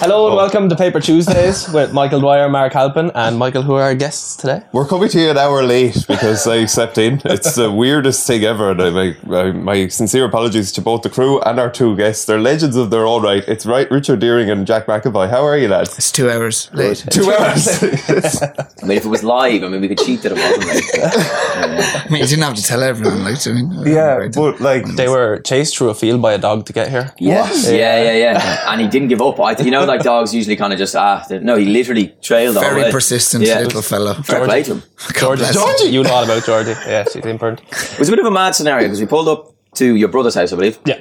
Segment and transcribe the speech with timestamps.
[0.00, 0.36] Hello and oh.
[0.36, 4.34] welcome to Paper Tuesdays with Michael Dwyer, Mark Halpin, and Michael, who are our guests
[4.34, 4.62] today.
[4.72, 7.20] We're coming to you an hour late because I slept in.
[7.26, 11.10] It's the weirdest thing ever, and I, my, my, my sincere apologies to both the
[11.10, 12.24] crew and our two guests.
[12.24, 13.44] They're legends of their own right.
[13.46, 15.28] It's right, Richard Deering and Jack McAvoy.
[15.28, 15.98] How are you, lads?
[15.98, 17.04] It's two hours late.
[17.10, 17.68] Two hours.
[17.82, 20.84] I mean, if it was live, I mean, we could cheat that it wasn't like.
[22.06, 25.08] I mean, you didn't have to tell everyone, like, I mean, yeah, but like They
[25.08, 27.12] were chased through a field by a dog to get here.
[27.18, 28.72] Yeah, yeah, yeah, yeah.
[28.72, 29.38] And he didn't give up.
[29.38, 31.24] I, you know, like dogs usually kind of just ah.
[31.30, 32.90] No, he literally trailed all the very way.
[32.90, 33.60] persistent Yeah.
[33.60, 34.14] little fellow.
[34.14, 34.82] Fair play to him.
[35.20, 35.60] God bless him.
[35.62, 36.70] Georgie, you know all about Georgie.
[36.86, 37.60] Yeah, she's imprint.
[37.92, 40.34] It was a bit of a mad scenario because we pulled up to your brother's
[40.34, 40.78] house, I believe.
[40.86, 41.00] Yeah.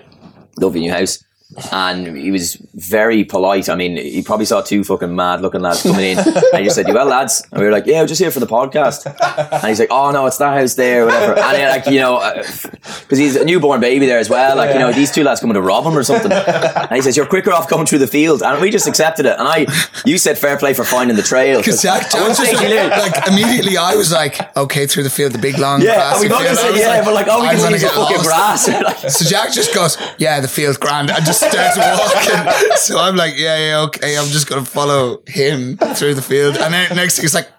[0.58, 1.24] Lovely new house.
[1.72, 3.70] And he was very polite.
[3.70, 6.20] I mean, he probably saw two fucking mad looking lads coming in.
[6.20, 7.44] and he just said, You well, lads?
[7.52, 9.06] And we were like, Yeah, we're just here for the podcast.
[9.52, 11.34] And he's like, Oh, no, it's that house there, whatever.
[11.40, 14.58] And then, like, you know, uh, because he's a newborn baby there as well.
[14.58, 16.32] Like, you know, these two lads coming to rob him or something.
[16.32, 18.44] And he says, You're quicker off coming through the field.
[18.44, 19.40] And we just accepted it.
[19.40, 19.66] And I,
[20.06, 21.58] you said fair play for finding the trail.
[21.60, 25.32] Because Jack I Jones was he like immediately I was like, okay, through the field,
[25.32, 26.48] the big long Yeah, grassy and we both.
[26.48, 28.68] I said yeah, but like all we I'm can see the fucking lost.
[28.68, 29.00] grass.
[29.20, 32.78] So Jack just goes, yeah, the field's grand, and just starts walking.
[32.78, 36.74] so I'm like, yeah, yeah, okay, I'm just gonna follow him through the field, and
[36.74, 37.50] then next thing he's like.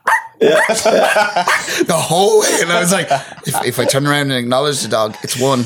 [0.40, 3.08] the whole way, and I was like,
[3.46, 5.64] if, if I turn around and acknowledge the dog, it's one.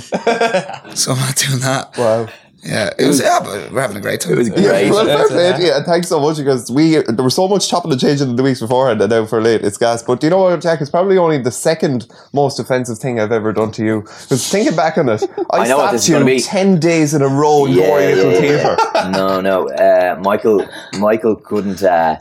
[0.96, 1.96] So I'm not doing that.
[1.96, 2.28] wow.
[2.64, 3.20] Yeah, it was.
[3.20, 4.32] Yeah, but we're having a great time.
[4.32, 4.90] it was Yeah, great.
[4.90, 7.68] well, fair play to you, and thanks so much because we there was so much
[7.68, 10.02] chopping and changing in the weeks beforehand, and now for late it's gas.
[10.02, 10.80] But do you know what, Jack?
[10.80, 14.00] It's probably only the second most offensive thing I've ever done to you.
[14.02, 17.66] Because thinking back on it, I, I know this you ten days in a row
[17.66, 18.76] in your little theatre.
[19.10, 19.68] no, no.
[19.68, 20.66] Uh, Michael,
[20.98, 21.82] Michael couldn't.
[21.82, 22.18] Uh,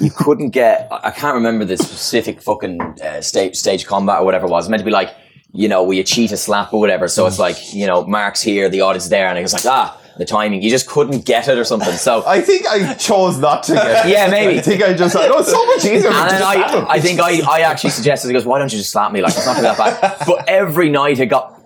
[0.00, 0.88] you couldn't get.
[0.90, 4.66] I can't remember the specific fucking uh, stage stage combat or whatever it was.
[4.66, 5.10] It meant to be like,
[5.52, 7.08] you know, we cheat a slap or whatever.
[7.08, 9.66] So it's like, you know, Mark's here, the odd is there, and it was like,
[9.66, 10.62] ah, the timing.
[10.62, 11.94] You just couldn't get it or something.
[11.94, 12.22] So.
[12.26, 14.06] I think I chose not to get.
[14.06, 14.10] it.
[14.10, 14.58] Yeah, maybe.
[14.58, 15.16] I think I just.
[15.16, 16.10] Oh, it's so much easier.
[16.10, 16.84] And then just slap him.
[16.86, 19.20] I, I think I, I actually suggested, he goes, why don't you just slap me?
[19.22, 20.26] Like, it's not going to be that bad.
[20.26, 21.61] But every night it got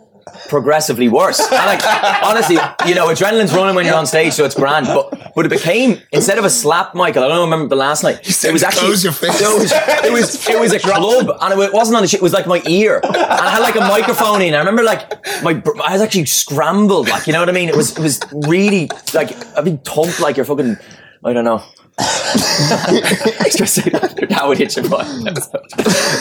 [0.48, 1.40] progressively worse.
[1.40, 1.82] And like,
[2.22, 4.86] honestly, you know, adrenaline's running when you're on stage, so it's grand.
[4.86, 8.20] But but it became, instead of a slap, Michael, I don't remember the last night.
[8.44, 9.40] It was actually, close your face.
[9.40, 12.22] It was, it was, it was a club, and it wasn't on the shit, it
[12.22, 13.00] was like my ear.
[13.04, 14.54] And I had like a microphone in.
[14.54, 15.10] I remember like,
[15.42, 17.68] my, I was actually scrambled, like, you know what I mean?
[17.68, 20.76] It was, it was really, like, I've been thumped like you're fucking,
[21.24, 21.62] I don't know.
[21.98, 25.24] Just say that now it hits your mind.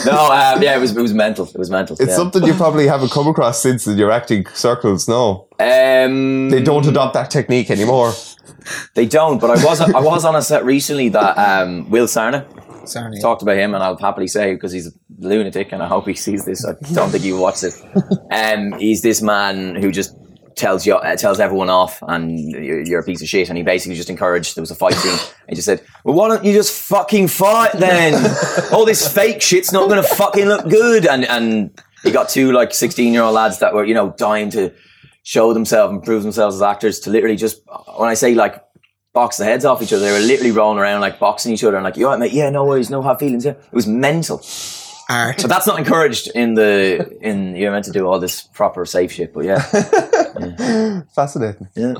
[0.06, 1.46] no, um, yeah, it was it was mental.
[1.46, 1.96] It was mental.
[2.00, 2.16] It's yeah.
[2.16, 5.06] something you probably haven't come across since in your acting circles.
[5.08, 8.12] No, Um, they don't adopt that technique anymore.
[8.94, 9.38] They don't.
[9.40, 12.46] But I was I was on a set recently that um, Will Sarna
[12.88, 13.20] Sorry.
[13.20, 16.14] talked about him, and I'll happily say because he's a lunatic, and I hope he
[16.14, 16.64] sees this.
[16.64, 17.84] I don't think he watches it.
[18.30, 20.14] Um, he's this man who just
[20.56, 23.48] tells you uh, tells everyone off, and you're, you're a piece of shit.
[23.48, 24.56] And he basically just encouraged.
[24.56, 25.12] There was a fight scene.
[25.12, 28.14] and he just said, "Well, why don't you just fucking fight then?
[28.72, 32.74] All this fake shit's not to fucking look good." And and he got two like
[32.74, 34.72] sixteen year old lads that were you know dying to
[35.22, 37.60] show themselves and prove themselves as actors to literally just
[37.96, 38.62] when I say like
[39.12, 40.04] box the heads off each other.
[40.04, 42.32] They were literally rolling around like boxing each other and like, you all right, mate?
[42.32, 43.46] Yeah, no worries, no hard feelings.
[43.46, 44.42] Yeah, it was mental.
[45.08, 45.36] Art.
[45.42, 47.54] But that's not encouraged in the in.
[47.56, 49.60] You're meant to do all this proper safe shit, but yeah,
[51.14, 51.68] Fascinating.
[51.74, 51.94] yeah.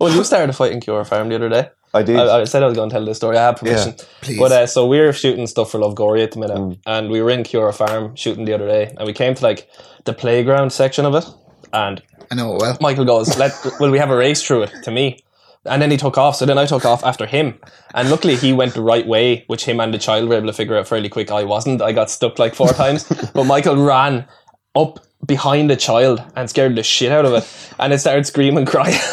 [0.00, 1.70] Well, you started a fight in Kia Ora Farm the other day.
[1.94, 2.16] I did.
[2.16, 3.36] I, I said I was going to tell this story.
[3.36, 3.94] I have permission.
[3.96, 4.38] Yeah, please.
[4.38, 7.20] But uh, so we were shooting stuff for Love Gorey at the minute, and we
[7.22, 9.68] were in Kia Ora Farm shooting the other day, and we came to like
[10.04, 11.24] the playground section of it,
[11.72, 12.78] and I know it well.
[12.80, 15.22] Michael goes, "Let will we have a race through it?" To me,
[15.66, 16.36] and then he took off.
[16.36, 17.58] So then I took off after him,
[17.94, 20.52] and luckily he went the right way, which him and the child were able to
[20.52, 21.30] figure out fairly quick.
[21.30, 21.82] I wasn't.
[21.82, 24.26] I got stuck like four times, but Michael ran
[24.74, 28.66] up behind the child and scared the shit out of it, and it started screaming,
[28.66, 28.98] crying.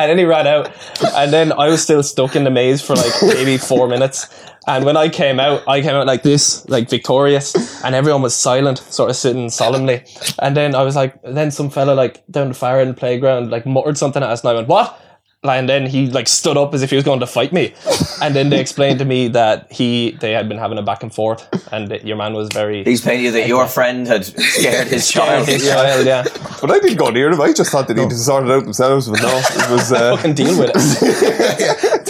[0.00, 0.70] And then he ran out,
[1.14, 4.28] and then I was still stuck in the maze for like maybe four minutes.
[4.66, 8.34] And when I came out, I came out like this, like victorious, and everyone was
[8.34, 10.04] silent, sort of sitting solemnly.
[10.38, 13.66] And then I was like, then some fella like down the far end playground like
[13.66, 14.98] muttered something at us, and I went, "What?"
[15.42, 17.72] And then he like stood up as if he was going to fight me.
[18.22, 21.10] And then they explained to me that he they had been having a back and
[21.14, 24.88] forth, and that your man was very He's paying you that your friend had scared
[24.88, 25.48] his child.
[25.48, 26.22] his child, yeah.
[26.60, 28.64] But I didn't go near him I just thought they needed to sort it out
[28.64, 29.08] themselves.
[29.08, 29.90] But no, it was.
[30.00, 30.74] Uh, Fucking deal with it.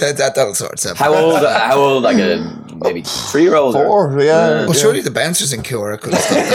[0.01, 0.99] that, that, that'll sort itself.
[0.99, 1.39] How old?
[1.47, 2.03] How old?
[2.03, 2.39] Like a
[2.83, 3.75] maybe three year old.
[3.75, 4.65] Four, yeah.
[4.67, 6.51] Well, surely the bouncers in Kia Ora could have stopped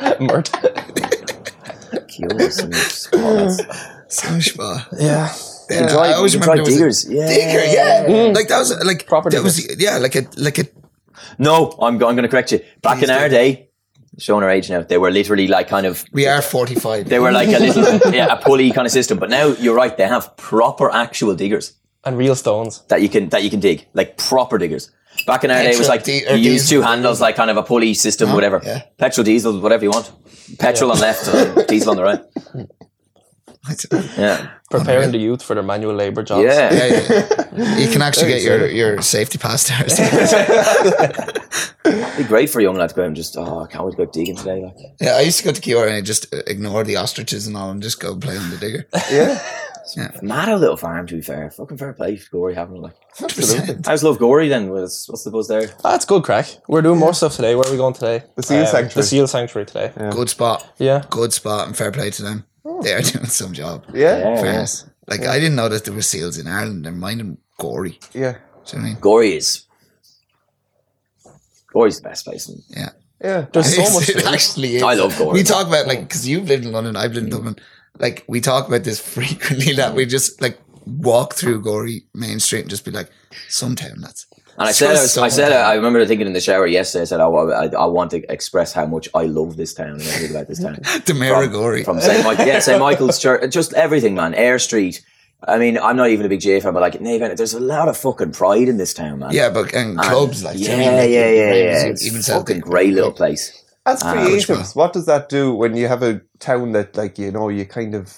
[0.00, 0.20] that.
[0.20, 0.50] Mert.
[2.50, 2.66] So
[4.08, 4.86] schma.
[4.98, 5.32] Yeah.
[5.68, 7.26] Yeah, Dry- I always you remember dry there was a- diggers, yeah.
[7.28, 8.06] Digger, yeah.
[8.06, 8.34] Mm.
[8.36, 10.64] Like that was like Proper that was yeah, like a like a
[11.38, 12.60] No, I'm, I'm going to correct you.
[12.82, 13.68] Back in our day,
[14.18, 17.08] showing our age now, they were literally like kind of we are forty five.
[17.08, 19.18] They were like a little, yeah, a pulley kind of system.
[19.18, 21.74] But now you're right; they have proper actual diggers.
[22.04, 22.84] And real stones.
[22.88, 24.90] that you can that you can dig, like proper diggers.
[25.26, 27.56] Back in our day, it was like di- you use two handles, like kind of
[27.56, 28.60] a pulley system, Oh, whatever.
[28.64, 28.82] yeah.
[28.98, 30.12] Petrol, diesel, whatever you want.
[30.60, 32.20] Petrol on left, and diesel on the right.
[34.18, 36.44] Yeah, Preparing the youth for their manual labour jobs.
[36.44, 36.72] yeah.
[36.72, 37.78] Yeah, yeah, yeah.
[37.86, 39.82] You can actually get your, your safety pass there.
[42.16, 43.96] Be great for a young lad to go and just, oh, I can't wait to
[43.96, 44.62] go digging today.
[44.64, 47.46] Like, yeah, I used to go to Kia Ora and I just ignore the ostriches
[47.46, 48.86] and all and just go play on the digger.
[49.10, 50.10] Yeah.
[50.20, 51.06] mad how little farm.
[51.06, 52.96] To be fair, fucking fair play, for Gorey having it, like.
[53.22, 53.76] Absolutely.
[53.84, 54.68] How's Love Gorey then?
[54.70, 55.68] What's, what's the buzz there?
[55.82, 56.48] That's good crack.
[56.68, 57.54] We're doing more stuff today.
[57.54, 58.16] Where are we going today?
[58.16, 58.94] Um, The Seal Sanctuary.
[58.94, 59.92] The Seal Sanctuary today.
[60.10, 60.66] Good spot.
[60.78, 61.04] Yeah.
[61.08, 62.44] Good spot and fair play to them.
[62.66, 62.82] Oh.
[62.82, 63.84] They are doing some job.
[63.94, 64.18] Yeah.
[64.18, 64.86] Yeah, Fairness.
[65.06, 66.84] Like I didn't know that there were seals in Ireland.
[66.84, 67.98] They're minding Gorey.
[68.12, 68.12] Yeah.
[68.12, 68.96] Do you know what I mean?
[69.00, 69.66] Gorey is.
[71.72, 72.48] Gorey's the best place.
[72.48, 72.90] in- Yeah.
[73.22, 73.46] Yeah.
[73.52, 74.08] There's so much.
[74.08, 74.82] it actually is.
[74.82, 75.34] I love Gorey.
[75.34, 77.36] We talk about like because you've lived in London, I've lived in mm.
[77.36, 77.56] Dublin.
[77.98, 82.62] Like we talk about this frequently that we just like walk through Gorey Main Street
[82.62, 83.10] and just be like,
[83.48, 84.25] some town that's
[84.58, 85.52] And I said, I, was, I said.
[85.52, 87.02] I remember thinking in the shower yesterday.
[87.02, 90.02] I said, I, I, I want to express how much I love this town and
[90.02, 90.74] everything about this town.
[91.06, 92.24] the mayor of From St.
[92.24, 92.80] Michael, yeah, St.
[92.88, 94.34] Michael's Church, just everything, man.
[94.34, 95.04] Air Street.
[95.46, 97.88] I mean, I'm not even a big J fan, but like, Naven, there's a lot
[97.88, 99.32] of fucking pride in this town, man.
[99.32, 101.12] yeah, but and clubs like yeah, do you know what I mean?
[101.12, 101.80] yeah, yeah, yeah.
[101.80, 102.56] even It's Celtic.
[102.56, 103.62] fucking great little place.
[103.84, 107.30] As Ah, creatives, what does that do when you have a town that, like, you
[107.30, 108.16] know, you kind of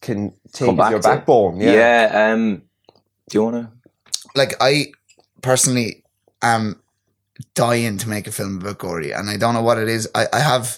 [0.00, 1.60] can take back your backbone?
[1.60, 1.72] Yeah.
[2.10, 2.32] Yeah.
[2.32, 2.62] um,
[3.28, 3.72] do you want to?
[4.34, 4.92] like I
[5.42, 6.04] personally
[6.42, 6.80] am
[7.54, 10.08] dying to make a film about Gorey, and I don't know what it is.
[10.14, 10.76] I, I have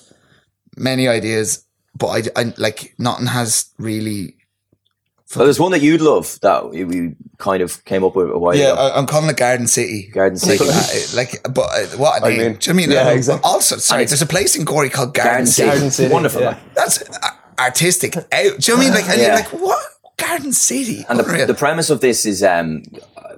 [0.76, 1.64] many ideas,
[1.96, 4.36] but I, I like nothing has really.
[5.36, 8.56] Well, there's one that you'd love that we- kind of came up with a while
[8.56, 8.80] Yeah, ago.
[8.82, 10.08] I, I'm calling it Garden City.
[10.12, 10.64] Garden City.
[10.68, 12.38] uh, like, but uh, what I name.
[12.38, 12.90] mean, Do you I mean?
[12.90, 13.48] yeah, Uh, exactly.
[13.48, 15.68] Also, sorry, there's a place in Gorey called Garden, Garden City.
[15.70, 16.40] Garden City, Wonderful.
[16.40, 16.48] yeah.
[16.48, 16.74] like.
[16.74, 17.28] That's uh,
[17.60, 18.16] artistic.
[18.16, 18.26] Out.
[18.32, 18.92] Do you know what I mean?
[18.92, 19.26] Like, and Yeah.
[19.28, 19.78] you're like, what?
[20.16, 21.04] Garden City.
[21.08, 22.82] And the, the premise of this is, um,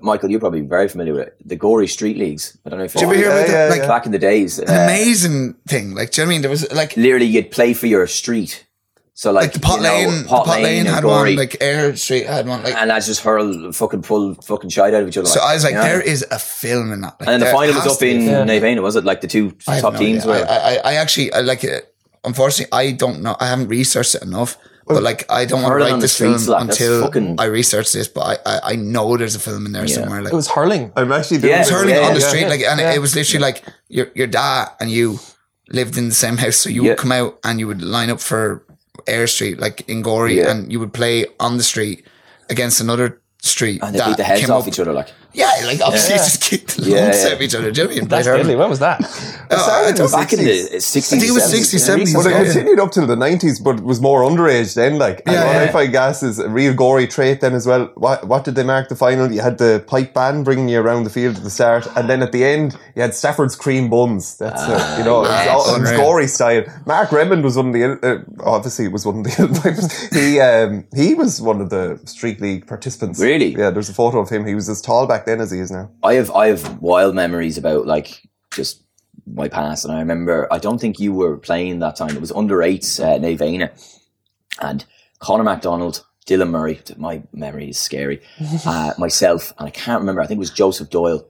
[0.03, 1.37] Michael, you're probably very familiar with it.
[1.45, 2.59] The Gorey Street Leagues.
[2.67, 3.79] I don't know if you ever hear about yeah, that?
[3.79, 4.59] Like, back in the days.
[4.59, 5.95] an uh, amazing thing.
[5.95, 6.43] Like, do you know what I mean?
[6.43, 8.67] There was like literally you'd play for your street.
[9.15, 11.37] So like, like the Pot you know, Lane, the Pot Lane and had Gorey, one,
[11.37, 12.75] like Air Street had one, like.
[12.75, 15.29] and I just hurl fucking pull fucking shite out of each other.
[15.29, 15.85] So I was like, you know?
[15.85, 17.21] there is a film in that.
[17.21, 18.45] Like, and then the final was up in Yeah.
[18.45, 19.05] Naomh Éanna, was it?
[19.05, 20.45] Like the two top no teams idea.
[20.45, 20.51] were.
[20.51, 21.95] I, I, I actually, I like it.
[22.25, 23.37] Unfortunately, I don't know.
[23.39, 24.57] I haven't researched it enough.
[24.87, 27.93] But like, I don't want to Hurling write this film like, until fucking- I research
[27.93, 28.09] this.
[28.09, 29.95] But I, I, I know there's a film in there Yeah.
[29.95, 30.23] somewhere.
[30.23, 30.93] Like, It was hurling.
[30.97, 32.49] I'm actually doing Yeah, this- it's hurling yeah, on the street, yeah.
[32.49, 32.93] like, and Yeah.
[32.93, 35.19] it was literally like your your dad and you
[35.71, 36.91] lived in the same house, so you Yeah.
[36.91, 38.65] would come out and you would line up for
[39.07, 40.51] Air Street, like in Gorey, Yeah.
[40.51, 42.05] and you would play on the street
[42.51, 45.09] against another street and they that beat the heads came off up- each other, like
[45.35, 46.19] Yeah, like obviously Yeah.
[46.19, 47.27] just kicked the Yeah, lumps yeah.
[47.29, 47.71] out of each other.
[47.71, 48.09] Do you know what I mean?
[48.09, 48.59] That's Played hurling.
[48.59, 49.01] When was that?
[49.51, 50.81] Oh, I don't- back in the 60s.
[50.85, 51.13] sixties.
[51.13, 52.15] I think it was 60s, 70s.
[52.17, 52.45] Well, it Yeah.
[52.45, 54.99] continued up till the 90s, but it was more underage then.
[54.99, 55.63] Like, Yeah, what yeah.
[55.63, 57.91] I find gas is a real Gorey trait then as well.
[57.95, 59.31] What what did they mark the final?
[59.33, 62.23] You had the pipe band bringing you around the field at the start, and then
[62.23, 64.37] at the end, you had Stafford's cream buns.
[64.37, 66.63] That's uh, you know, it was, all, it was Gorey style.
[66.87, 70.85] Mark Redmond was one of the uh, obviously it was one of the he um,
[70.95, 73.19] he was one of the street league participants.
[73.21, 73.55] Really?
[73.57, 74.47] Yeah, there's a photo of him.
[74.47, 75.91] He was as tall back then as he is now.
[76.03, 78.23] I have I have wild memories about like
[78.53, 78.83] just
[79.27, 82.11] my past, and I remember I don't think you were playing that time.
[82.17, 83.99] It was under eights uh, Naomh Éanna,
[84.61, 84.85] and
[85.19, 86.81] Connor MacDonald, Dylan Murray.
[86.97, 88.21] My memory is scary.
[88.67, 90.21] Uh, myself, and I can't remember.
[90.21, 91.27] I think it was Joseph Doyle.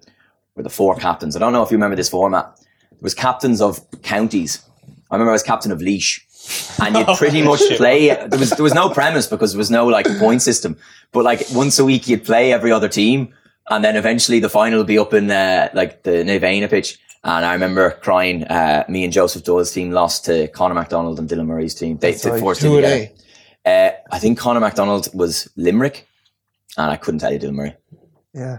[0.55, 1.35] Were the four captains.
[1.35, 2.55] I don't know if you remember this format.
[2.91, 4.63] There was captains of counties.
[5.11, 6.21] I remember I was captain of Laois.
[6.83, 8.09] And you'd pretty much play.
[8.09, 10.77] There was there was no premise because there was no like point system.
[11.13, 13.33] But like once a week, you'd play every other team,
[13.71, 16.99] and then eventually the final would be up in uh, like the Naomh Éanna pitch.
[17.25, 18.43] And I remember crying.
[18.45, 21.97] Uh, me and Joseph Doyle's team lost to Connor MacDonald and Dylan Murray's team.
[21.99, 22.41] They, they right.
[22.41, 23.11] forced Who it were together.
[23.65, 23.87] they?
[23.89, 26.09] Uh, I think Connor MacDonald was Limerick,
[26.77, 27.77] and I couldn't tell you Dylan Murray.
[28.35, 28.59] Yeah,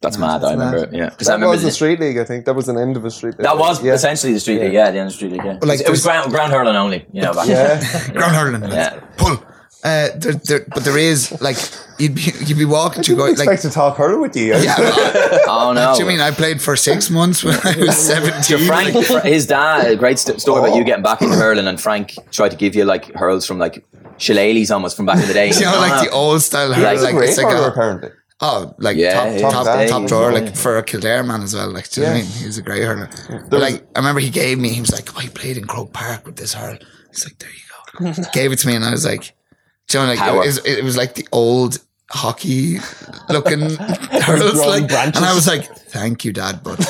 [0.00, 0.42] That's mad.
[0.44, 0.84] I remember.
[0.84, 2.16] it, Yeah, because I that remember was the the- street league.
[2.16, 3.32] I think that was an end of a street.
[3.36, 3.42] League.
[3.42, 3.92] that was yeah.
[3.92, 4.72] essentially the street league.
[4.72, 5.44] Yeah, the end of the street league.
[5.44, 7.04] Yeah, like it was there's- ground ground hurling only.
[7.12, 8.12] You know, back Yeah.
[8.12, 8.62] Ground hurling.
[8.72, 8.98] Yeah.
[9.18, 9.44] Pull.
[9.82, 11.56] Uh, there, there, but there is like
[11.98, 14.54] you'd be you'd be walking through going expect like to talk hurl with you.
[14.56, 14.74] yeah.
[14.78, 15.94] I- Oh no!
[15.94, 18.66] Do you mean I played for six months when I was seventeen?
[18.66, 18.94] Frank,
[19.24, 20.78] his dad, great st- story about Oh.
[20.78, 23.82] you getting back into hurling, and Frank tried to give you like hurls from like
[24.18, 25.48] shillelaghs almost from back in the day.
[25.54, 28.10] you know, like the old style hurl, Like- like, Great it's like a, apparently.
[28.42, 30.40] oh, like Yeah, top yeah, top top, drawer, Yeah.
[30.40, 31.70] like for a Kildare man as well.
[31.72, 32.30] Like, do you know what I mean?
[32.32, 33.08] He was a great hurler.
[33.48, 34.68] But like, I remember he gave me.
[34.74, 36.76] He was like, "Oh, I played in Croke Park with this hurl."
[37.10, 39.30] He's like, "There you go." gave it to me, and I was like, "Do
[39.94, 40.42] you know, like Power.
[40.42, 41.78] it was, it was like the old."
[42.12, 42.78] Hockey
[43.28, 45.14] looking hurls, like, branches.
[45.14, 46.84] and I was like, "Thank you, Dad, but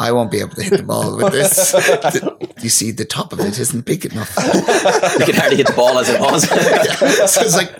[0.00, 3.32] I won't be able to hit the ball with this." The- you see, the top
[3.32, 4.34] of it isn't big enough.
[5.20, 6.48] you can hardly hit the ball as it was.
[7.32, 7.78] so it's like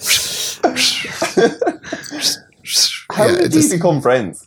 [3.11, 4.47] How Yeah, did it you become friends?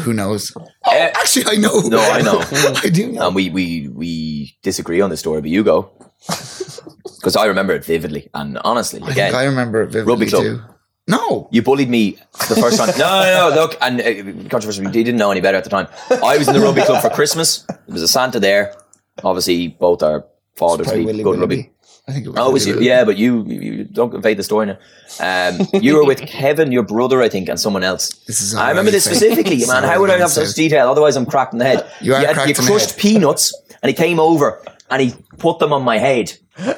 [0.00, 0.54] Who knows?
[0.56, 1.78] Uh, Actually, I know.
[1.82, 2.42] No, I know.
[2.82, 3.26] I do know.
[3.28, 5.90] and we we we disagree on the story, but you go
[6.26, 8.28] because I remember it vividly.
[8.34, 10.42] And honestly, I again, I remember it vividly Rugby club.
[10.42, 10.62] too.
[11.08, 12.18] No, You bullied me
[12.48, 12.88] the first time.
[12.98, 13.54] No, no, no.
[13.62, 14.84] Look, and uh, controversial.
[14.84, 15.86] You didn't know any better at the time.
[16.10, 17.58] I was in the rugby club for Christmas.
[17.68, 18.74] There was a Santa there.
[19.22, 20.24] Obviously, both our
[20.56, 21.38] fathers Willy good rugby.
[21.38, 21.70] Willoughby.
[22.08, 22.38] I think it was.
[22.38, 22.80] Oh, was you?
[22.80, 24.78] Yeah, but you, you you don't invade the story now.
[25.20, 28.08] Um, you were with Kevin, your brother, I think, and someone else.
[28.26, 29.16] This is I remember this fake.
[29.16, 29.84] specifically, man.
[29.84, 30.88] How would I have such detail?
[30.90, 31.88] Otherwise, I'm cracked in the head.
[32.00, 35.14] You are had- cracked you in the crushed peanuts, and he came over and he
[35.38, 36.32] put them on my head.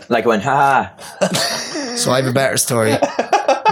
[0.08, 1.28] Like I went, ha ha.
[1.98, 2.94] So I have a better story.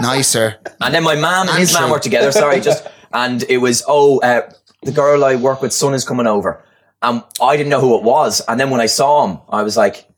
[0.01, 0.57] Nicer.
[0.81, 2.33] And then my mum and his I'm mum were together.
[2.33, 4.51] Sorry, just and it was oh, uh,
[4.83, 6.65] the girl I work with, son is coming over.
[7.03, 8.43] And I didn't know who it was.
[8.49, 10.09] And then when I saw him, I was like,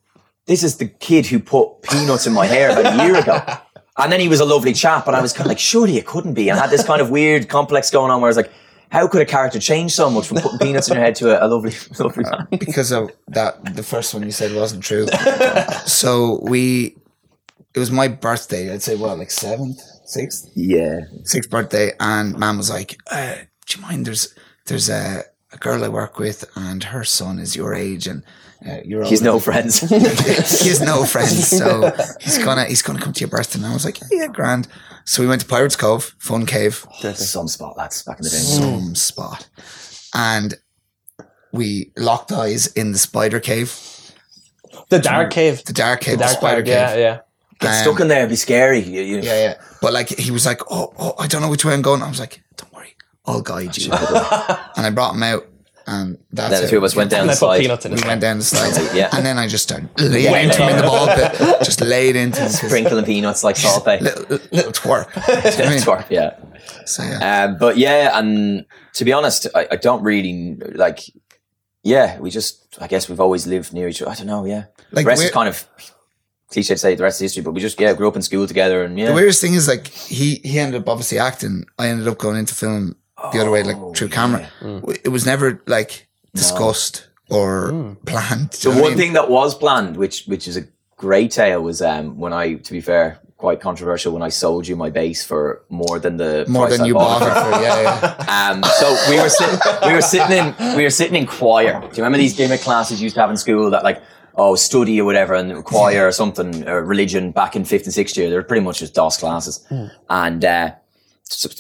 [0.46, 3.42] "This is the kid who put peanuts in my hair about a year ago."
[3.98, 6.06] And then he was a lovely chap, and I was kind of like, "Surely it
[6.06, 8.36] couldn't be." And I had this kind of weird complex going on where I was
[8.36, 8.50] like,
[8.90, 11.46] "How could a character change so much from putting peanuts in your head to a,
[11.46, 15.06] a lovely, lovely man?" because of that the first one you said wasn't true.
[15.86, 16.96] So we
[17.74, 20.50] it was my birthday i'd say what like seventh sixth?
[20.54, 24.34] Yeah, sixth birthday and mom was like uh, do you mind there's
[24.66, 28.22] there's a, a girl i work with and her son is your age and
[28.66, 29.80] uh, you're he's older no friends.
[29.88, 33.58] he has no friends, so he's gonna he's gonna come to your birthday.
[33.58, 34.68] And I was like, yeah, grand.
[35.04, 36.84] So we went to Pirates Cove, fun cave,
[37.14, 38.36] Some spot lads back in the day.
[38.36, 39.48] some spot,
[40.14, 40.54] and
[41.52, 43.72] we locked eyes in the spider cave,
[44.90, 45.64] The dark cave.
[45.64, 46.72] the dark cave, The the, dark spider cave.
[46.74, 47.18] yeah, yeah.
[47.60, 48.80] Get Um, stuck in there, it'd be scary.
[48.80, 49.54] You, you, Yeah, yeah.
[49.80, 52.02] But like he was like, oh, oh, I don't know which way I'm going.
[52.02, 53.90] I was like, don't worry, I'll guide you.
[54.76, 55.46] and I brought him out,
[55.88, 56.70] and that's Then the it.
[56.70, 57.60] two of us went down And the slide.
[57.60, 59.08] peanuts in We went down the slides, Yeah.
[59.12, 61.32] and then I just started laying into him in the ball pit,
[61.64, 62.46] just laid into him.
[62.48, 63.98] 'cause Sprinkling peanuts like salt bay.
[64.00, 65.06] Little, little twerp.
[65.58, 65.82] You know I mean?
[65.82, 66.36] Twerp, yeah.
[66.86, 67.44] So, yeah.
[67.44, 68.64] Um, but yeah, and
[68.94, 71.00] to be honest, I, I don't really like.
[71.82, 72.76] Yeah, we just.
[72.80, 74.10] I guess we've always lived near each other.
[74.10, 74.44] I don't know.
[74.44, 75.66] Yeah, Like, the rest is kind of
[76.50, 76.94] cliche to say.
[76.94, 79.06] The rest is history, but we just yeah grew up in school together, and yeah,
[79.08, 81.64] The weirdest thing is like he he ended up obviously acting.
[81.78, 82.96] I ended up going into film
[83.32, 84.48] the other way, like Oh, through camera.
[85.04, 88.50] It was never like discussed or planned.
[88.50, 88.98] Do The you know what one I mean?
[88.98, 90.64] thing that was planned, which which is a
[90.96, 94.74] great tale, was um, when I, to be fair, quite controversial, when I sold you
[94.76, 97.56] my base for more than the more price than I you bought bought it it
[97.56, 98.50] for, yeah, yeah.
[98.50, 101.80] Um, so we were sitting, we were sitting in, we were sitting in choir.
[101.80, 104.02] Do you remember these gimmick classes you used to have in school that like,
[104.34, 108.16] oh, study or whatever, and choir or something, or religion back in fifth and sixth
[108.16, 108.28] year?
[108.30, 109.64] They're pretty much just DOS classes,
[110.10, 110.87] and uh, so the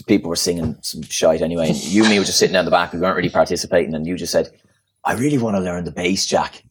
[0.06, 1.68] people were singing some shite anyway.
[1.68, 2.92] And you and me were just sitting down the back.
[2.92, 4.50] We weren't really participating, and you just said,
[5.04, 6.62] "I really want to learn the bass, Jack."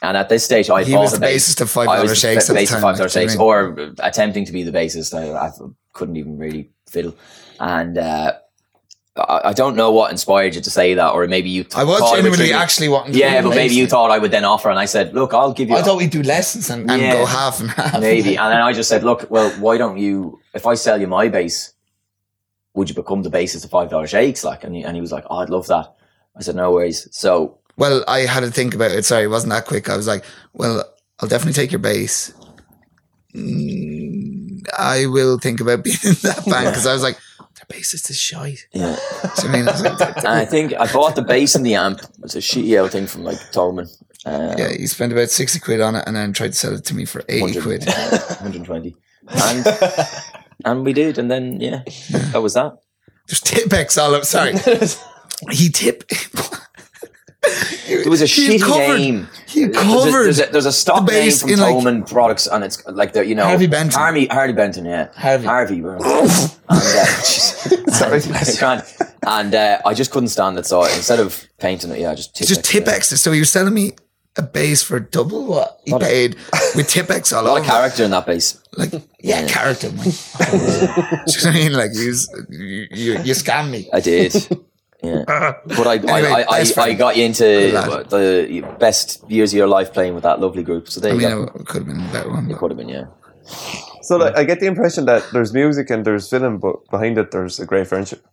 [0.00, 1.48] And at this stage, I He was the bass.
[1.48, 3.40] bassist of Five Dollar Shakes the at the time, Five Dollar like, do you Shakes,
[3.40, 5.12] or attempting to be the bassist.
[5.12, 5.50] I, I
[5.92, 7.16] couldn't even really fiddle,
[7.58, 8.34] and uh,
[9.16, 11.66] I, I don't know what inspired you to say that, or maybe you.
[11.74, 13.14] I was thought genuinely actually wanting.
[13.14, 15.52] To Yeah, but maybe you thought I would then offer, and I said, "Look, I'll
[15.52, 17.14] give you." I thought we'd do lessons and, and Yeah.
[17.14, 18.00] go half and half.
[18.00, 20.38] maybe, and then I just said, "Look, well, why don't you?
[20.54, 21.72] If I sell you my bass,
[22.78, 25.12] would you become the bassist of Five Dollar Shakes?" Like, and he, and he was
[25.12, 25.94] like, "Oh, I'd love that."
[26.36, 29.04] I said, "No worries." So Well, I had to think about it.
[29.04, 29.88] Sorry, it wasn't that quick.
[29.90, 30.84] I was like, well,
[31.20, 32.32] I'll definitely take your bass.
[33.34, 37.18] Mm, I will think about being in that band because I was like,
[37.56, 38.66] their bassist is shite.
[38.72, 38.94] yeah,
[39.34, 42.00] So, I mean, I like, and I think I bought the bass and the amp.
[42.22, 43.88] It's a shitty old thing from like Tolman.
[44.26, 46.84] Uh, yeah, you spent about 60 quid on it and then tried to sell it
[46.86, 47.84] to me for 80 100 quid.
[47.86, 48.96] 120.
[49.28, 49.66] And,
[50.64, 51.18] and we did.
[51.18, 51.82] And then, yeah,
[52.32, 52.78] that was that.
[53.28, 54.24] There's Tipp-Ex all up.
[54.24, 54.54] Sorry.
[55.52, 56.02] He tip.
[57.86, 59.28] There was a He shitty covered- name.
[59.46, 60.24] He There's a, covered.
[60.24, 61.58] there's, a, there's a stock the name from in,
[62.00, 63.98] like- products, and it's like the you know Harvey Benton.
[63.98, 65.46] Harvey Harvey Benton, yeah, Harvey.
[65.46, 65.76] Harvey.
[65.78, 66.02] and,
[66.68, 66.76] uh,
[67.22, 68.20] Sorry.
[68.62, 68.84] and,
[69.26, 72.38] and uh, I just couldn't stand it, so instead of painting it, yeah, I just
[72.40, 73.08] It's just Tipp-Ex.
[73.20, 73.92] So he was selling me
[74.38, 76.36] a bass for double what he Lot of- paid
[76.76, 77.60] with Tipp-Ex all A lot over.
[77.60, 78.62] of character in that bass.
[78.76, 79.90] Like, yeah, character.
[79.90, 80.04] Man.
[80.04, 81.72] Do you know what I mean?
[81.72, 82.14] Like, you,
[82.48, 83.88] you, you, you scam me.
[83.92, 84.34] I did.
[85.02, 85.24] Yeah,
[85.66, 89.68] but I Anyway, I, I, I, I got you into the best years of your
[89.68, 90.88] life playing with that lovely group.
[90.88, 91.52] So there I you mean, go.
[91.60, 92.50] it could have been a better one.
[92.50, 93.04] It could have been, yeah.
[94.02, 97.30] So like, I get the impression that there's music and there's film, but behind it
[97.30, 98.26] there's a great friendship.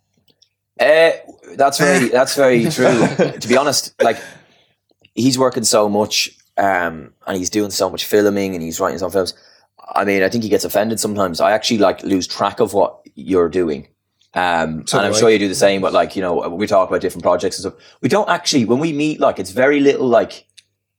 [0.80, 1.12] Uh,
[1.56, 3.08] that's very that's very true.
[3.40, 4.18] to be honest, like
[5.16, 9.04] he's working so much, um, and he's doing so much filming, and he's writing his
[9.04, 9.34] own films.
[9.94, 11.40] I mean, I think he gets offended sometimes.
[11.42, 13.88] I actually like lose track of what you're doing.
[14.34, 16.90] Um, So and I'm sure you do the same, but like, you know, we talk
[16.90, 20.08] about different projects and stuff, we don't actually, when we meet, like, it's very little,
[20.08, 20.46] like,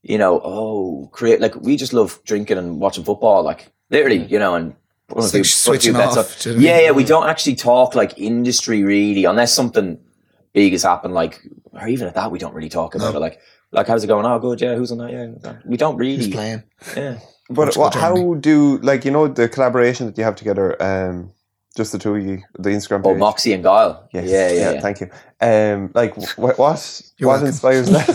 [0.03, 4.31] you know, oh, create, like, we just love drinking and watching football, like, literally, Mm.
[4.31, 4.75] you know, and
[5.09, 6.29] few- like few switching off, up.
[6.41, 6.91] do you know what I Yeah, yeah.
[6.93, 9.99] We don't actually talk like industry really, unless something
[10.55, 11.13] big has happened.
[11.13, 11.43] Like,
[11.73, 13.19] or even at that, we don't really talk about No.
[13.19, 13.21] it.
[13.21, 13.39] Like,
[13.73, 14.25] like how's it going?
[14.27, 14.61] Oh, good.
[14.61, 15.13] Yeah, who's on that?
[15.13, 16.33] Yeah, we don't Who's really.
[16.33, 16.63] playing?
[16.97, 17.19] Yeah.
[17.49, 20.81] But Let's what, how do like you know the collaboration that you have together?
[20.83, 21.33] Um,
[21.77, 23.15] just the two of you, the Instagram Oh.
[23.15, 24.09] Moxie and Guile.
[24.13, 24.25] Yes.
[24.29, 24.73] Yeah, yeah.
[24.73, 24.81] yeah.
[24.81, 25.11] Thank you.
[25.41, 26.59] Um, like wh- what?
[26.59, 27.47] What welcome.
[27.49, 28.07] inspires that?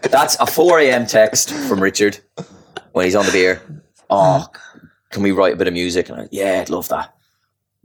[0.10, 1.06] That's a 4 a.m.
[1.06, 2.18] text from Richard
[2.92, 3.62] when he's on the beer.
[4.10, 4.46] Oh,
[5.10, 6.08] can we write a bit of music?
[6.08, 7.12] And I, yeah, I'd love that.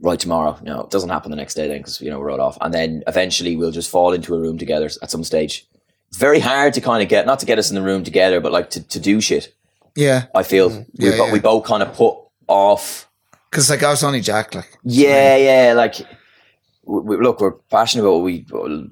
[0.04, 0.58] Right tomorrow.
[0.62, 2.58] No, it doesn't happen the next day then because, you know, we're all off.
[2.60, 5.66] And then eventually we'll just fall into a room together at some stage.
[6.08, 8.38] It's very hard to kind of get, not to get us in the room together,
[8.38, 9.54] but like to, to do shit.
[9.96, 10.82] Yeah, I feel mm-hmm.
[10.98, 11.32] we, Yeah, bo- yeah.
[11.32, 12.16] we both kind of put
[12.48, 13.08] off
[13.50, 14.54] because like I was only Jack.
[14.54, 15.72] Like Yeah, yeah.
[15.72, 15.94] Like,
[16.84, 18.44] we, we- look, we're passionate about what we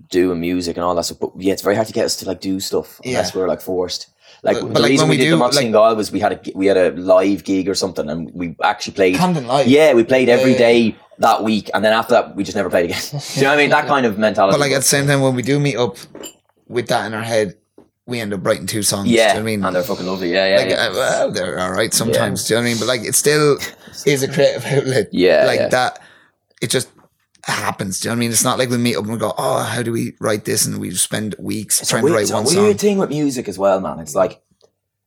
[0.09, 2.17] do in music and all that stuff, but yeah, it's very hard to get us
[2.17, 3.41] to like do stuff unless Yeah.
[3.41, 4.09] we're like forced.
[4.45, 6.11] Like But- the but, like, reason when we, we did do, the Moxie like- was
[6.11, 9.17] we had a we had a live gig or something, and we actually played.
[9.17, 9.69] Camden Live.
[9.69, 12.57] Yeah, we played every Yeah, day yeah, that week, and then after that, we just
[12.57, 13.01] never played again.
[13.11, 13.71] do you know what I mean?
[13.71, 14.55] That kind of mentality.
[14.55, 15.97] But like at the same time, when we do meet up
[16.67, 17.55] with that in our head,
[18.07, 19.05] we end up writing two songs.
[19.05, 20.33] do you know yeah, I mean, and they're fucking lovely.
[20.33, 20.89] Yeah, yeah, like yeah.
[20.89, 22.45] uh, well, they're all right sometimes.
[22.49, 22.79] Do you know what I mean?
[22.81, 23.59] But like it still
[24.07, 25.09] is a creative outlet.
[25.13, 25.69] Yeah, like yeah.
[25.69, 26.01] that.
[26.61, 26.89] It just
[27.45, 28.01] happens.
[28.01, 28.31] Do you know what I mean?
[28.31, 30.67] It's not like we meet up and we go, oh, how do we write this?
[30.67, 32.89] And we spend weeks It's trying weird, to write it's a one weird song.
[32.89, 33.99] thing with music as well, man.
[33.99, 34.43] It's like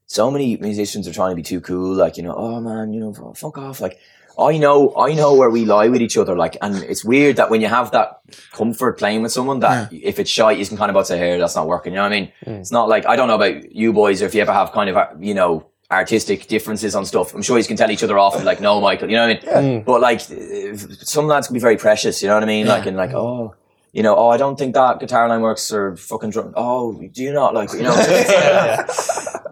[0.05, 1.93] so many musicians are trying to be too cool.
[1.95, 3.79] Like you know, oh man, you know, fuck off.
[3.81, 3.97] Like
[4.37, 6.35] I know, I know where we lie with each other.
[6.35, 8.19] Like, and it's weird that when you have that
[8.51, 11.37] comfort playing with someone, that if it's shy, you can kind of about say, "Here,
[11.39, 12.31] that's not working." You know what I mean?
[12.43, 12.51] Hmm.
[12.55, 14.89] It's not like I don't know about you boys, or if you ever have kind
[14.89, 17.33] of you know artistic differences on stuff.
[17.33, 19.55] I'm sure you can tell each other off and like, "No, Michael," you know what
[19.55, 19.83] I mean?
[19.83, 22.21] But like, some lads can be very precious.
[22.21, 22.67] You know what I mean?
[22.67, 23.55] Like, and like, oh.
[23.93, 26.51] You know, oh, I don't think that guitar line works or fucking drum.
[26.57, 27.95] Oh, do you not like, you know?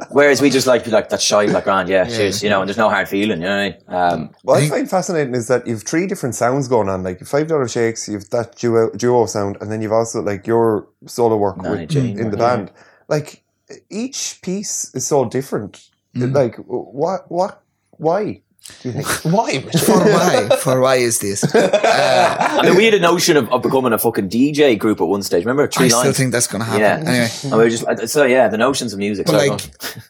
[0.10, 2.68] Whereas we just like, be like, that's shy, like, grand, yeah, cheers, you know, and
[2.68, 4.24] there's no hard feeling, you know what I mean?
[4.28, 7.04] Um, What I find fascinating is that you've three different sounds going on.
[7.04, 10.46] Like you've five dollar shakes, you've that duo duo sound, and then you've also like
[10.46, 12.72] your solo work with, Jane in the work, band.
[13.08, 13.44] Like
[13.90, 15.90] each piece is so different.
[16.16, 16.34] Mm.
[16.34, 17.30] Like what?
[17.32, 17.64] What?
[17.92, 18.42] Why?
[18.82, 19.08] Do you think?
[19.34, 19.60] Why?
[19.60, 20.50] For why?
[20.58, 21.44] For why is this?
[21.94, 25.08] Uh, I mean, we had a notion of, of becoming a fucking DJ group at
[25.08, 25.44] one stage.
[25.46, 26.18] Remember, three I still lines?
[26.18, 26.82] think that's going to happen.
[26.82, 27.10] Yeah.
[27.10, 27.30] Anyway.
[27.44, 29.26] and we just, uh, so yeah, the notions of music.
[29.26, 29.62] But like,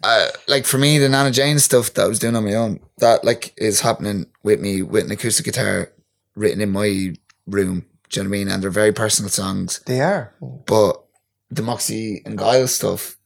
[0.03, 2.79] uh, like for me, the Nana Jane stuff that I was doing on my own,
[2.99, 5.91] that like is happening with me with an acoustic guitar
[6.35, 7.15] written in my
[7.47, 7.85] room.
[8.09, 8.47] Do you know what I mean?
[8.49, 9.79] And they're very personal songs.
[9.85, 10.33] They are.
[10.65, 11.03] But
[11.49, 13.17] the Moxie and Guile stuff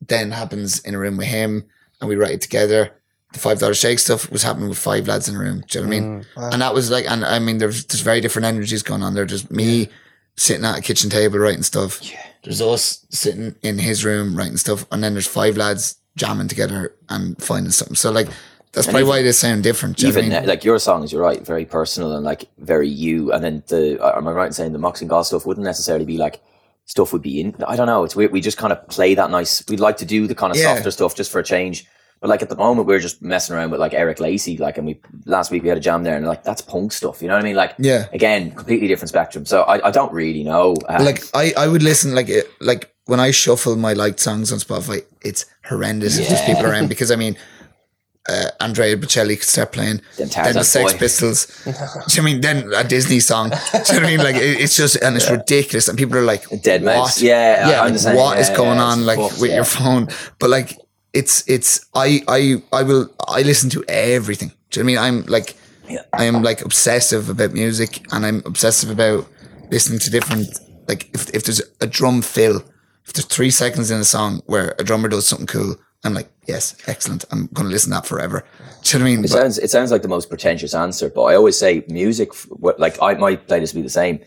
[0.00, 1.64] then happens in a room with him,
[2.02, 2.90] and we write it together.
[3.32, 5.62] The five dollar shake stuff was happening with five lads in a room.
[5.70, 6.26] Do you know what I mean?
[6.36, 9.14] Mm, And that was like, and I mean, there's there's very different energies going on
[9.14, 9.24] there.
[9.24, 9.88] There's me
[10.36, 12.00] sitting at a kitchen table writing stuff.
[12.02, 12.20] Yeah.
[12.42, 16.94] There's us sitting in his room writing stuff, and then there's five lads jamming together
[17.08, 17.94] and finding something.
[17.96, 18.28] So like,
[18.72, 19.96] that's probably even- why they sound different.
[19.96, 20.48] Do you know even what I mean?
[20.48, 23.32] like your songs, you're right, very personal and like very you.
[23.32, 26.04] And then the, am I right in saying the Mox and God stuff wouldn't necessarily
[26.04, 26.42] be like,
[26.84, 28.04] stuff would be in, I don't know.
[28.04, 28.32] It's weird.
[28.32, 30.74] We just kind of play that nice, we'd like to do the kind of Yeah.
[30.74, 31.86] softer stuff just for a change.
[32.20, 34.86] But like at the moment, we're just messing around with like Eric Lacey, like, and
[34.86, 37.20] we last week we had a jam there, and like that's punk stuff.
[37.20, 37.56] You know what I mean?
[37.56, 38.06] Like, Yeah.
[38.12, 39.44] again, completely different spectrum.
[39.44, 40.74] So I, I don't really know.
[40.88, 44.52] Uh, like I, I would listen like it like when I shuffle my liked songs
[44.52, 47.36] on Spotify, it's horrendous if there's people around because I mean
[48.28, 50.00] uh, Andrea Bocelli could start playing.
[50.16, 50.98] Then Then the Sex Boy.
[50.98, 51.46] Pistols.
[51.64, 52.40] Do you know I mean?
[52.40, 53.50] Then a Disney song.
[53.50, 54.18] Do you know what I mean?
[54.18, 56.96] Like it, it's just and it's ridiculous, and people are like, Dead what?
[56.96, 57.20] Mouse.
[57.20, 57.82] Yeah, yeah.
[57.82, 59.56] Like, what is going yeah, on like with yeah.
[59.56, 60.08] your phone?
[60.38, 60.78] But like
[61.12, 64.52] it's it's I I I will I listen to everything.
[64.70, 65.20] Do you know what I mean?
[65.20, 65.56] I'm like
[65.88, 66.02] Yeah.
[66.12, 69.26] I am like obsessive about music and I'm obsessive about
[69.70, 70.46] listening to different
[70.88, 72.62] like if if there's a drum fill,
[73.04, 76.28] if there's three seconds in a song where a drummer does something cool, I'm like,
[76.48, 77.24] yes, excellent.
[77.30, 78.44] I'm gonna listen to that forever.
[78.82, 79.24] Do you know what I mean?
[79.24, 82.34] It But- sounds it sounds like the most pretentious answer, but I always say music.
[82.48, 84.18] what- Like I my playlist would be the same.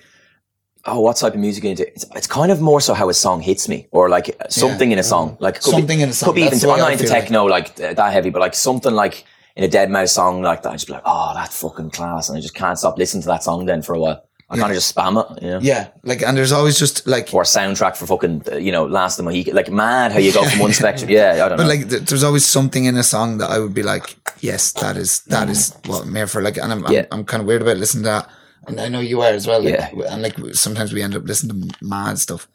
[0.88, 1.88] Oh, what type of music are you into?
[1.88, 4.92] It's, it's kind of more so how a song hits me, or like uh, something
[4.92, 6.52] in a song, like Something be, in a song, Could be even.
[6.60, 7.22] that's I'm not into like.
[7.24, 10.70] techno like th- that heavy, but like something like in a Deadmau5 song like that.
[10.70, 13.28] I just be like, oh, that's fucking class, and I just can't stop listening to
[13.30, 14.24] that song then for a while.
[14.50, 15.60] I kind of just spam it, you know.
[15.60, 19.18] yeah, like and there's always just like Or a soundtrack for fucking, you know, Last
[19.18, 19.56] of the Mohican.
[19.56, 21.10] Like mad how you go from one spectrum.
[21.10, 21.70] Yeah, I don't But know.
[21.70, 24.98] like, th- there's always something in a song that I would be like, yes, that
[24.98, 26.42] is that is what I'm here for.
[26.44, 27.06] Like, and I'm I'm, Yeah.
[27.12, 28.30] I'm kind of weird about listening to that,
[28.68, 29.64] and I know you are as well.
[29.64, 30.14] Like, Yeah.
[30.14, 32.48] and like sometimes we end up listening to mad stuff,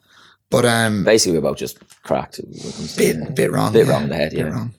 [0.49, 2.39] but um, Basically, we're both just cracked.
[2.39, 4.45] when it to- bit bit wrong, Bit yeah, wrong in the head, bit yeah.
[4.53, 4.73] wrong.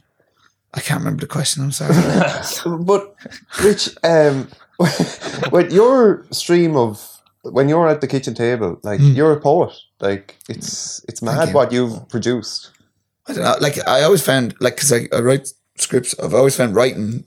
[0.72, 1.62] I can't remember the question.
[1.62, 1.92] I'm sorry.
[2.86, 3.14] But
[3.62, 4.48] Rich, um,
[5.50, 7.08] when your stream of
[7.42, 9.12] when you're at the kitchen table, like hmm.
[9.12, 9.72] you're a poet.
[10.00, 11.04] Like it's hmm.
[11.08, 11.54] it's mad you.
[11.54, 12.70] what you've produced.
[13.26, 13.56] I don't know.
[13.60, 16.18] Like I always found like because I, I write scripts.
[16.18, 17.24] I've always found writing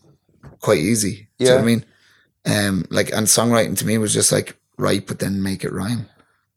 [0.59, 1.27] quite easy.
[1.37, 1.55] Do you know Yeah.
[1.55, 1.85] what I mean?
[2.47, 6.07] Um, like, and songwriting to me was just like write, but then make it rhyme.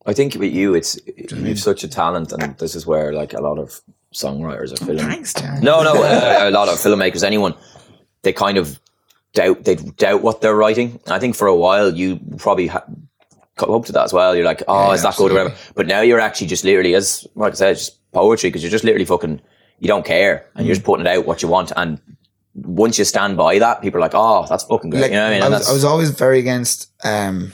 [0.07, 3.40] I think with you, it's you've such a talent, and this is where like a
[3.40, 3.81] lot of
[4.14, 4.98] songwriters or oh, film.
[4.98, 5.62] Thanks, Darren.
[5.62, 7.55] No, no, a, a lot of filmmakers, anyone,
[8.22, 8.81] they kind of
[9.35, 11.01] doubt they'd doubt what they're writing.
[11.07, 12.85] I think for a while you probably ha-
[13.57, 14.35] come up to that as well.
[14.35, 15.55] You're like, oh, Yeah, is that good or whatever?
[15.75, 18.85] But now you're actually just literally, as like I said, just poetry because you're just
[18.85, 19.41] literally fucking.
[19.81, 22.01] You don't care, and you're just putting it out what you want, and
[22.55, 25.01] once you stand by that, people are like, oh, that's fucking good.
[25.01, 25.43] Like, you know what I mean?
[25.43, 27.53] I was, I was always very against um,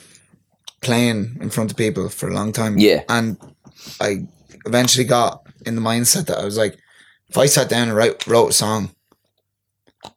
[0.81, 2.79] playing in front of people for a long time.
[2.79, 3.03] Yeah.
[3.09, 3.37] And
[4.01, 4.27] I
[4.65, 6.79] eventually got in the mindset that I was like,
[7.29, 8.95] if I sat down and write, wrote a song,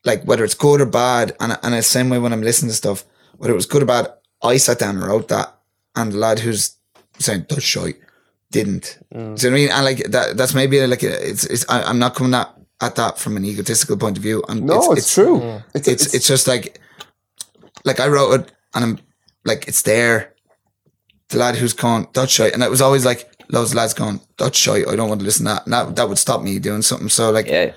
[0.04, 2.76] like whether it's good or bad, and, and the same way when I'm listening to
[2.76, 3.04] stuff,
[3.38, 4.08] whether it was good or bad,
[4.42, 5.56] I sat down and wrote that,
[5.96, 6.78] and the lad who's
[7.20, 7.98] saying that's shite
[8.52, 9.00] didn't.
[9.12, 9.70] Do you know what I mean?
[9.72, 12.96] And like that, that's maybe like a, it's, it's I, I'm not coming at, at
[12.96, 14.44] that from an egotistical point of view.
[14.48, 15.62] And No, it's, true.
[15.74, 16.80] It's, it's it's just like
[17.84, 19.00] like I wrote it and I'm
[19.46, 20.34] like it's there.
[21.30, 24.22] The lad who's gone Dutch shite, and it was always like loads of lads going
[24.38, 24.88] Dutch shite.
[24.88, 25.66] I don't want to listen to that.
[25.66, 27.10] And that that would stop me doing something.
[27.10, 27.74] So like yeah.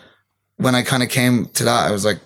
[0.61, 2.19] When I kind of came to that, I was like,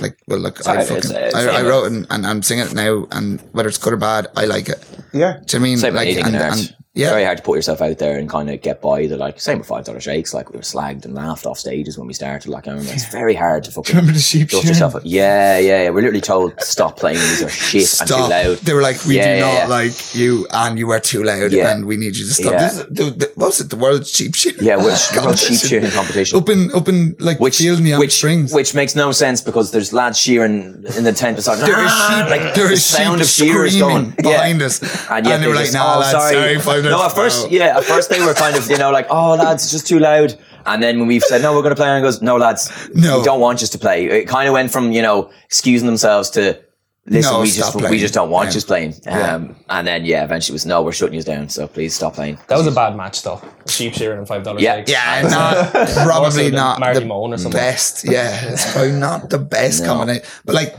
[0.00, 2.74] like well look, I It's- fucking it's- I, I wrote and, and I'm singing it
[2.74, 4.82] now, and whether it's good or bad, I like it.
[5.12, 5.12] yeah.
[5.12, 7.38] Do you know what I mean Same like anything and, and It's yeah, very hard
[7.38, 9.84] to put yourself out there and kind of get by the like same with five
[9.84, 10.32] dollar shakes.
[10.32, 12.48] Like we were slagged and laughed off stages when we started.
[12.48, 14.94] Like I remember, it's very hard to fucking Remember the sheep yourself.
[14.94, 15.02] Up.
[15.04, 15.90] Yeah, yeah, yeah.
[15.90, 18.30] We're literally told stop playing these are shit and too Stop.
[18.30, 18.56] loud.
[18.58, 19.66] They were like, we Yeah, do yeah, not yeah.
[19.66, 21.72] like you, and you were too loud, Yeah.
[21.72, 22.52] and we need you to stop.
[22.52, 22.58] Yeah.
[22.68, 23.70] This is, the, the, what was it?
[23.70, 24.58] The world sheep shearing?
[24.62, 26.38] Yeah, which world sheep is- shearing competition.
[26.38, 28.54] Up in, up in, like, Which, field in the which, strings.
[28.54, 31.56] which makes no sense because there's lads shearing in the tent beside.
[31.56, 34.66] there is "Ah," sheep, like there the is sound of screaming going behind yeah.
[34.66, 34.80] us.
[35.10, 36.34] And, And, they were like, nah, oh, lads, sorry.
[36.34, 37.56] sorry, five no, at first, No.
[37.56, 39.98] yeah, at first they were kind of, you know, like, oh, lads, it's just too
[39.98, 40.34] loud.
[40.66, 43.18] And then when we said, no, we're going to play, and goes, no, lads, No.
[43.18, 44.06] we don't want you to play.
[44.06, 46.58] It kind of went from, you know, excusing themselves to,
[47.06, 48.54] listen, No, we stop just, we just don't want Yeah.
[48.56, 48.94] you playing.
[49.04, 49.34] Yeah.
[49.34, 51.50] Um, and then, yeah, eventually it was, no, we're shutting you down.
[51.50, 52.38] So please stop playing.
[52.48, 53.42] That was a bad match though.
[53.68, 54.62] Sheep shearing and five dollars.
[54.62, 54.82] Yeah.
[54.86, 55.72] Yeah, not,
[56.06, 57.58] probably not Marty the Moan or something.
[57.60, 58.04] best.
[58.10, 59.88] Yeah, it's probably not the best No.
[59.88, 60.24] combination.
[60.46, 60.74] But like,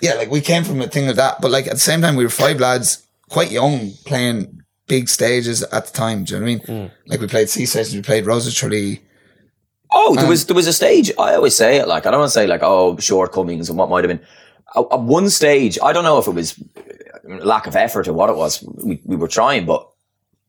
[0.00, 1.42] yeah, like we came from a thing like that.
[1.42, 5.62] But like at the same time, we were five lads, quite young, playing big stages
[5.64, 6.24] at the time.
[6.24, 6.90] Do you know what I mean?
[7.06, 9.02] Like we played Sea Sessions, we played Rosa Tree.
[9.92, 11.10] Oh, there was there was a stage.
[11.18, 13.88] I always say it like I don't want to say like oh shortcomings and what
[13.88, 14.26] might have been.
[14.74, 18.12] At, at one stage, I don't know if it was uh, lack of effort or
[18.12, 18.62] what it was.
[18.62, 19.88] We we were trying, but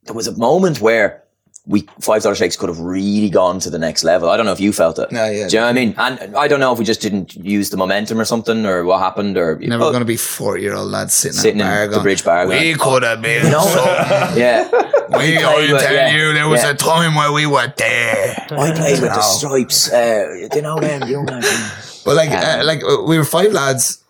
[0.03, 1.23] there was a moment where
[1.69, 4.29] we five dollar shakes could have really gone to the next level.
[4.29, 5.11] I don't know if you felt it.
[5.11, 5.47] No, yeah.
[5.49, 5.93] Do you know what I mean?
[5.97, 8.99] And I don't know if we just didn't use the momentum or something or what
[8.99, 11.69] happened or Never oh, going to be forty year old lads sitting, Sitting at a
[11.69, 13.51] bar in the going, bridge bar We going, could have been.
[13.51, 13.65] No.
[14.35, 14.69] yeah.
[14.71, 16.71] We played are with- telling yeah, you there was yeah.
[16.71, 18.35] a time where we were there.
[18.51, 19.91] I played with the Strypes.
[19.91, 21.71] Uh, you know them, you know them.
[22.05, 24.01] But like, Um, uh, like uh, we were five lads,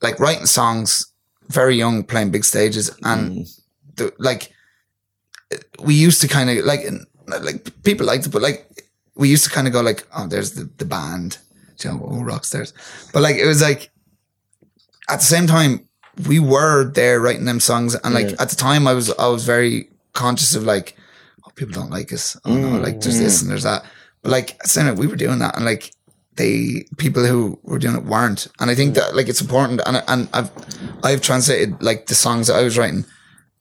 [0.00, 1.12] like writing songs,
[1.48, 3.60] very young, playing big stages, and Mm.
[3.96, 4.52] the, like
[5.80, 6.80] we used to kind of like,
[7.26, 10.52] like people liked it, but like we used to kind of go like, oh, there's
[10.52, 11.38] the the band,
[11.82, 12.72] you know, oh, rock stars.
[13.12, 13.90] But like it was like
[15.08, 15.88] at the same time
[16.28, 18.36] we were there writing them songs, and like Yeah.
[18.42, 20.96] at the time I was I was very conscious of like,
[21.44, 22.36] oh, people don't like us.
[22.44, 23.84] Oh no, Mm, like there's this and there's that.
[24.22, 25.92] But like at the same we were doing that, and like
[26.36, 28.48] they people who were doing it weren't.
[28.58, 29.80] And I think that like it's important.
[29.86, 30.50] And and I've
[31.04, 33.04] I've translated like the songs that I was writing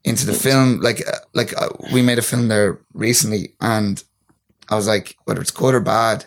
[0.04, 0.80] into the film.
[0.82, 4.04] Like uh, like uh, we made a film there recently, and
[4.70, 6.26] I was like, whether it's good or bad,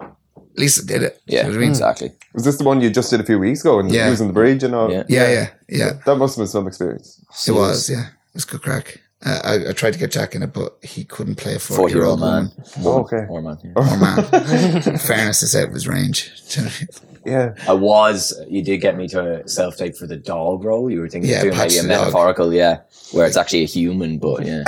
[0.00, 1.20] at least I did it.
[1.26, 1.68] Do you Yeah, know I mean?
[1.70, 2.12] exactly.
[2.34, 4.08] Was this the one you just did a few weeks ago and Yeah.
[4.08, 4.90] using the bridge and all?
[4.90, 5.04] Yeah.
[5.08, 5.92] Yeah, yeah, yeah.
[6.06, 7.20] That must have been some experience.
[7.48, 7.88] It was.
[7.90, 9.00] Yeah, it was good crack.
[9.24, 11.76] Uh, I, I tried to get Jack in it, but he couldn't play a Forty
[11.76, 12.50] forty year year old old man.
[12.50, 12.64] woman.
[12.84, 13.24] Oh, okay.
[13.28, 13.58] Poor man.
[13.62, 13.72] yeah.
[13.76, 16.30] Oh man, fairness is out of his range.
[16.50, 17.08] Do you know what I mean?
[17.24, 17.54] Yeah.
[17.68, 18.34] I was.
[18.48, 20.90] You did get me to self tape for the dog role.
[20.90, 21.98] You were thinking Yeah, doing maybe a the dog.
[22.00, 22.80] metaphorical, yeah,
[23.12, 24.64] where it's actually a human, but yeah,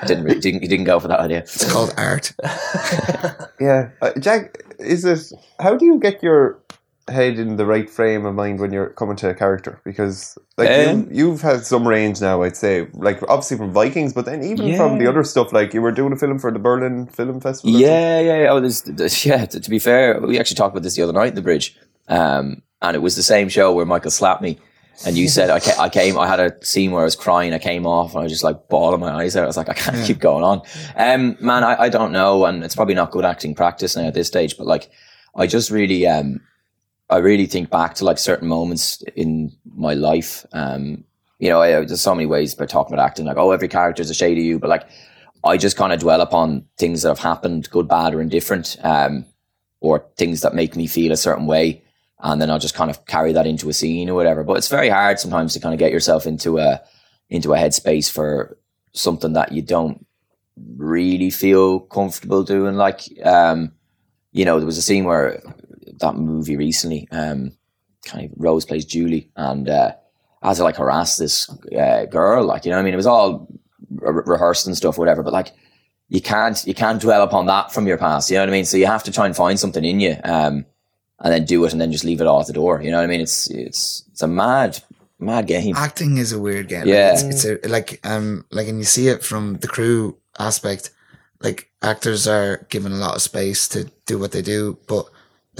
[0.06, 1.38] didn't re- didn't you didn't go for that idea.
[1.40, 2.32] It's called art.
[3.60, 3.90] Yeah.
[4.00, 6.60] Uh, Jack, is this, how do you get your
[7.08, 9.80] head in the right frame of mind when you're coming to a character?
[9.84, 14.12] Because, like, Um, you, you've had some range now, I'd say, like, obviously from Vikings,
[14.12, 16.58] but then even from the other stuff, like, you were doing a film for the
[16.58, 17.78] Berlin Film Festival.
[17.78, 18.52] Yeah, yeah, yeah.
[18.52, 19.46] Oh, there's, there's, yeah.
[19.46, 21.76] To, to be fair, we actually talked about this the other night in the bridge,
[22.08, 24.58] um, and it was the same show where Michael slapped me,
[25.06, 26.18] and you said I, ca- I came.
[26.18, 27.52] I had a scene where I was crying.
[27.54, 29.44] I came off, and I was just like bawling my eyes out.
[29.44, 30.62] I was like, I can't keep going on.
[30.96, 34.14] Um, man, I, I don't know, and it's probably not good acting practice now at
[34.14, 34.90] this stage, but like,
[35.36, 36.40] I just really, um,
[37.10, 40.44] I really think back to like certain moments in my life.
[40.52, 41.04] Um,
[41.38, 44.02] you know, I, there's so many ways by talking about acting, like, oh, every character
[44.02, 44.88] is a shade of you, but like,
[45.44, 49.24] I just kind of dwell upon things that have happened, good, bad, or indifferent, um,
[49.80, 51.82] or things that make me feel a certain way.
[52.20, 54.42] and then I'll just kind of carry that into a scene or whatever.
[54.42, 56.80] But it's very hard sometimes to kind of get yourself into a
[57.30, 58.58] into a headspace for
[58.92, 60.04] something that you don't
[60.76, 62.74] really feel comfortable doing.
[62.74, 63.72] Like, um,
[64.32, 65.42] you know, there was a scene where
[66.00, 67.52] that movie recently, um,
[68.04, 69.92] kind of Rose plays Julie, and uh,
[70.42, 73.48] as I like harass this uh, girl, like you know, I mean, it was all
[73.90, 75.22] re- rehearsed and stuff, whatever.
[75.22, 75.52] But like,
[76.08, 78.30] you can't you can't dwell upon that from your past.
[78.30, 78.64] You know what I mean?
[78.64, 80.64] So you have to try and find something in you, um,
[81.20, 82.80] and then do it, and then just leave it all at the door.
[82.82, 83.20] You know what I mean?
[83.20, 84.82] It's it's it's a mad
[85.18, 85.74] mad game.
[85.76, 86.86] acting is a weird game.
[86.86, 87.12] Yeah.
[87.16, 90.90] Like, it's, it's a, like um like and you see it from the crew aspect.
[91.40, 95.08] Like actors are given a lot of space to do what they do, but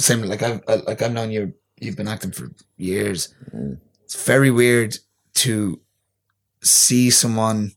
[0.02, 1.54] same like I've uh, like I've known you.
[1.80, 3.34] You've been acting for years.
[4.04, 4.98] It's very weird
[5.34, 5.80] to
[6.62, 7.72] see someone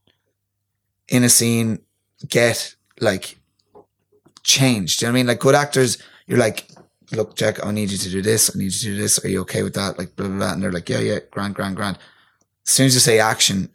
[1.07, 1.79] in a scene
[2.27, 3.38] get like
[4.43, 4.99] changed.
[4.99, 5.27] Do you know what I mean?
[5.27, 6.67] Like good actors, you're like,
[7.12, 8.55] look, Jack, I need you to do this.
[8.55, 9.23] I need you to do this.
[9.23, 9.97] Are you okay with that?
[9.97, 10.53] Like blah blah blah.
[10.53, 11.97] And they're like, yeah, yeah, grand, grand, grand.
[12.65, 13.69] As soon as you say action,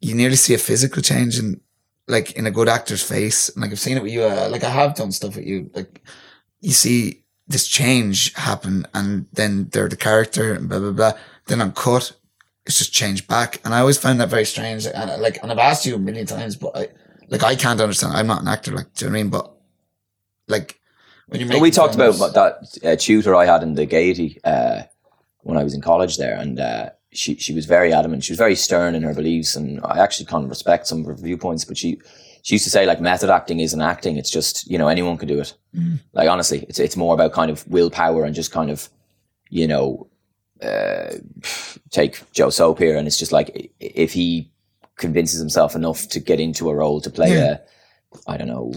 [0.00, 1.60] you nearly see a physical change in
[2.08, 3.48] like in a good actor's face.
[3.50, 4.22] And like I've seen it with you.
[4.22, 5.70] Uh, like I have done stuff with you.
[5.74, 6.02] Like
[6.60, 7.19] you see
[7.50, 11.12] this change happen, and then they're the character and blah blah blah.
[11.46, 12.12] Then on cut,
[12.64, 14.86] it's just changed back, and I always find that very strange.
[14.86, 16.88] And uh, like, and I've asked you a million times, but I
[17.28, 18.14] like I can't understand.
[18.14, 18.72] I'm not an actor.
[18.72, 19.30] Like, do you know what I mean?
[19.30, 19.52] But
[20.46, 20.80] like
[21.26, 24.82] when you're Well, we talked about that uh, tutor I had in the Gaiety uh,
[25.40, 28.22] when I was in college there, and uh, she she was very adamant.
[28.22, 31.06] She was very stern in her beliefs, and I actually kind of respect some of
[31.06, 31.64] her viewpoints.
[31.64, 32.00] But she
[32.42, 35.28] she used to say like method acting isn't acting; it's just you know anyone can
[35.28, 35.54] do it.
[36.12, 38.88] Like honestly, it's it's more about kind of willpower and just kind of
[39.48, 40.08] you know
[40.62, 41.14] uh,
[41.90, 44.50] take Joe Soap here, and it's just like if he
[44.96, 47.58] convinces himself enough to get into a role to play Yeah.
[47.58, 48.72] a I don't know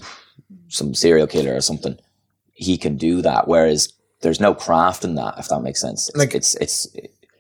[0.69, 1.97] some serial killer or something
[2.54, 3.47] he can do that.
[3.47, 6.08] Whereas there's no craft in that, if that makes sense.
[6.10, 6.88] It's, Like- it's it's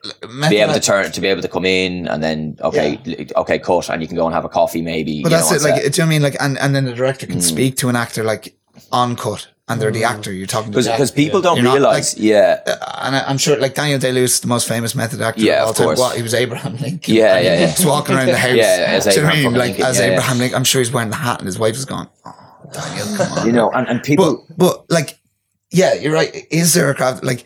[0.03, 2.99] to be able to turn to be able to come in and then okay
[3.37, 5.23] okay cut and you can go and have a coffee maybe.
[5.23, 5.61] But you that's know, it.
[5.63, 5.93] Like, set.
[5.93, 6.21] do you know what I mean?
[6.21, 7.31] Like, and, and then the director Mm.
[7.31, 8.55] can speak to an actor like
[8.91, 10.33] on cut, and they're the actor.
[10.33, 11.21] You're talking to because the because actor.
[11.23, 12.59] people don't You're not, realize like- yeah
[13.05, 15.63] and I, I'm sure, like Daniel Day Lewis, the most famous method actor Yeah, of
[15.63, 15.85] all of time.
[15.85, 15.99] course.
[15.99, 17.13] What he was Abraham Lincoln.
[17.13, 17.65] Yeah, yeah, yeah.
[17.77, 18.55] was walking around the house.
[18.55, 19.59] Yeah, as Do you know I Abraham mean?
[19.59, 20.11] Like Lincoln, as yeah, yeah.
[20.13, 20.55] Abraham Lincoln.
[20.57, 22.09] I'm sure he's wearing the hat, and his wife is gone.
[22.25, 22.33] Oh,
[22.73, 23.45] Daniel, come on.
[23.47, 25.17] you know and, and but people but like,
[25.71, 26.35] yeah, you're right.
[26.51, 27.45] Is there a craft like?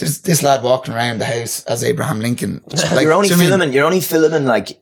[0.00, 2.62] There's this lad walking around the house as Abraham Lincoln.
[2.92, 3.72] Like, you're only know mean?
[3.72, 4.80] you're only filming like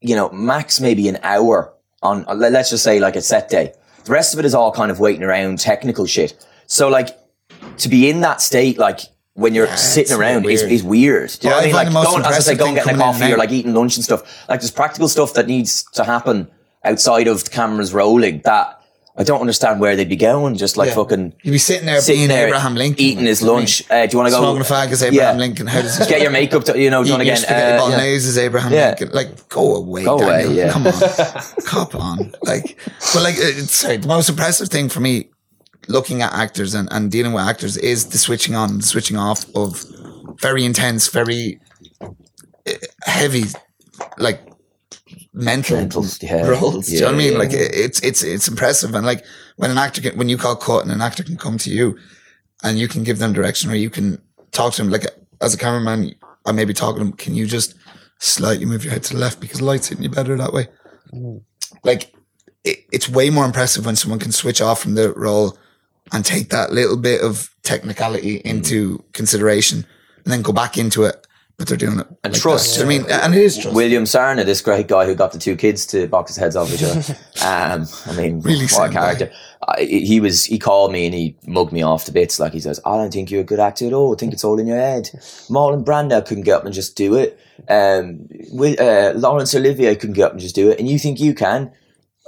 [0.00, 3.72] you know max maybe an hour on let- let's just say like a set day
[4.04, 6.34] the rest of it is all kind of waiting around technical shit
[6.66, 7.08] so like
[7.78, 9.00] to be in that state like
[9.34, 10.72] when you're Yeah, sitting around is, weird.
[10.72, 11.30] is weird.
[11.30, 11.94] Do you Well, know what I mean?
[11.94, 14.22] Like going, as I say, going getting a coffee or like eating lunch and stuff.
[14.48, 16.48] Like there's practical stuff that needs to happen
[16.84, 18.80] outside of the cameras rolling that
[19.18, 20.56] I don't understand where they'd be going.
[20.56, 20.94] Just like Yeah.
[20.96, 23.52] fucking You'd be sitting there sitting being there Abraham Lincoln, eating his Do you know
[23.54, 23.82] what I lunch.
[23.90, 25.66] Uh, do you want to go Smoking a fag as Abraham Lincoln.
[25.66, 26.64] How does get your makeup?
[26.64, 27.36] To, you know, done again.
[27.38, 27.78] spaghetti Uh, yeah.
[27.78, 28.88] bolognese as Abraham Yeah.
[28.88, 29.10] Lincoln.
[29.12, 30.70] Like, go away, Go away, yeah.
[30.70, 30.92] Come on,
[31.64, 32.34] cop on.
[32.42, 32.78] Like,
[33.14, 35.30] but like, uh, it's, sorry, the most impressive thing for me,
[35.88, 39.46] looking at actors and, and dealing with actors, is the switching on, the switching off
[39.54, 39.82] of
[40.40, 41.58] very intense, very
[42.02, 42.72] uh,
[43.04, 43.44] heavy,
[44.18, 44.42] like
[45.36, 46.46] mental, Mental, yeah.
[46.48, 46.86] roles.
[46.86, 47.32] Do you know what I mean?
[47.32, 47.38] yeah.
[47.38, 49.24] Like, it- it's it's it's impressive, and like
[49.56, 51.96] when an actor can, when you call cut, and an actor can come to you,
[52.64, 54.20] and you can give them direction, or you can
[54.50, 54.90] talk to them.
[54.90, 55.04] Like
[55.40, 56.14] as a cameraman,
[56.46, 57.12] I may be talking to them.
[57.12, 57.74] Can you just
[58.18, 60.68] slightly move your head to the left because the light's hitting you better that way?
[61.12, 61.42] Mm.
[61.84, 62.12] Like
[62.64, 65.58] it, it's way more impressive when someone can switch off from the role
[66.12, 68.42] and take that little bit of technicality mm.
[68.42, 69.84] into consideration,
[70.24, 71.25] and then go back into it.
[71.58, 72.76] But they're doing it And like trust.
[72.76, 72.84] that.
[72.84, 73.74] Do you know what I mean, and it is trust.
[73.74, 76.72] William Sarna, this great guy who got the two kids to box his heads off
[76.72, 77.02] each other.
[77.46, 79.30] Um, I mean, Really what a character.
[79.66, 82.40] I, he was, he called me and he mugged me off to bits.
[82.40, 84.12] Like he says, I don't think you're a good actor at all.
[84.12, 85.04] I think it's all in your head.
[85.48, 87.38] Marlon Brando couldn't get up and just do it.
[87.68, 90.78] Um, Will, uh, Laurence Olivier couldn't get up and just do it.
[90.80, 91.70] And you think you can?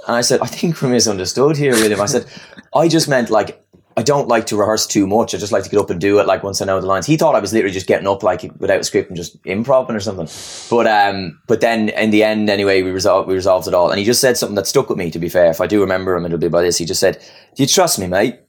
[0.07, 1.99] And I said, I think we're misunderstood here, William.
[1.99, 2.25] I said,
[2.73, 3.61] I just meant like,
[3.99, 5.35] I don't like to rehearse too much.
[5.35, 7.05] I just like to get up and do it like once I know the lines.
[7.05, 9.89] He thought I was literally just getting up like without a script and just improv
[9.89, 10.29] or something.
[10.69, 13.89] But um but then in the end anyway we resolved we resolved it all.
[13.89, 15.51] And he just said something that stuck with me to be fair.
[15.51, 16.77] If I do remember him it'll be by this.
[16.77, 17.21] He just said,
[17.55, 18.39] Do you trust me, mate?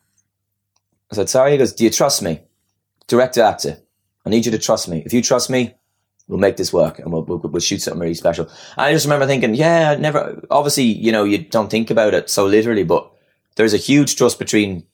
[1.10, 1.50] I said, sorry.
[1.50, 2.42] He goes, Do you trust me?
[3.08, 3.78] Director actor.
[4.24, 5.02] I need you to trust me.
[5.04, 5.74] If you trust me,
[6.28, 8.48] we'll make this work and we'll, we'll, we'll shoot something really special.
[8.76, 12.30] I just remember thinking, yeah, I never, obviously, you know, you don't think about it
[12.30, 13.10] so literally, but
[13.56, 14.86] there's a huge trust between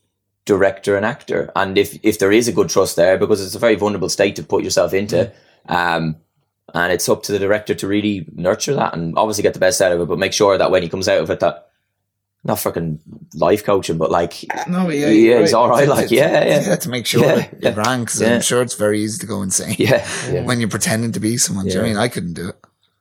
[0.47, 1.51] director and actor.
[1.55, 4.37] And if, if there is a good trust there, because it's a very vulnerable state
[4.37, 5.31] to put yourself into,
[5.69, 6.17] um,
[6.75, 9.81] and it's up to the director to really nurture that and obviously get the best
[9.83, 11.69] out of it, but make sure that when he comes out of it, that
[12.45, 13.01] not fucking
[13.35, 16.45] life coaching, but like No, but yeah, Yeah, you're he's all right, like, to- yeah,
[16.45, 16.61] yeah.
[16.69, 17.71] yeah, to make sure Yeah, that yeah.
[17.71, 18.35] you ran, because Yeah.
[18.37, 20.43] I'm sure it's very easy to go insane yeah, yeah.
[20.45, 21.67] when you're pretending to be someone.
[21.67, 21.97] Do you know I mean?
[21.97, 22.57] I couldn't do it.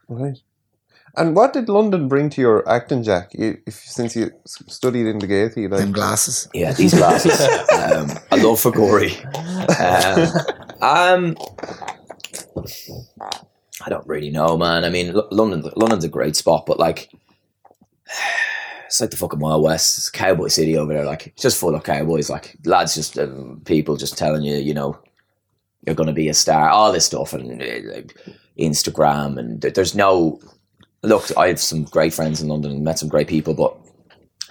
[0.08, 0.38] Right.
[1.18, 3.32] And what did London bring to your acting, Jack?
[3.34, 6.50] You, if since you studied in the Gaiety, like Them glasses.
[6.54, 7.40] Yeah, these glasses.
[7.72, 9.16] um, a love for Gorey.
[9.80, 10.28] Um,
[10.82, 11.38] um,
[13.86, 14.84] I don't really know, man.
[14.84, 17.10] I mean, London, London's a great spot, but like,
[18.86, 19.98] it's like the fucking Wild West.
[19.98, 21.06] It's cowboy city over there.
[21.06, 22.30] Like, it's just full of cowboys.
[22.30, 24.98] Like, lads, just um, people just telling you, you know,
[25.86, 26.70] you're going to be a star.
[26.70, 28.18] All this stuff and uh, like,
[28.58, 30.40] Instagram, and there's no.
[31.06, 33.78] Look, I have some great friends in London and met some great people, but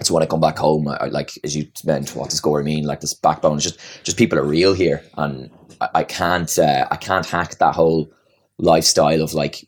[0.01, 2.63] so when I come back home, I, I like as you meant, what does Gorey
[2.63, 2.85] mean?
[2.85, 5.49] Like this backbone is just just people are real here, and
[5.81, 8.09] I, I can't uh, I can't hack that whole
[8.57, 9.67] lifestyle of like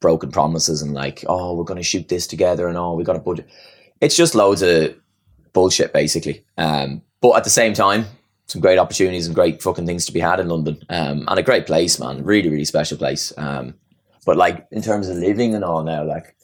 [0.00, 3.16] broken promises and like oh we're going to shoot this together and oh we got
[3.16, 3.48] a budget.
[4.00, 4.94] It's just loads of
[5.52, 6.44] bullshit basically.
[6.56, 8.06] Um, but at the same time,
[8.46, 11.42] some great opportunities and great fucking things to be had in London, um, and a
[11.42, 12.24] great place, man.
[12.24, 13.32] Really, really special place.
[13.36, 13.74] Um,
[14.28, 16.36] but like in terms of living and all now, like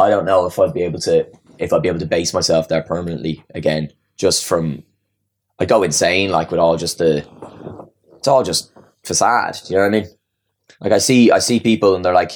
[0.00, 1.24] I don't know if I'd be able to
[1.60, 3.92] if I'd be able to base myself there permanently again.
[4.16, 4.82] Just from
[5.60, 7.24] I go insane like with all just the
[8.16, 8.72] it's all just
[9.04, 9.60] facade.
[9.64, 10.08] Do you know what I mean?
[10.80, 12.32] Like I see I see people and they're like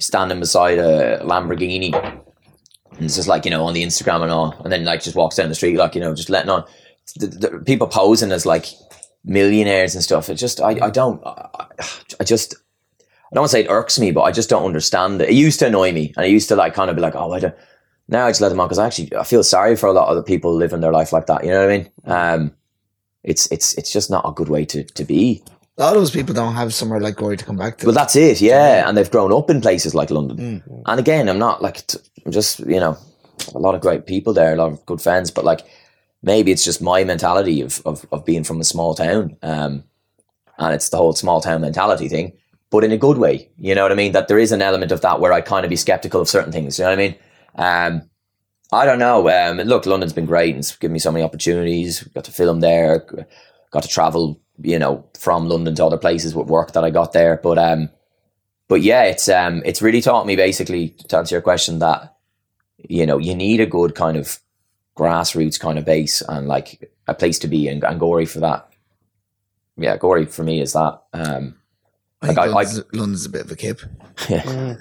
[0.00, 4.60] standing beside a Lamborghini and it's just like, you know, on the Instagram and all,
[4.64, 6.64] and then like just walks down the street like, you know, just letting on
[7.18, 8.66] the, the people posing as like
[9.24, 10.28] millionaires and stuff.
[10.28, 11.68] It just I, I don't I,
[12.18, 12.56] I just
[13.32, 15.30] I don't want to say it irks me, but I just don't understand it.
[15.30, 17.32] It used to annoy me, and I used to like kind of be like, oh,
[17.32, 17.54] I don't.
[18.08, 20.08] Now I just let them on because I actually I feel sorry for a lot
[20.08, 21.42] of the people living their life like that.
[21.42, 21.90] You know what I mean?
[22.04, 22.54] Um,
[23.22, 25.42] it's it's it's just not a good way to to be.
[25.78, 27.86] A lot of those people don't have somewhere like Gorey to come back to.
[27.86, 28.86] Well, that's it, yeah.
[28.86, 30.62] And they've grown up in places like London.
[30.84, 32.98] And again, I'm not like t- I'm just you know
[33.54, 35.62] a lot of great people there, a lot of good friends, but like
[36.22, 39.84] maybe it's just my mentality of of, of being from a small town, um,
[40.58, 42.32] and it's the whole small town mentality thing,
[42.72, 43.50] but in a good way.
[43.58, 44.12] You know what I mean?
[44.12, 46.52] That there is an element of that where I kind of be skeptical of certain
[46.52, 46.78] things.
[46.78, 47.14] You know what I mean?
[47.54, 48.10] Um,
[48.72, 49.28] I don't know.
[49.28, 52.02] Um, look, London's been great and it's given me so many opportunities.
[52.02, 53.06] Got to film there,
[53.70, 57.12] got to travel, you know, from London to other places with work that I got
[57.12, 57.38] there.
[57.42, 57.90] But um,
[58.68, 62.16] but yeah, it's um, it's really taught me basically to answer your question that
[62.78, 64.38] you know you need a good kind of
[64.96, 68.72] grassroots kind of base and like a place to be and, and Gorey for that.
[69.76, 71.02] Yeah, Gorey for me is that.
[71.12, 71.56] Um,
[72.22, 73.80] like, I- I- London's, London's a bit of a kip.
[74.28, 74.76] yeah.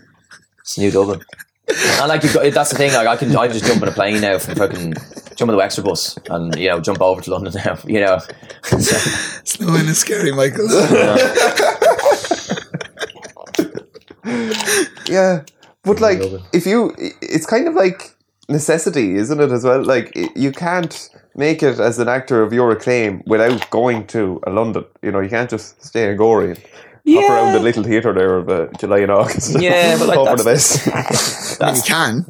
[0.60, 1.22] It's New Dublin.
[1.68, 2.94] and like you've got, that's the thing.
[2.94, 4.94] Like I can, I just jump on a plane now from fucking
[5.36, 7.78] jump on the extra bus and you know jump over to London now.
[7.86, 8.20] You know,
[8.64, 8.78] So,
[9.44, 10.68] Snowing is scary, Michael.
[15.10, 15.44] Yeah,
[15.84, 16.22] but like
[16.54, 18.16] if you, it's kind of like
[18.50, 19.52] necessity, isn't it?
[19.52, 24.06] As well, like you can't make it as an actor of your acclaim without going
[24.08, 24.86] to a London.
[25.02, 26.56] You know, you can't just stay in Gorey
[27.06, 29.60] and hop around the little theatre there of uh, July and August.
[29.60, 31.62] Yeah, but, like, Hope for the that's- best.
[31.62, 32.26] I mean, you can.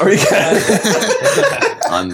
[0.00, 1.76] or you can.
[1.88, 2.10] I'm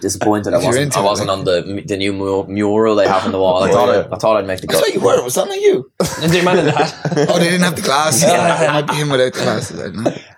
[0.00, 0.54] disappointed.
[0.54, 0.96] I wasn't.
[0.96, 3.62] I wasn't like- on the the new mu- mural they have on the wall.
[3.64, 4.84] I thought I, I thought I'd make the I cut.
[4.84, 5.22] thought you were.
[5.24, 5.90] Was that not you?
[6.22, 6.94] And the man in the hat.
[7.28, 8.22] Oh, they didn't have the glasses.
[8.22, 9.80] Yeah, it might be him without the glasses.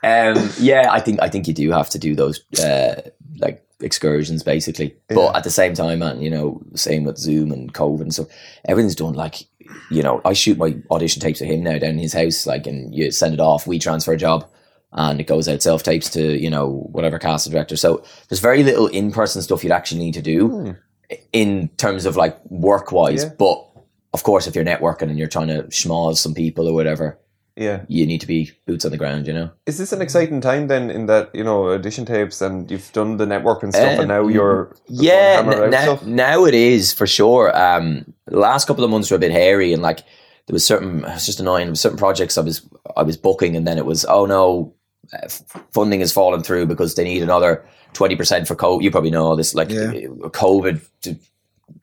[0.03, 0.29] I.
[0.31, 3.03] Um, yeah, I think I think you do have to do those uh,
[3.39, 4.95] like excursions basically.
[5.09, 8.29] But at the same time, man, you know, same with Zoom and COVID and stuff.
[8.67, 9.45] Everything's done like
[9.91, 10.21] you know.
[10.25, 13.11] I shoot my audition tapes with him now down in his house, like, and you
[13.11, 13.67] send it off.
[13.67, 14.49] We transfer a job.
[14.93, 17.77] And it goes out self tapes to you know whatever casting director.
[17.77, 20.71] So there's very little in person stuff you'd actually need to do hmm.
[21.33, 23.23] in terms of like work wise.
[23.23, 23.31] Yeah.
[23.39, 23.65] But
[24.13, 27.21] of course, if you're networking and you're trying to schmoz some people or whatever,
[27.57, 27.83] Yeah.
[27.89, 29.27] you need to be boots on the ground.
[29.27, 29.51] You know.
[29.67, 33.17] Is this an exciting time then in that, you know, audition tapes and you've done
[33.19, 37.07] the network and stuff Um, and now you're Yeah, n- now, now it is for
[37.07, 37.55] sure.
[37.57, 39.99] Um, the last couple of months were a bit hairy, and like
[40.47, 41.05] there was certain.
[41.05, 41.67] It's just annoying.
[41.67, 44.75] There was certain projects I was I was booking, and then it was oh no,
[45.13, 45.29] uh,
[45.75, 48.83] funding has fallen through because they need another twenty percent for COVID.
[48.83, 49.91] You probably know all this, like Yeah.
[50.25, 51.17] uh, COVID to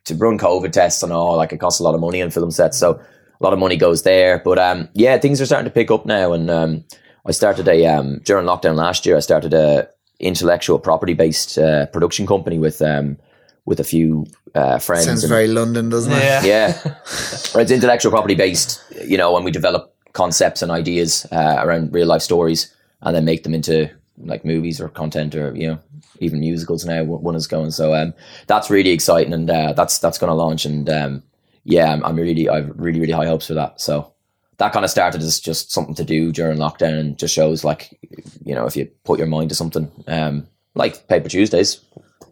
[0.05, 1.35] to run COVID tests and all.
[1.37, 2.99] Like it costs a lot of money on film sets, so
[3.39, 4.39] a lot of money goes there.
[4.39, 6.83] But um, yeah, things are starting to pick up now, and um,
[7.25, 9.17] I started a um during lockdown last year.
[9.17, 13.17] I started a intellectual property based uh, production company with um
[13.65, 14.25] with a few
[14.55, 15.05] uh, friends.
[15.05, 16.23] Sounds and- very London, doesn't it?
[16.23, 16.43] Yeah.
[16.45, 18.81] yeah, it's intellectual property based.
[19.05, 23.25] You know, when we develop concepts and ideas uh, around real life stories, and then
[23.25, 25.79] make them into like movies or content or you know
[26.19, 26.85] even musicals.
[26.85, 28.13] Now one is going, so um,
[28.47, 30.65] that's really exciting, and uh, that's that's going to launch.
[30.65, 31.23] And um,
[31.67, 33.79] yeah, I'm, I'm really I've really really high hopes for that.
[33.81, 34.13] So
[34.57, 37.99] that kind of started as just something to do during lockdown, and just shows like
[38.43, 41.81] you know if you put your mind to something, um, like Paper Tuesdays.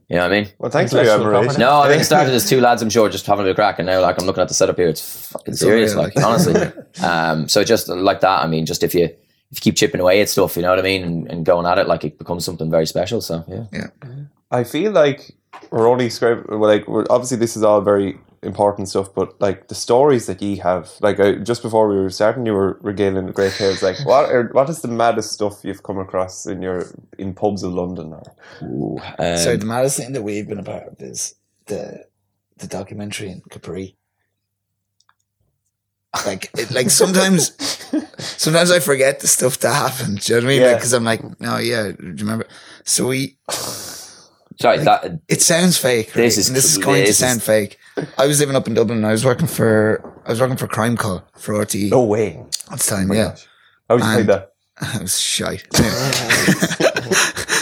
[0.07, 0.51] You know what I mean?
[0.59, 1.59] Well, thanks for your Intellectual admiration.
[1.59, 3.79] No, I think it started as two lads, I'm sure, just having a bit crack,
[3.79, 6.25] and now like I'm looking at the setup here, it's fucking serious, unreal, like like-
[6.25, 6.55] honestly.
[7.03, 10.21] um, so just like that, I mean, just if you if you keep chipping away
[10.21, 12.45] at stuff, you know what I mean, and, and going at it, like it becomes
[12.45, 13.19] something very special.
[13.19, 13.87] So yeah, Yeah.
[14.51, 15.31] I feel like
[15.71, 16.59] we're only scraping.
[16.59, 20.41] Well, like, we're, obviously, this is all very important stuff, but like the stories that
[20.41, 23.81] ye have, like I, just before we were starting, you were regaling the great tales.
[23.83, 26.85] Like, what are, what is the maddest stuff you've come across in your
[27.17, 28.13] in pubs of London?
[28.13, 28.23] Or,
[28.63, 31.35] Ooh, um, So the maddest thing that we've been a part of is
[31.65, 32.05] the
[32.57, 33.97] the documentary in Capri.
[36.25, 37.51] Like, it, like sometimes,
[38.17, 40.21] sometimes I forget the stuff that happened.
[40.21, 40.61] Do you know what I mean?
[40.61, 40.73] Yeah.
[40.75, 42.47] Because I'm like, no, yeah, do you remember?
[42.85, 46.07] So we, sorry, that it sounds fake.
[46.15, 46.23] Right?
[46.23, 47.77] This is- and this is going to this is- sound fake.
[48.17, 48.99] I was living up in Dublin.
[48.99, 52.37] and I was working for, I was working for Crime Call for RTE no way.
[52.71, 53.11] at the time.
[53.13, 53.35] yeah,
[53.89, 54.51] How would you And- that?
[54.81, 55.65] I was shite.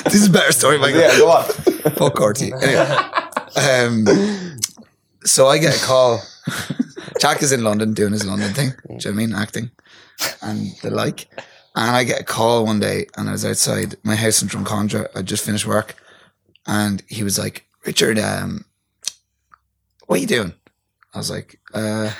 [0.05, 0.99] This is a better story, Michael.
[0.99, 1.45] Yeah, go on.
[1.45, 2.41] Fuck RT.
[2.61, 2.85] Anyway,
[3.55, 4.05] um,
[5.23, 6.21] so I get a call.
[7.19, 8.69] Jack is in London doing his London thing.
[8.69, 9.33] Do you know what I mean?
[9.33, 9.71] Acting
[10.41, 11.27] and the like.
[11.75, 15.07] And I get a call one day and I was outside my house in Drumcondra.
[15.15, 15.95] I just finished work.
[16.67, 18.65] And he was like, Richard, um,
[20.13, 20.53] what are you doing?
[21.11, 22.11] I was like, uh,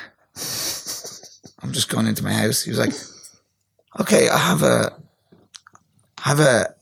[1.62, 2.64] I'm just going into my house.
[2.64, 2.92] He was like,
[4.02, 4.92] okay, I have a,
[6.18, 6.74] I have a,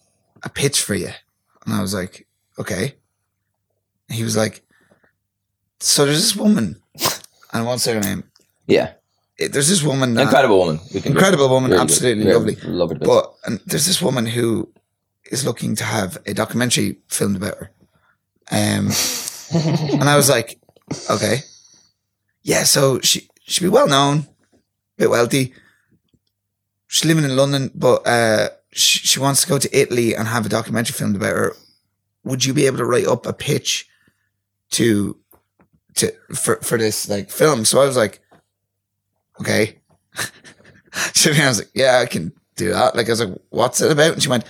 [0.43, 1.09] a pitch for you.
[1.65, 2.95] And I was like, okay.
[4.09, 4.63] He was like,
[5.81, 7.11] so there's this woman, and
[7.51, 8.23] I won't say her name?
[8.67, 8.93] yeah,
[9.37, 11.79] It- There's this woman, that- incredible woman, incredible woman, good.
[11.81, 12.55] absolutely Yeah, lovely.
[12.63, 13.05] love bits.
[13.05, 14.71] But and there's this woman who
[15.29, 17.71] is looking to have a documentary filmed about her.
[18.49, 18.91] Um,
[19.99, 20.57] and I was like,
[21.09, 21.39] okay,
[22.43, 22.63] yeah.
[22.63, 24.27] So she she'd be well known,
[24.97, 25.53] bit wealthy.
[26.87, 30.45] She's living in London, but uh, she, she wants to go to Italy and have
[30.45, 31.55] a documentary filmed about her.
[32.23, 33.87] Would you be able to write up a pitch
[34.71, 35.17] to
[35.95, 37.65] to for for this like film?
[37.65, 38.19] So I was like,
[39.39, 39.79] okay.
[41.13, 42.95] she I was like, yeah, I can do that.
[42.95, 44.13] Like I was like, what's it about?
[44.13, 44.45] And she went,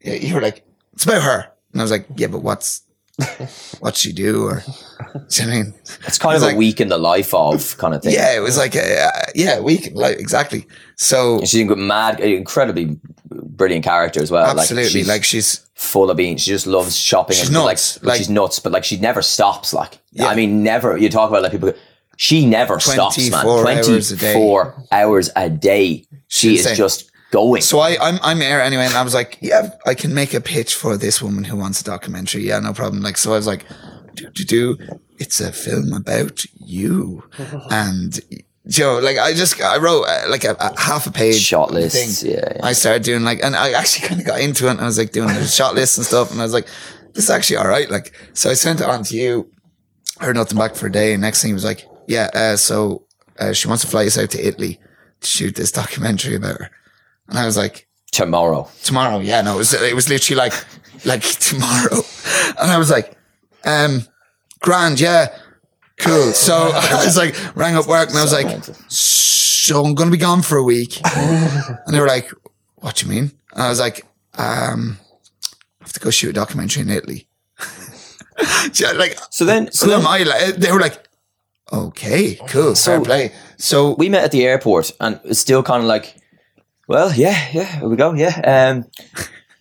[0.00, 1.52] yeah, you were like, it's about her.
[1.72, 2.82] And I was like, yeah, but what's
[3.80, 4.44] what's she do?
[4.44, 5.74] Or do you know what I mean?
[6.06, 8.12] it's kind of it's a week in the life of kind of thing.
[8.14, 10.66] Yeah, it was like, a, uh, yeah, we can like exactly.
[10.96, 12.96] So And she's a mad, incredibly
[13.30, 14.46] brilliant character as well.
[14.46, 16.42] absolutely, like she's like she's full of beans.
[16.42, 17.36] She just loves shopping.
[17.36, 19.74] She's and nuts, Like, but like- she's nuts, but like she never stops.
[19.74, 20.26] Like Yeah.
[20.26, 20.96] I mean, never.
[20.96, 21.72] You talk about like people.
[22.16, 23.44] She never stops, man.
[23.44, 24.32] 24 hours a day.
[24.34, 26.04] four hours a day.
[26.26, 27.62] She is just going.
[27.62, 30.40] So I, I'm, I'm there anyway, and I was like, yeah, I can make a
[30.40, 32.46] pitch for this woman who wants a documentary.
[32.46, 33.02] Yeah, no problem.
[33.02, 33.64] Like, so I was like,
[34.14, 34.78] do, do, do.
[35.18, 37.24] It's a film about you,
[37.70, 38.18] and
[38.64, 41.72] you know, like I just, I wrote uh, like a, a half a page Shot
[41.72, 42.60] lists, yeah, yeah.
[42.62, 44.72] I started doing like, and I actually kind of got into it.
[44.72, 46.68] And I was like doing the shot lists and stuff, and I was like,
[47.14, 47.90] this is actually all right.
[47.90, 49.50] Like, so I sent it on to you.
[50.20, 53.04] Heard nothing back for a day, and next thing he was like, yeah, uh, so
[53.38, 54.80] uh, she wants to fly us out to Italy
[55.20, 56.70] to shoot this documentary about her,
[57.28, 58.68] and I was like Tomorrow.
[58.82, 59.18] tomorrow.
[59.20, 60.54] Yeah, no, it was, it was literally like,
[61.04, 62.00] like tomorrow.
[62.58, 63.16] And I was like,
[63.64, 64.02] um,
[64.60, 65.36] grand, yeah,
[65.98, 66.32] cool.
[66.32, 70.16] So I was like, rang up work and I was like, so I'm going to
[70.16, 71.00] be gone for a week.
[71.14, 72.30] And they were like,
[72.76, 73.30] what do you mean?
[73.52, 74.04] And I was like,
[74.38, 74.98] um,
[75.80, 77.28] I have to go shoot a documentary in Italy.
[78.74, 80.22] Yeah, like, So then, so then I?
[80.22, 81.06] Like, they were like,
[81.72, 83.32] okay, cool, fair play.
[83.58, 86.14] So we met at the airport, and it's still kind of like,
[86.88, 88.40] well, yeah, yeah, here we go, yeah.
[88.72, 88.86] Um,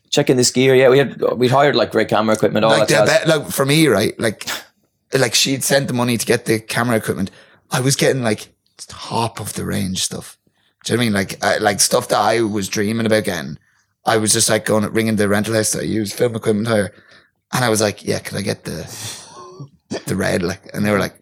[0.10, 0.90] checking this gear, yeah.
[0.90, 3.08] We had we hired like great camera equipment, all like, that.
[3.08, 3.28] jazz.
[3.28, 4.18] like for me, right?
[4.20, 4.48] Like,
[5.14, 7.30] like she'd sent the money to get the camera equipment.
[7.70, 8.48] I was getting like
[8.78, 10.38] top of the range stuff.
[10.86, 11.14] Do you know what I mean?
[11.14, 13.58] Like, uh, like stuff that I was dreaming about getting.
[14.06, 16.94] I was just like going ringing the rental house that I use film equipment hire,
[17.52, 18.90] and I was like, "Yeah, could I get the
[20.06, 21.20] the red?" Like, and they were like,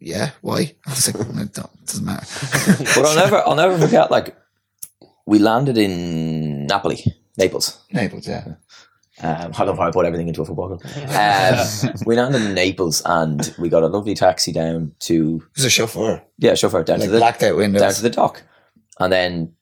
[0.00, 1.52] "Yeah, why?" I was like, "No, it
[1.86, 2.26] "Doesn't matter."
[2.96, 4.10] But I'll never, I'll never forget.
[4.10, 4.36] Like,
[5.26, 7.04] we landed in Napoli,
[7.38, 7.80] Naples.
[7.92, 8.54] Naples, yeah.
[9.22, 10.82] Um, I love how I put everything into a football club.
[11.10, 15.64] Um, we landed in Naples, and we got a lovely taxi down to It was
[15.64, 17.80] a chauffeur, yeah, chauffeur down like to the blacked out windows.
[17.80, 18.42] down to the dock,
[18.98, 19.52] and then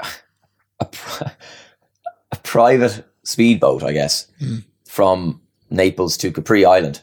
[0.00, 0.08] uh,
[0.80, 1.32] a, pri-
[2.32, 4.58] a private speedboat, I guess, Hmm.
[4.86, 7.02] from Naples to Capri Island.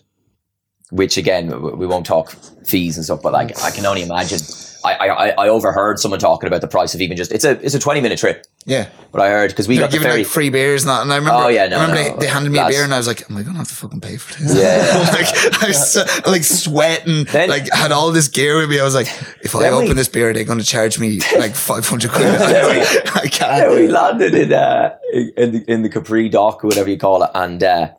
[0.92, 1.48] Which again,
[1.80, 2.36] we won't talk
[2.68, 4.40] fees and stuff, but like I can only imagine.
[4.86, 7.74] I, I I- overheard someone talking about the price of even just it's a it's
[7.76, 8.90] a twenty minute trip Yeah.
[9.12, 10.18] But I heard because we They're got the ferry.
[10.20, 11.02] like free beers and that.
[11.04, 12.16] And I remember, Oh, yeah, no, I remember no.
[12.16, 13.74] they, they handed me a beer and I was like, am I to have to
[13.76, 14.56] fucking pay for this?
[14.56, 15.10] Yeah.
[15.14, 18.80] like, I was so- like sweating, Then- like had all this gear with me.
[18.80, 19.08] I was like,
[19.42, 22.26] if I Then we- open this beer, they're to charge me like 500 quid.
[22.28, 23.72] I Yeah, can't.
[23.72, 24.98] we landed in uh,
[25.38, 27.92] in the in the Capri dock or whatever you call it, and uh,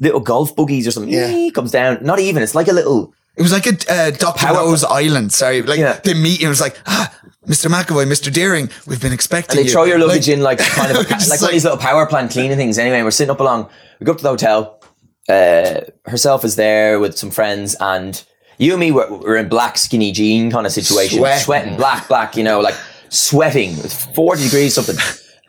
[0.00, 1.12] little golf buggies or something.
[1.12, 1.28] Yeah.
[1.28, 1.50] Yeah.
[1.50, 1.98] comes down.
[2.02, 2.42] Not even.
[2.42, 3.14] It's like a little.
[3.36, 4.32] It was like a uh.
[4.34, 5.32] Power- No's Island.
[5.32, 5.62] Sorry.
[5.62, 5.98] Like Yeah.
[6.04, 6.46] they meet you.
[6.46, 7.12] It was like, ah,
[7.46, 7.70] Mr.
[7.70, 8.32] McAvoy, Mr.
[8.32, 9.60] Deering, we've been expecting you.
[9.60, 9.72] And they you.
[9.74, 11.78] throw your Like, luggage in like kind of a, Just like, one of these little
[11.78, 12.78] power plant cleaning things.
[12.78, 13.68] Anyway, we're sitting up along.
[14.00, 14.80] We go up to the hotel.
[15.28, 18.22] Uh, herself is there with some friends, and
[18.58, 21.44] you and me were, were in black skinny jean kind of situation, Sweating.
[21.44, 22.36] sweating, black, black.
[22.36, 22.74] You know, like
[23.08, 24.96] sweating, with forty degrees something.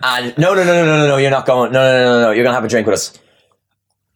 [0.03, 1.71] And no, no, no, no, no, no, no, you're not going.
[1.71, 3.17] No, no, no, no, no, you're gonna have a drink with us.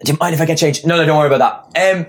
[0.05, 0.86] Do you mind if I get changed?
[0.86, 1.95] No, no, don't worry about that.
[1.95, 2.05] Um,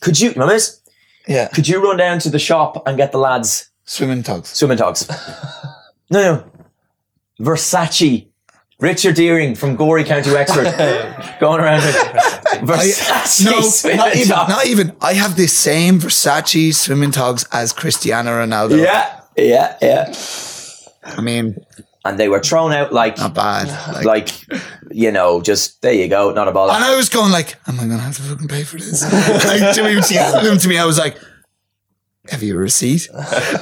[0.00, 0.80] could you, remember this?
[1.26, 1.48] Yeah.
[1.48, 4.48] Could you run down to the shop and get the lads Swimming togs.
[4.50, 5.08] swimming togs?
[6.10, 6.50] no, no.
[7.40, 8.28] Versace.
[8.78, 10.64] Richard Deering from Gorey, County Wexford,
[11.40, 11.94] going around with
[12.68, 14.48] Versace no, swimming not even, togs.
[14.50, 14.96] not even.
[15.00, 18.78] I have the same Versace swimming togs as Cristiano Ronaldo.
[18.78, 20.14] Yeah, yeah, yeah.
[21.04, 21.56] I mean,
[22.08, 23.66] And they were thrown out like, not bad.
[24.04, 26.72] Like, like, you know, just there you go, not a bother.
[26.72, 29.02] and I was going like, am I going to have to fucking pay for this?
[29.44, 31.16] like, Jimmy, handed them to me, I was like,
[32.30, 33.08] have you a receipt?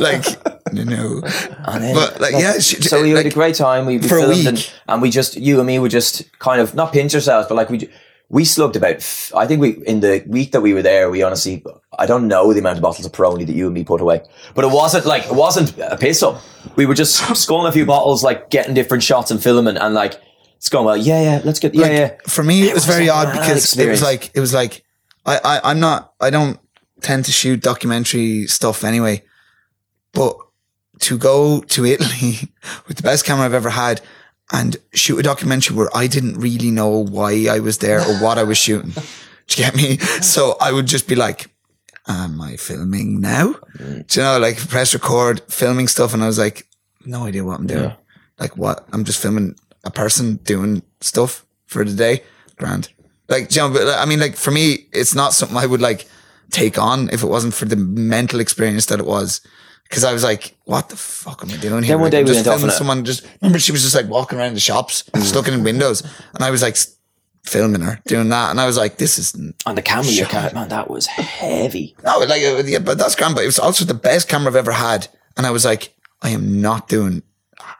[0.01, 0.25] Like,
[0.73, 1.23] no.
[1.67, 3.85] And then, But, like, yeah, she- so we had a great time.
[3.87, 4.47] We, we for a filmed week.
[4.47, 7.55] And, and we just, you and me would just kind of not pinch ourselves, but
[7.57, 7.89] like we,
[8.31, 8.97] we slugged about.
[9.37, 11.63] I think we in the week that we were there, we honestly,
[11.99, 14.23] I don't know the amount of bottles of Peroni that you and me put away,
[14.55, 16.41] but it wasn't like it wasn't a piss up.
[16.77, 20.21] We were just sculling a few bottles, like getting different shots and filming, and like
[20.65, 20.97] it's going well.
[20.97, 22.17] Yeah, yeah, let's get yeah, like, yeah.
[22.27, 23.87] For me, it was was very odd because experience.
[23.87, 24.83] it was like, it was like,
[25.27, 26.59] I, I, I'm not, I don't
[27.03, 29.23] tend to shoot documentary stuff anyway,
[30.15, 30.39] but
[31.01, 32.51] to go to Italy
[32.89, 34.01] with the best camera I've ever had
[34.53, 38.39] and shoot a documentary where I didn't really know why I was there or what
[38.39, 38.91] I was shooting.
[39.47, 39.99] Do you get me?
[39.99, 41.54] So I would just be like,
[42.07, 43.55] am I filming now?
[43.79, 44.07] Mm.
[44.07, 46.15] Do you know, like press record, filming stuff.
[46.15, 46.67] And I was like,
[47.05, 47.93] no idea what I'm doing.
[48.39, 48.87] Like what?
[48.93, 52.23] I'm just filming a person doing stuff for the day.
[52.57, 52.91] Grand.
[53.29, 56.09] Like, you know, but I mean, like for me, it's not something I would like
[56.51, 59.41] take on if it wasn't for the mental experience that it was.
[59.91, 61.93] Cause I was like, what the fuck am I doing here?
[61.93, 63.95] Then one Like, day I'm we just went filming someone just, remember she was just
[63.95, 66.03] like walking around the shops, just looking in windows.
[66.35, 66.77] And I was like
[67.45, 68.51] filming her doing that.
[68.51, 69.35] And I was like, this is
[69.67, 71.95] On the camera, you can't, man, that was heavy.
[72.05, 73.35] no, like, yeah, but that's grand.
[73.35, 75.09] But it was also the best camera I've ever had.
[75.37, 77.23] And I was like, I am not doing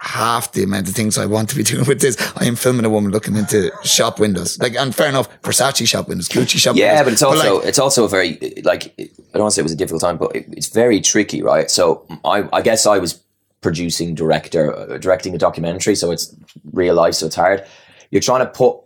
[0.05, 2.17] half the amount of things I want to be doing with this.
[2.37, 4.59] I am filming a woman looking into shop windows.
[4.59, 6.85] Like, and fair enough, Versace shop windows, Gucci shop windows.
[6.85, 9.61] Yeah, but it's also like, it's also a very like I don't want to say
[9.61, 11.71] it was a difficult time, but it, it's very tricky, right?
[11.71, 13.21] So I I guess I was
[13.61, 16.35] producing director uh, directing a documentary, so it's
[16.73, 17.65] real life, so it's hard.
[18.11, 18.84] You're trying to put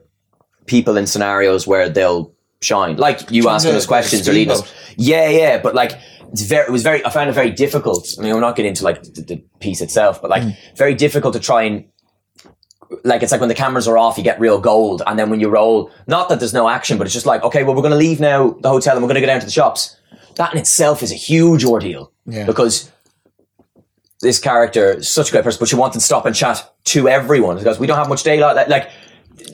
[0.69, 4.63] people in scenarios where they'll shine, like you asking us questions or leading us.
[4.97, 5.93] Yeah, yeah, but like
[6.33, 8.09] it's very it was very I found it very difficult.
[8.19, 10.57] I mean, we're not getting into like the, the piece itself, but like Mm.
[10.77, 11.85] very difficult to try and
[13.05, 15.41] like it's like when the cameras are off, you get real gold, and then when
[15.41, 17.93] you roll, not that there's no action, but it's just like okay, well we're going
[17.99, 19.97] to leave now the hotel and we're going to go down to the shops.
[20.37, 22.45] That in itself is a huge ordeal Yeah.
[22.47, 22.91] because
[24.21, 27.09] this character is such a great person, but she wanted to stop and chat to
[27.09, 28.57] everyone because we don't have much daylight.
[28.57, 28.91] Like, like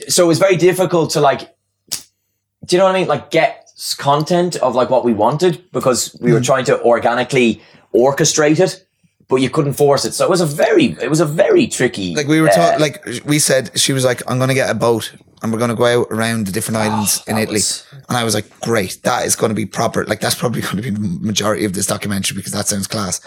[0.08, 1.54] so it was very difficult to like.
[1.90, 3.08] Do you know what I mean?
[3.08, 3.68] Like get
[3.98, 7.60] content of like what we wanted because we were trying to organically
[7.94, 8.86] orchestrate it,
[9.28, 10.14] but you couldn't force it.
[10.14, 12.14] So it was a very, it was a very tricky.
[12.14, 14.70] like we were uh, taught, like we said, she was like, I'm going to get
[14.70, 15.12] a boat
[15.42, 17.56] and we're going to go out around the different islands in Oh, that Italy.
[17.56, 20.06] was- And I was like, great, that is going to be proper.
[20.06, 23.20] Like that's probably going to be the majority of this documentary because that sounds class.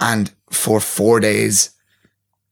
[0.00, 1.70] And for four days,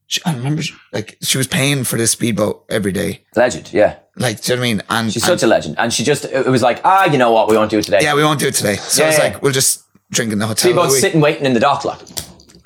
[0.07, 3.25] she, I remember she, like she was paying for this speedboat every day.
[3.35, 3.73] legend.
[3.73, 3.97] Yeah.
[4.17, 4.83] Like, do you know what I mean?
[4.89, 5.75] And, She's and- such a legend.
[5.79, 7.99] And she just, it was like, ah, you know what, we won't do it today.
[8.01, 8.77] yeah, we won't do it today.
[8.77, 9.25] So Yeah, it's yeah.
[9.25, 10.71] like, we'll just drink in the hotel.
[10.73, 11.01] Speedboat's Louis.
[11.01, 12.01] sitting waiting in the dock, like.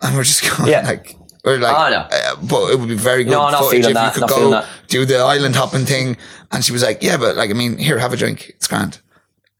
[0.02, 0.82] and we're just going Yeah.
[0.82, 1.96] like, we're like, Oh, no.
[2.16, 4.50] uh, but it would be very good No, not footage feeling if that, you could
[4.50, 6.16] not go do the island hopping thing.
[6.52, 8.50] And she was like, yeah, but like, I mean, here, have a drink.
[8.50, 9.00] It's grand.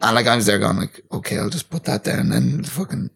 [0.01, 3.11] And like, I was there going like, okay, I'll just put that down and fucking,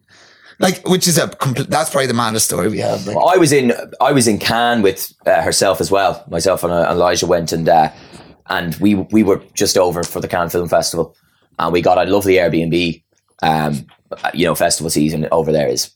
[0.59, 3.05] like, which is a complete, that's probably the maddest story we have.
[3.05, 6.23] Like, Well, I was in I was in Cannes with uh, herself as well.
[6.29, 7.91] Myself and uh, Elijah went and uh,
[8.47, 11.15] and we we were just over for the Cannes Film Festival,
[11.59, 13.03] and we got a lovely Airbnb.
[13.43, 13.85] Um,
[14.33, 15.91] you know, festival season over there is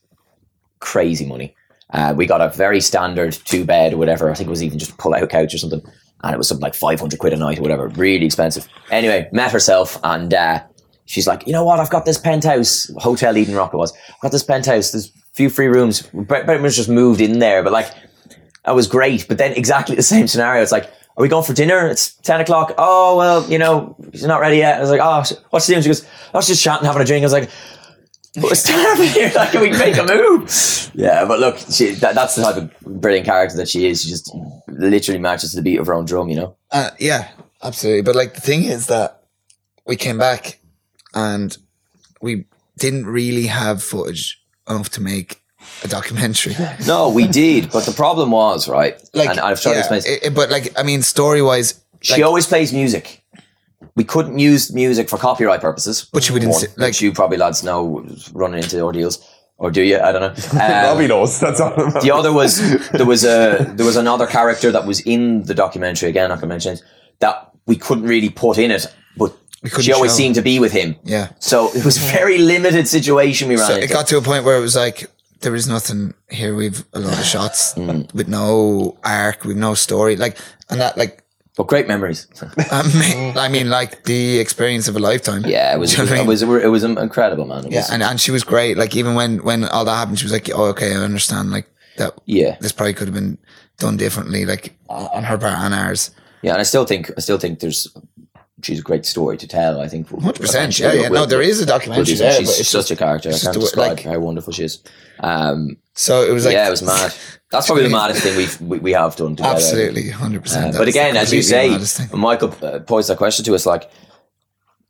[0.79, 1.55] crazy money.
[1.91, 4.29] Uh, we got a very standard two bed or whatever.
[4.29, 5.81] I think it was even just pull out couch or something,
[6.23, 7.87] and it was something like five hundred quid a night or whatever.
[7.87, 8.67] Really expensive.
[8.91, 10.33] Anyway, met herself and.
[10.33, 10.63] Uh,
[11.09, 11.79] She's like, you know what?
[11.79, 13.91] I've got this penthouse, Hotel Eden Rock it was.
[14.09, 14.91] I've got this penthouse.
[14.91, 16.03] There's a few free rooms.
[16.03, 17.91] Pretty much just moved in there, but like,
[18.63, 19.27] That was great.
[19.27, 20.61] But then exactly the same scenario.
[20.61, 21.87] It's like, are we going for dinner?
[21.87, 22.75] It's 10 o'clock.
[22.77, 24.77] Oh, well, you know, she's not ready yet.
[24.77, 25.81] I was like, oh, what's she doing?
[25.81, 27.23] She goes, I was just chatting, having a drink.
[27.23, 27.49] I was like,
[28.35, 29.31] what's happening here?
[29.35, 30.91] Like, can we make a move?
[30.93, 34.03] Yeah, but look, she, that, that's the type of brilliant character that she is.
[34.03, 34.31] She just
[34.67, 36.55] literally matches the beat of her own drum, you know?
[36.69, 37.29] Uh, yeah,
[37.63, 38.03] absolutely.
[38.03, 39.23] But like the thing is that
[39.87, 40.58] we came back
[41.13, 41.57] and
[42.21, 42.45] we
[42.77, 45.41] didn't really have footage enough to make
[45.83, 46.55] a documentary.
[46.87, 47.71] No, we did.
[47.71, 48.99] But the problem was, right?
[49.13, 50.01] Like, and I've tried to explain.
[50.05, 53.23] it- it- but like, I mean, story wise, she like- always plays music.
[53.95, 56.07] We couldn't use music for copyright purposes.
[56.11, 59.19] Which we didn't One, see- which like- you probably lads know running into ordeals.
[59.57, 59.99] Or do you?
[59.99, 60.33] I don't know.
[60.53, 61.37] Um, Robbie knows.
[61.41, 61.75] That's all.
[62.01, 62.59] the other was
[62.91, 66.31] there was a there was another character that was in the documentary again.
[66.31, 66.81] I can mention it,
[67.19, 68.85] that we couldn't really put in it,
[69.17, 69.37] but couldn't
[69.81, 70.17] she always show.
[70.17, 70.95] seemed to be with him.
[71.03, 71.29] yeah.
[71.39, 73.85] So it was a very limited situation we ran So into.
[73.85, 75.07] it got to a point where it was like,
[75.41, 76.55] there is nothing here.
[76.55, 78.13] We've a lot of shots Mm.
[78.13, 80.15] with no arc, with no story.
[80.15, 80.37] Like,
[80.69, 81.23] and that, like,
[81.57, 82.27] but great memories.
[82.71, 85.43] I mean, I mean, like the experience of a lifetime.
[85.45, 87.65] Yeah, it was Do you know what I it was it was incredible, man.
[87.65, 88.77] It Yeah, was- and, and she was great.
[88.77, 91.67] Like even when when all that happened, she was like, "Oh, okay, I understand." Like
[91.97, 92.13] that.
[92.25, 93.37] yeah, This probably could have been
[93.77, 96.11] done differently, like on her part and ours.
[96.43, 97.87] yeah, and I still think I still think there's
[98.63, 99.79] she's a great story to tell.
[99.81, 100.77] I think Hundred percent.
[100.79, 101.07] Yeah, yeah.
[101.09, 103.29] No, there is a documentary She's, there, she's but it's such a character.
[103.29, 104.79] I can't the describe like- how wonderful she is.
[105.19, 107.13] Um, So it was like, yeah, it was mad.
[107.51, 109.55] That's probably the maddest thing we've we, we have done together.
[109.55, 110.77] Absolutely, hundred Uh, percent.
[110.77, 111.77] but again, as you say,
[112.13, 113.89] Michael uh, posed that question to us, like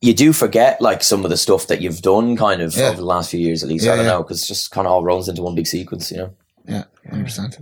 [0.02, 2.88] you do forget like some of the stuff that you've done, kind of Yeah.
[2.90, 3.86] over the last few years, at least.
[3.86, 4.12] Yeah, I don't yeah.
[4.12, 6.34] know, because it just kind of all rolls into one big sequence, you know.
[6.68, 7.58] yeah, hundred percent.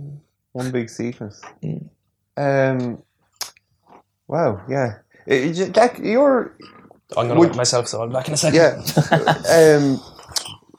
[0.52, 1.40] One big sequence.
[1.62, 1.88] Mm.
[2.36, 3.02] Um.
[4.26, 4.60] Wow.
[4.68, 4.98] Yeah.
[5.28, 6.56] J- Jack, you're
[7.16, 8.56] I'm going to Would- myself, so I'm back in a second.
[8.56, 9.76] yeah.
[9.78, 10.00] um.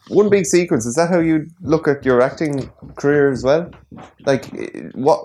[0.10, 0.88] One big sequence.
[0.88, 3.70] Is that how you look at your acting career as well?
[4.26, 5.24] Like, eh, what?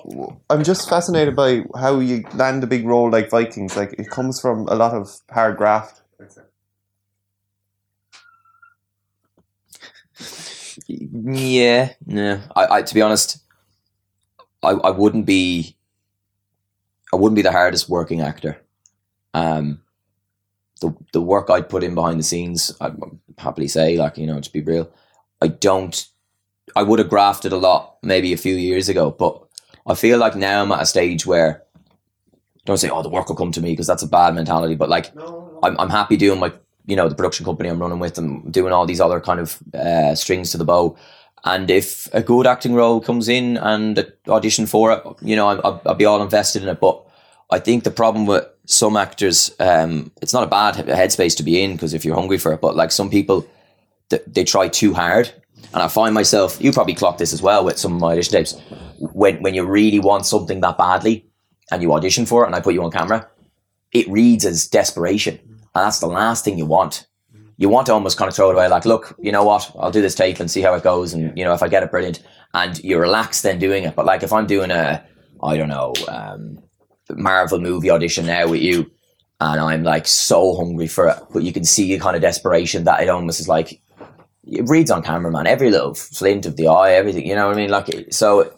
[0.51, 3.79] I'm just fascinated by how you land a big role like Vikings.
[3.79, 6.03] Like, it comes from a lot of hard graft.
[10.87, 12.41] Yeah, no.
[12.57, 13.39] I, I to be honest,
[14.63, 15.77] I, I wouldn't be
[17.13, 18.61] I wouldn't be the hardest working actor.
[19.35, 19.83] Um
[20.81, 22.97] the the work I'd put in behind the scenes, I'd
[23.39, 24.91] happily say, like, you know, to be real,
[25.43, 26.07] I don't
[26.77, 29.43] I would have grafted a lot maybe a few years ago, but
[29.87, 31.63] I feel like now I'm at a stage where
[32.65, 34.75] don't say, oh, the work will come to me because that's a bad mentality.
[34.75, 35.13] But like,
[35.63, 36.53] I'm, I'm happy doing my,
[36.87, 39.59] you know, the production company I'm running with and doing all these other kind of
[39.75, 40.97] uh, strings to the bow.
[41.45, 45.83] And if a good acting role comes in and audition for it, you know, I'll,
[45.85, 46.81] I'll be all invested in it.
[46.81, 47.07] But
[47.51, 51.43] I think the problem with some actors, um, it's not a bad he- headspace to
[51.43, 53.47] be in because if you're hungry for it, but like some people,
[54.11, 55.33] th- they try too hard.
[55.73, 58.33] And I find myself, you probably clock this as well with some of my audition
[58.33, 58.61] tapes.
[58.99, 61.27] When, when you really want something that badly
[61.71, 63.29] and you audition for it and I put you on camera,
[63.93, 65.39] it reads as desperation.
[65.75, 67.07] And that's the last thing you want.
[67.57, 69.71] You want to almost kind of throw it away, like, look, you know what?
[69.79, 71.13] I'll do this tape and see how it goes.
[71.13, 72.23] And, you know, if I get it, brilliant.
[72.53, 73.95] And you're relaxed then doing it.
[73.95, 75.05] But like, if I'm doing a,
[75.43, 76.59] I don't know, um,
[77.11, 78.91] Marvel movie audition now with you,
[79.41, 82.85] and I'm like so hungry for it, but you can see a kind of desperation
[82.85, 83.81] that it almost is like,
[84.47, 85.47] it reads on camera, man.
[85.47, 87.71] Every little flint of the eye, everything, you know what I mean?
[87.71, 88.53] Like, so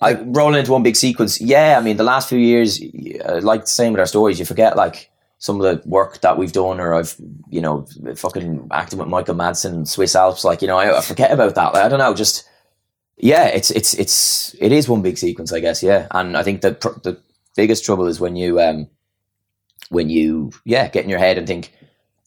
[0.00, 1.40] I roll into one big sequence.
[1.40, 2.80] Yeah, I mean, the last few years,
[3.24, 6.38] uh, like the same with our stories, you forget like some of the work that
[6.38, 7.16] we've done, or I've,
[7.48, 7.86] you know,
[8.16, 10.44] fucking acting with Michael Madsen, Swiss Alps.
[10.44, 11.74] Like, you know, I, I forget about that.
[11.74, 12.48] Like, I don't know, just
[13.16, 15.82] yeah, it's it's it's it is one big sequence, I guess.
[15.82, 16.70] Yeah, and I think the
[17.02, 17.20] the
[17.56, 18.88] biggest trouble is when you um
[19.90, 21.72] when you yeah get in your head and think,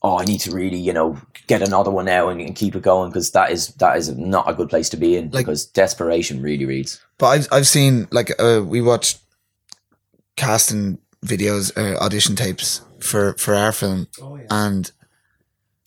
[0.02, 1.18] oh, I need to really you know
[1.48, 4.50] get another one now and, and keep it going because that is that is not
[4.50, 7.02] a good place to be in Like- because desperation really reads.
[7.18, 9.20] But I've I've seen like uh, we watched
[10.36, 14.08] casting videos, uh, audition tapes for for our film,
[14.50, 14.92] and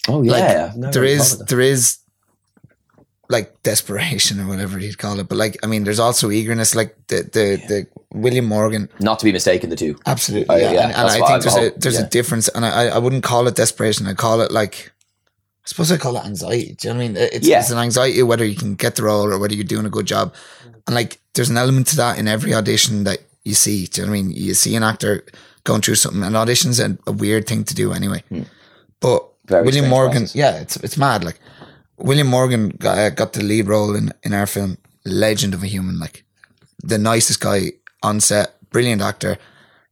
[0.08, 1.48] Oh yeah, I've never there thought is of that.
[1.48, 1.98] there is
[3.28, 5.28] like desperation or whatever you'd call it.
[5.28, 6.74] But like I mean, there's also eagerness.
[6.74, 9.70] Like the the the William Morgan, not to be mistaken.
[9.70, 9.96] The two.
[10.06, 10.72] absolutely, Oh, yeah.
[10.72, 12.06] yeah, And, and I think I've there's a there's yeah.
[12.06, 14.06] a difference, and I I wouldn't call it desperation.
[14.06, 14.92] I call it like.
[15.64, 16.76] I suppose I call it anxiety.
[16.78, 17.16] Do you know what I mean?
[17.16, 17.58] It's, Yeah.
[17.58, 20.06] it's an anxiety whether you can get the role or whether you're doing a good
[20.06, 20.32] job.
[20.86, 23.86] And like, there's an element to that in every audition that you see.
[23.86, 24.30] Do you know what I mean?
[24.30, 25.24] You see an actor
[25.64, 28.22] going through something, and audition's a, a weird thing to do anyway.
[29.00, 29.26] But Hmm.
[29.48, 30.36] Very William Morgan, process.
[30.36, 31.24] yeah, it's it's mad.
[31.24, 31.40] Like
[31.98, 35.66] William Morgan got, uh, got the lead role in in our film, legend of a
[35.66, 35.98] human.
[35.98, 36.24] Like
[36.82, 37.72] the nicest guy
[38.02, 39.38] on set, brilliant actor.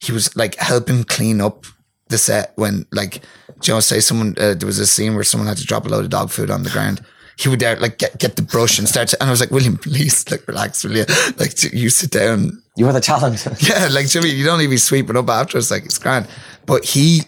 [0.00, 1.64] He was like helping clean up
[2.09, 3.22] the set when like
[3.61, 6.05] Joe say someone uh, there was a scene where someone had to drop a load
[6.05, 7.00] of dog food on the ground.
[7.36, 9.09] He would there like get get the brush and start.
[9.09, 11.07] To, and I was like, William, please like relax, will you?
[11.38, 13.46] Like you sit down You were the talent.
[13.61, 15.59] Yeah, like Jimmy, you don't even sweeping up after.
[15.59, 16.28] It's like it's grand.
[16.66, 17.22] But he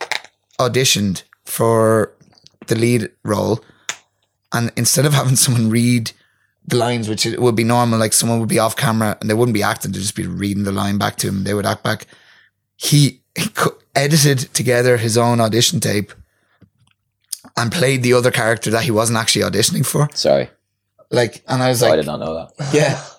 [0.61, 2.13] auditioned for
[2.67, 3.65] the lead role,
[4.53, 6.13] and instead of having someone read
[6.67, 9.35] the lines, which it would be normal, like someone would be off camera and they
[9.35, 11.45] wouldn't be acting; they'd just be reading the line back to him.
[11.45, 12.07] They would act back.
[12.77, 13.49] He, he
[13.95, 16.13] edited together his own audition tape
[17.57, 20.09] and played the other character that he wasn't actually auditioning for.
[20.15, 20.51] Sorry,
[21.11, 22.71] Like, and I was like, I did not know that.
[22.75, 23.03] yeah.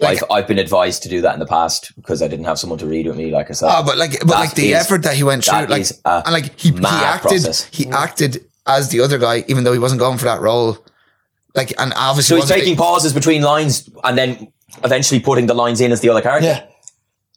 [0.00, 2.58] Like- I've, I've been advised to do that in the past because I didn't have
[2.58, 3.70] someone to read with me like I said.
[3.72, 6.32] Oh, but like, but That like the is- effort that he went through, like, and
[6.32, 7.64] like he, he acted, process.
[7.72, 10.78] he acted as the other guy, even though he wasn't going for that role.
[11.54, 14.52] Like, and obviously, so he's taking pauses between lines and then
[14.84, 16.48] eventually putting the lines in as the other character.
[16.48, 16.66] Yeah,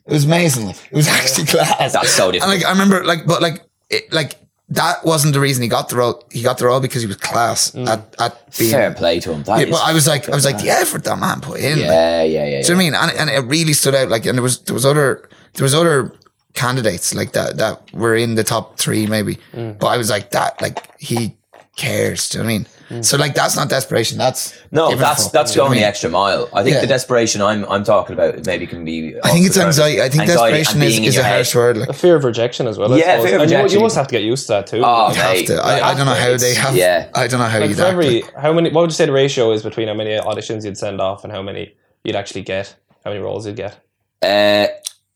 [0.05, 0.69] it was amazing.
[0.69, 1.93] It was actually class.
[1.93, 2.51] That's so different.
[2.51, 4.35] And like, I remember, like, but like, it, like
[4.69, 6.23] that wasn't the reason he got the role.
[6.31, 8.71] He got the role because he was class at at being.
[8.71, 8.73] Mm.
[8.73, 9.43] Fair play to him.
[9.43, 11.79] That Yeah, but I was like, I was like, the effort that man put in.
[11.79, 12.45] like, yeah, yeah, yeah.
[12.45, 12.57] Do yeah.
[12.57, 12.93] you know what I mean?
[13.19, 14.09] And, and it really stood out.
[14.09, 16.13] Like, and there was there was other there was other
[16.53, 19.37] candidates like that that were in the top three maybe.
[19.53, 19.79] Mm.
[19.79, 20.61] But I was like that.
[20.61, 21.35] Like he
[21.77, 22.29] cares.
[22.29, 23.03] Do you know what I mean?
[23.03, 24.17] So like that's not desperation.
[24.17, 24.71] That's Mm.
[24.71, 25.89] No, that's fuck, that's do you know going the I mean?
[25.89, 26.49] extra mile.
[26.53, 26.81] I think Yeah.
[26.81, 29.15] the desperation I'm I'm talking about maybe can be.
[29.23, 30.01] I think it's anxiety.
[30.01, 31.77] I think anxiety desperation is, is a harsh word.
[31.77, 32.91] Like A fear of rejection as well.
[32.93, 33.77] I Yeah, fear of And you- rejection.
[33.79, 34.81] You, must have to get used to that too.
[34.83, 35.55] Oh, you have to.
[35.63, 36.75] I, I don't know how they have.
[36.75, 37.09] Yeah.
[37.13, 37.91] I don't know how like you for act.
[37.91, 38.71] every Like, how many?
[38.71, 41.31] What would you say the ratio is between how many auditions you'd send off and
[41.31, 42.75] how many you'd actually get?
[43.05, 43.77] How many roles you'd get?
[44.23, 44.67] Uh,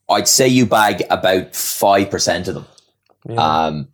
[0.10, 3.38] I'd say you bag about five percent of them.
[3.38, 3.88] Um,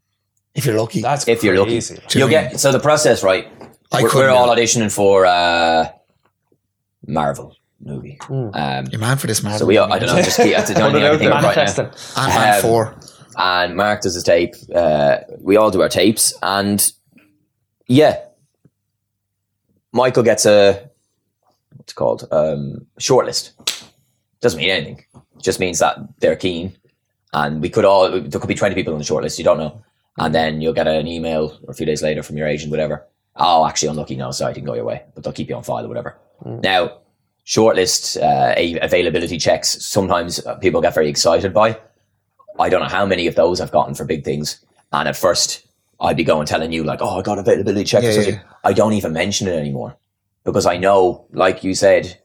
[0.55, 1.95] if you're lucky, That's if you're lucky, crazy.
[1.95, 2.60] Do you you'll know what I get.
[2.60, 3.47] So the process, right?
[3.91, 5.89] I we're, we're all auditioning for uh,
[7.07, 8.18] Marvel movie.
[8.22, 8.49] Hmm.
[8.53, 9.57] Um, you're man for this man.
[9.57, 11.41] so we, all- I don't know, just keep, that's the only thing I can right
[11.41, 11.41] now.
[11.41, 11.86] Manifesting.
[12.22, 12.99] Ant Man um, four.
[13.38, 14.53] and Mark does his tape.
[14.74, 16.91] Uh, we all do our tapes, and
[17.88, 18.20] yeah,
[19.91, 20.89] Michael gets a
[21.76, 23.51] what's it called um, shortlist.
[24.42, 25.06] Doesn't mean anything.
[25.42, 26.78] Just means that they're keen,
[27.34, 29.38] and we could all there could be twenty people on the shortlist.
[29.38, 29.82] You don't know,
[30.18, 33.06] and then you'll get an email or a few days later from your agent, whatever.
[33.36, 34.16] Oh, actually, unlucky.
[34.16, 36.18] No, sorry, it didn't go your way, but they'll keep you on file or whatever.
[36.46, 37.00] Now,
[37.46, 39.84] shortlist uh, availability checks.
[39.86, 41.80] Sometimes people get very excited by.
[42.60, 44.64] I don't know how many of those I've gotten for big things.
[44.92, 45.66] And at first,
[46.00, 48.32] I'd be going telling you like, "Oh, I got availability check." Yeah, for such a-"
[48.32, 48.42] yeah.
[48.64, 49.98] I don't even mention it anymore
[50.44, 52.20] because I know, like you said,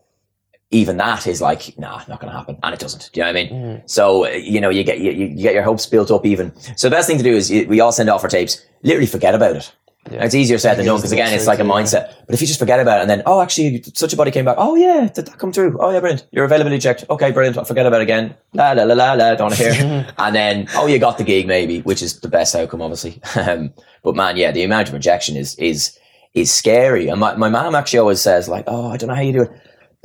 [0.70, 3.10] even that is like, nah, not going to happen, and it doesn't.
[3.12, 3.82] Do you know what I mean?
[3.86, 6.26] So uh, you know, you get you, you get your hopes built up.
[6.26, 8.64] Even so, the best thing to do is you, we all send off our tapes.
[8.82, 9.72] Literally, forget about it.
[10.06, 12.14] And It's easier said than done because again, it's like a mindset.
[12.26, 14.44] But if you just forget about it and then, oh, actually, such a body came
[14.44, 14.56] back.
[14.58, 15.78] Oh yeah, did that come through?
[15.80, 16.26] Oh yeah, brilliant.
[16.30, 17.04] Your availability checked.
[17.08, 17.56] Okay, brilliant.
[17.56, 18.34] I'll forget about it again.
[18.52, 19.34] La la la la la.
[19.34, 19.72] Don't hear.
[20.18, 23.22] and then, oh, you got the gig maybe, which is the best outcome, obviously.
[23.36, 25.98] um, but man, yeah, the amount of rejection is is
[26.34, 27.08] is scary.
[27.08, 29.42] And my my mom actually always says like, oh, I don't know how you do
[29.42, 29.52] it.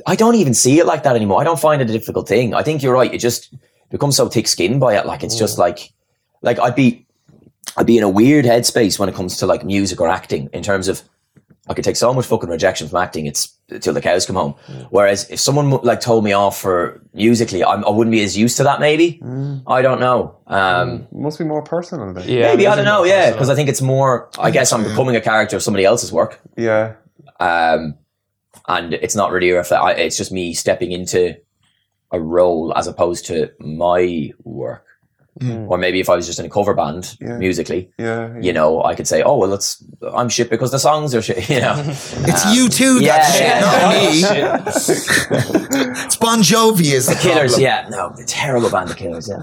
[0.06, 1.40] I don't even see it like that anymore.
[1.40, 2.54] I don't find it a difficult thing.
[2.54, 3.12] I think you're right.
[3.12, 3.54] It just
[3.90, 5.06] becomes so thick skinned by it.
[5.06, 5.92] Like it's just like,
[6.42, 7.06] like I'd be,
[7.76, 10.62] I'd be in a weird headspace when it comes to like music or acting in
[10.62, 11.02] terms of
[11.68, 13.26] I could take so much fucking rejection from acting.
[13.26, 14.54] It's till the cows come home.
[14.90, 18.56] Whereas if someone like told me off for musically, I'm, I wouldn't be as used
[18.56, 18.80] to that.
[18.80, 19.20] Maybe
[19.68, 20.36] I don't know.
[20.48, 22.28] Um, It must be more personal then.
[22.28, 23.04] Yeah, maybe I don't know.
[23.04, 24.30] Yeah, because I think it's more.
[24.38, 26.40] I guess I'm becoming a character of somebody else's work.
[26.56, 26.94] Yeah.
[27.38, 27.94] um,
[28.76, 29.98] and it's not really a reflect.
[29.98, 31.36] It's just me stepping into
[32.12, 34.84] a role as opposed to my work.
[35.68, 37.38] Or maybe if I was just in a cover band Yeah.
[37.38, 38.36] musically, Yeah.
[38.42, 41.48] you know, I could say, "Oh well, let's I'm shit because the songs are shit."
[41.54, 41.76] You know,
[42.30, 43.00] It's you too.
[43.00, 43.60] yeah, That's yeah.
[44.20, 44.50] shit,
[44.90, 46.04] not me.
[46.04, 47.62] It's Bon Jovi is the Killers, problem.
[47.62, 49.42] yeah, no, the terrible band, the Killers, yeah.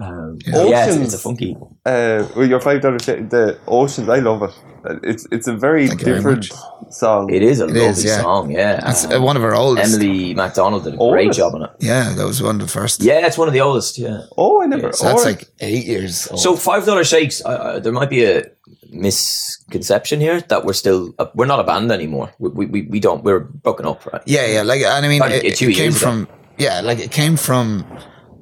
[0.00, 1.56] Um, yeah, it's, it's a funky.
[1.84, 4.08] Uh, well, your five dollar the oceans.
[4.08, 4.54] I love it.
[5.02, 6.50] It's it's a very Thank you very different
[6.90, 7.32] song.
[7.32, 8.20] It is a lovely is, yeah.
[8.22, 8.80] song, yeah.
[8.80, 9.94] That's Um, uh, one of our oldest.
[9.94, 11.70] Emily MacDonald did a great job on it.
[11.80, 13.02] Yeah, that was one of the first.
[13.02, 13.98] Yeah, it's one of the oldest.
[13.98, 14.22] Yeah.
[14.36, 14.92] Oh, I never.
[14.92, 16.28] So that's like eight years.
[16.30, 16.40] Old.
[16.40, 17.42] So five dollar shakes.
[17.44, 18.44] Uh, uh, there might be a
[18.90, 22.32] misconception here that we're still uh, we're not a band anymore.
[22.38, 24.22] We, we, we, we don't we're broken up, right?
[24.26, 26.06] yeah, yeah, like and I mean, But it, two it came years ago.
[26.10, 26.28] from
[26.58, 27.84] yeah, like it came from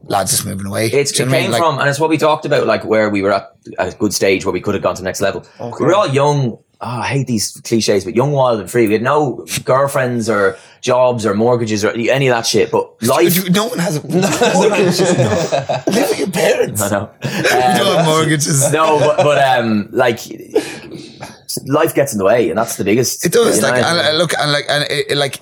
[0.06, 0.86] lads just moving away.
[0.88, 1.50] It's, it you I came mean?
[1.50, 4.12] Like, from, and it's what we talked about, like where we were at a good
[4.12, 5.44] stage where we could have gone to the next level.
[5.60, 6.58] We were all young.
[6.86, 8.86] Oh, I hate these cliches, but young, wild, and free.
[8.86, 12.70] We had no girlfriends or jobs or mortgages or any of that shit.
[12.70, 15.00] But life, no one has a mortgage.
[15.00, 16.82] Live with your parents.
[16.82, 17.10] I know.
[17.22, 18.70] You don't have mortgages.
[18.70, 20.18] no, but, but um, like
[21.64, 23.24] life gets in the way, and that's the biggest.
[23.24, 23.56] It does.
[23.56, 23.68] you know?
[23.68, 25.40] Like, and, uh, look, and like, and it, it, like,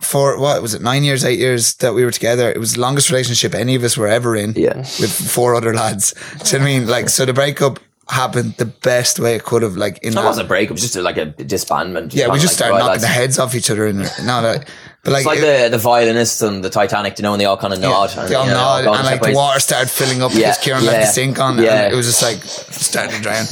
[0.00, 0.82] for what was it?
[0.82, 2.50] Nine years, eight years that we were together.
[2.50, 4.52] It was the longest relationship any of us were ever in.
[4.56, 4.76] Yeah.
[4.76, 6.12] with four other lads.
[6.12, 6.86] Do you know what I mean?
[6.88, 7.78] Like, so the breakup
[8.08, 9.76] happened the best way it could have.
[9.76, 12.14] Like, in It that, wasn't a break; it was just a, like a disbandment.
[12.14, 13.02] yeah, we just like, started right, knocking lads.
[13.02, 14.68] the heads off each other, and now that
[15.04, 17.44] But like, It's like it- the the violinists and the Titanic, you know, and they
[17.46, 18.10] all kind of nod.
[18.28, 20.58] they all you know, nod, go and like the water started filling up Yeah, because
[20.58, 21.84] Kieran left yeah, the sink on, yeah.
[21.84, 23.46] and it was just like starting to drown.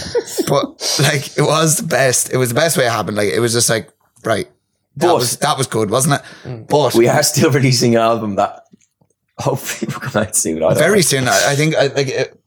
[0.48, 0.64] but
[1.00, 2.32] like, it was the best.
[2.32, 3.16] It was the best way it happened.
[3.16, 3.88] Like, it was just like
[4.24, 4.48] right.
[4.96, 6.22] That But- was that was good, wasn't it?
[6.44, 6.66] Mm.
[6.68, 8.64] But We are still releasing an album that
[9.38, 10.56] hopefully will come out soon.
[10.58, 11.00] I don't very know.
[11.02, 11.28] soon.
[11.28, 12.39] I, I think I, like it,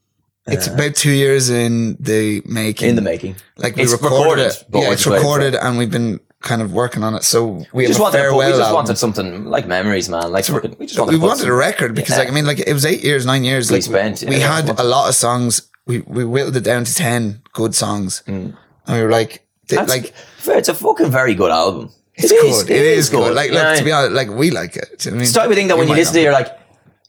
[0.48, 2.90] it's about two years in the making.
[2.90, 3.36] in the making.
[3.58, 4.66] like we It's recorded, recorded, it.
[4.74, 7.24] Yeah, it's recorded, and we've been kind of working on it.
[7.24, 10.32] So we We just wanted, farewell we just wanted something like memories, man.
[10.32, 12.18] Like fucking, we just wanted, we wanted a record because, Yeah.
[12.20, 13.70] like, I mean, like it was eight years, nine years.
[13.72, 14.56] We Like, spent, we yeah.
[14.62, 15.62] had a lot of songs.
[15.86, 18.54] We we whittled it down to ten good songs, and
[18.88, 19.88] we were like, th- Mm.
[19.88, 21.90] That's- like it's a fucking very good album.
[22.16, 22.46] it's It good.
[22.52, 23.34] is, it is good.
[23.34, 25.00] Like, look, to be honest, like we like it.
[25.00, 25.34] Do you know I mean?
[25.34, 26.52] Type of thing that when you listen to, it, you're like,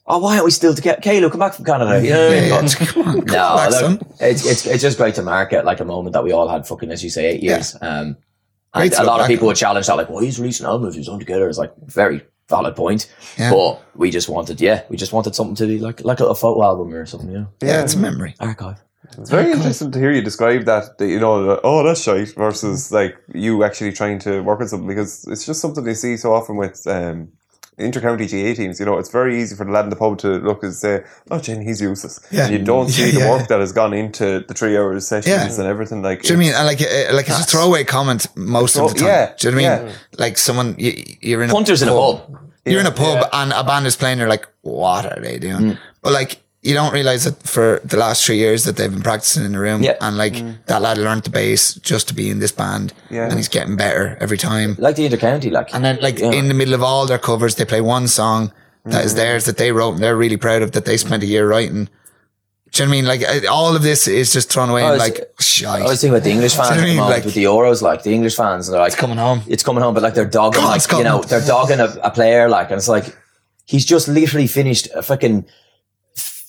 [0.07, 1.01] oh, why aren't we still together?
[1.01, 2.03] Kayla, come back from Canada.
[2.03, 2.49] You know what I mean?
[2.49, 5.23] Yeah, But- yeah, come on, come no, back, look, it's, it's it's just great to
[5.23, 7.75] mark it like a moment that we all had fucking, as you say, eight years.
[7.81, 8.17] Um,
[8.73, 10.89] Great and a lot of people would challenge that, like, why he's releasing an album
[10.89, 11.47] if he's on together?
[11.47, 13.09] It's like very valid point.
[13.37, 13.49] Yeah.
[13.51, 16.35] But we just wanted, yeah, we just wanted something to be like like a little
[16.35, 17.47] photo album or something, you know?
[17.61, 18.35] Yeah, it's a memory.
[18.39, 18.81] Archive.
[19.17, 22.35] It's very interesting to hear you describe that, that you know, that, oh, that's shite,
[22.35, 26.17] versus like you actually trying to work on something because it's just something they see
[26.17, 27.29] so often with um,
[27.79, 28.79] intercounty GAA teams.
[28.79, 31.03] You know, it's very easy for the lad in the pub to look and say,
[31.31, 32.19] oh, Jen, he's useless.
[32.31, 32.45] Yeah.
[32.45, 33.31] And you don't see Yeah, the yeah.
[33.31, 35.59] work that has gone into the three hours sessions Yeah.
[35.59, 36.01] and everything.
[36.01, 36.53] Like, Do you know I mean?
[36.55, 39.07] And like, uh, like it's a throwaway comment most of the time.
[39.07, 39.87] yeah, Do you know what I mean?
[39.91, 39.95] yeah.
[40.17, 42.27] Like someone you, you're in Punters a in a pub.
[42.31, 42.41] pub.
[42.65, 44.17] You're in a pub and a band is playing.
[44.19, 45.61] You're like, what are they doing?
[45.73, 45.77] Mm.
[46.01, 49.45] But like, you don't realize that for the last three years that they've been practicing
[49.45, 49.97] in the room, Yeah.
[50.01, 50.35] and like
[50.65, 53.25] that lad learned the bass just to be in this band, Yeah.
[53.27, 54.75] and he's getting better every time.
[54.79, 55.73] Like the intercounty, like.
[55.73, 56.31] And then, like Yeah.
[56.31, 58.51] in the middle of all their covers, they play one song
[58.85, 59.17] that is Mm.
[59.17, 61.87] theirs that they wrote, and they're really proud of that they spent a year writing.
[62.71, 63.05] Do you know what I mean?
[63.31, 65.81] Like all of this is just thrown away Oh, and like shite.
[65.81, 66.97] I was thinking about the English fans you know I mean?
[66.97, 69.43] Like- with the Euros, like the English fans, and they're like, It's coming home.
[69.47, 72.11] It's coming home, but like they're dogging, on, like you know, they're dogging a, a
[72.11, 73.05] player, like, and it's like
[73.65, 75.45] he's just literally finished a fucking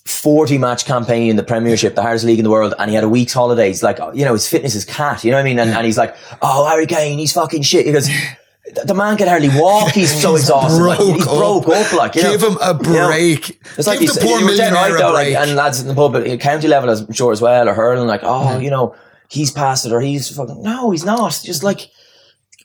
[0.07, 3.05] forty match campaign in the Premiership, the hardest league in the world, and he had
[3.05, 3.83] a week's holidays.
[3.83, 5.25] Like, you know, his fitness is cat.
[5.25, 5.59] You know what I mean?
[5.59, 8.09] And, and he's like, "Oh, Harry Kane, he's fucking shit." He goes.
[8.09, 9.93] "The- man can hardly walk.
[9.93, 10.83] He's so He's exhausted.
[10.83, 11.37] Like, he's up.
[11.37, 11.93] broke up.
[11.93, 12.51] Like, you Give know?
[12.51, 13.07] him a You know?
[13.09, 13.61] break.
[13.79, 15.37] It's like Give he's, the poor you were dead millionaire right, though, like, break.
[15.37, 18.23] and lads in the pub at county level, I'm sure as well, or hurling like,
[18.25, 18.97] oh, you know,
[19.29, 20.63] he's past it or he's fucking.
[20.63, 21.41] No, he's not.
[21.45, 21.91] Just like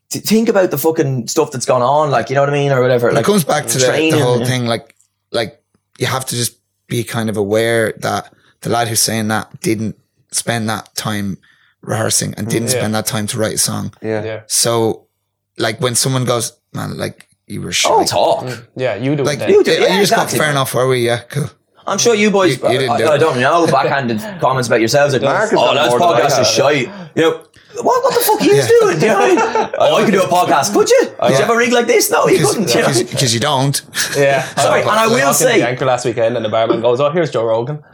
[0.10, 2.82] think about the fucking stuff that's gone on, like you know what I mean, or
[2.82, 3.12] whatever.
[3.12, 4.46] Like it comes back to the, the whole yeah.
[4.46, 4.66] thing.
[4.66, 4.96] Like,
[5.32, 5.64] like
[6.00, 6.58] you have to just
[6.92, 8.24] be kind of aware that
[8.64, 9.96] the lad who's saying that didn't
[10.32, 11.38] spend that time
[11.82, 12.80] rehearsing and didn't Yeah.
[12.80, 13.94] spend that time to write a song.
[14.02, 14.24] yeah.
[14.24, 14.39] Yeah.
[14.48, 15.08] So,
[15.58, 17.92] like when someone goes, man, like you were shit.
[17.92, 18.44] Oh, talk.
[18.46, 18.68] Mm.
[18.76, 19.50] Yeah, you do like it then.
[19.50, 20.39] You do- you yeah, just got exactly.
[20.39, 20.74] fair enough.
[20.76, 21.00] Were we?
[21.12, 21.50] Yeah, cool.
[21.88, 22.52] I'm sure you boys.
[22.62, 23.20] You- you didn't I, do I it.
[23.26, 25.14] don't know backhanded comments about yourselves.
[25.14, 26.88] Like, Mark oh, done that's more podcast is shite.
[27.16, 27.34] You know.
[27.76, 28.67] What, what the fuck are you Yeah.
[28.67, 28.99] doing?
[28.99, 29.69] Do you know what I mean?
[29.82, 30.74] Oh, I could do a podcast.
[30.74, 31.01] Could you?
[31.05, 32.11] Did you have a rig like this?
[32.11, 32.74] No, you couldn't.
[32.74, 32.93] You know?
[33.11, 33.82] Because you don't.
[34.15, 34.43] Yeah.
[34.55, 36.99] Sorry, and I will walked into say- the anchor last weekend, and the barman goes,
[36.99, 37.84] "Oh, here's Joe Rogan."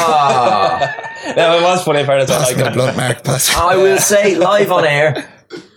[0.00, 1.32] Ah.
[1.36, 2.00] no, it was funny.
[2.00, 3.24] in fairness, I Pass like me blood mark.
[3.24, 3.54] Pass.
[3.54, 5.28] I will say live on air,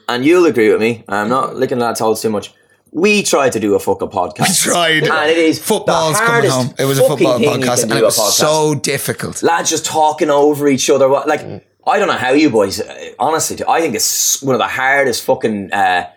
[0.08, 1.04] and you'll agree with me.
[1.08, 2.54] I'm not licking lads' holes too much.
[2.94, 4.66] We tried to do a fucking podcast.
[4.66, 5.04] We tried.
[5.08, 6.76] and it is Football's the coming hardest home.
[6.78, 8.32] It was a football podcast, and it was podcast.
[8.32, 9.44] so difficult.
[9.44, 11.08] lads just talking over each other.
[11.10, 12.80] What like I don't know how you boys.
[12.82, 16.10] uh, Honestly, I think it's one of the hardest fucking uh,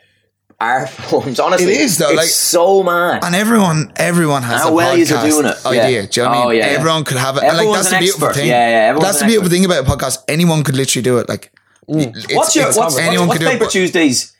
[0.60, 1.40] art forms.
[1.40, 3.24] Honestly, It is, though, It's like- so mad.
[3.24, 5.66] And everyone, everyone has How a well podcast yous are doing it.
[5.66, 6.00] idea.
[6.02, 6.06] Yeah.
[6.10, 6.58] Do you know what I Oh, mean?
[6.58, 6.78] yeah, yeah.
[6.78, 7.42] Everyone could have it.
[7.44, 8.40] And, like Everyone's that's the an beautiful expert.
[8.40, 8.48] thing.
[8.48, 9.56] Yeah, yeah, That's the beautiful expert.
[9.56, 10.18] thing about a podcast.
[10.28, 11.28] Anyone could literally do it.
[11.28, 11.52] Like,
[11.88, 13.70] it's- what's your it's- what's, what's, anyone what's could do Paper it.
[13.70, 14.34] Tuesdays?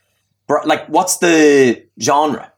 [0.47, 2.51] br- Like, what's the genre?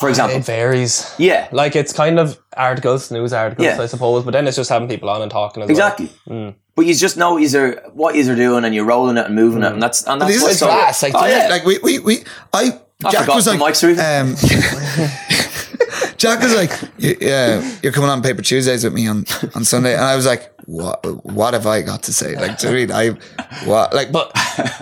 [0.00, 1.12] For example, It varies.
[1.18, 3.80] yeah, Like it's kind of articles, news articles, Yeah.
[3.80, 4.24] I suppose.
[4.24, 6.08] But then it's just having people on and talking as exactly.
[6.26, 6.54] Mm.
[6.80, 9.34] But you just know you are what you are doing, and you're rolling it and
[9.34, 11.02] moving it, and that's and that's This what's is so- class.
[11.02, 11.48] Like, oh, yeah.
[11.50, 12.24] like we, we, we,
[12.54, 13.98] I, I Jack forgot was the like, mic's through.
[14.00, 14.34] um,
[16.16, 19.92] Jack was like, yeah, you're coming on Paper Tuesdays with me on, on Sunday.
[19.94, 22.34] And I was like, what, what have I got to say?
[22.34, 23.18] Like, do you know I mean?
[23.38, 24.30] I, what, like, but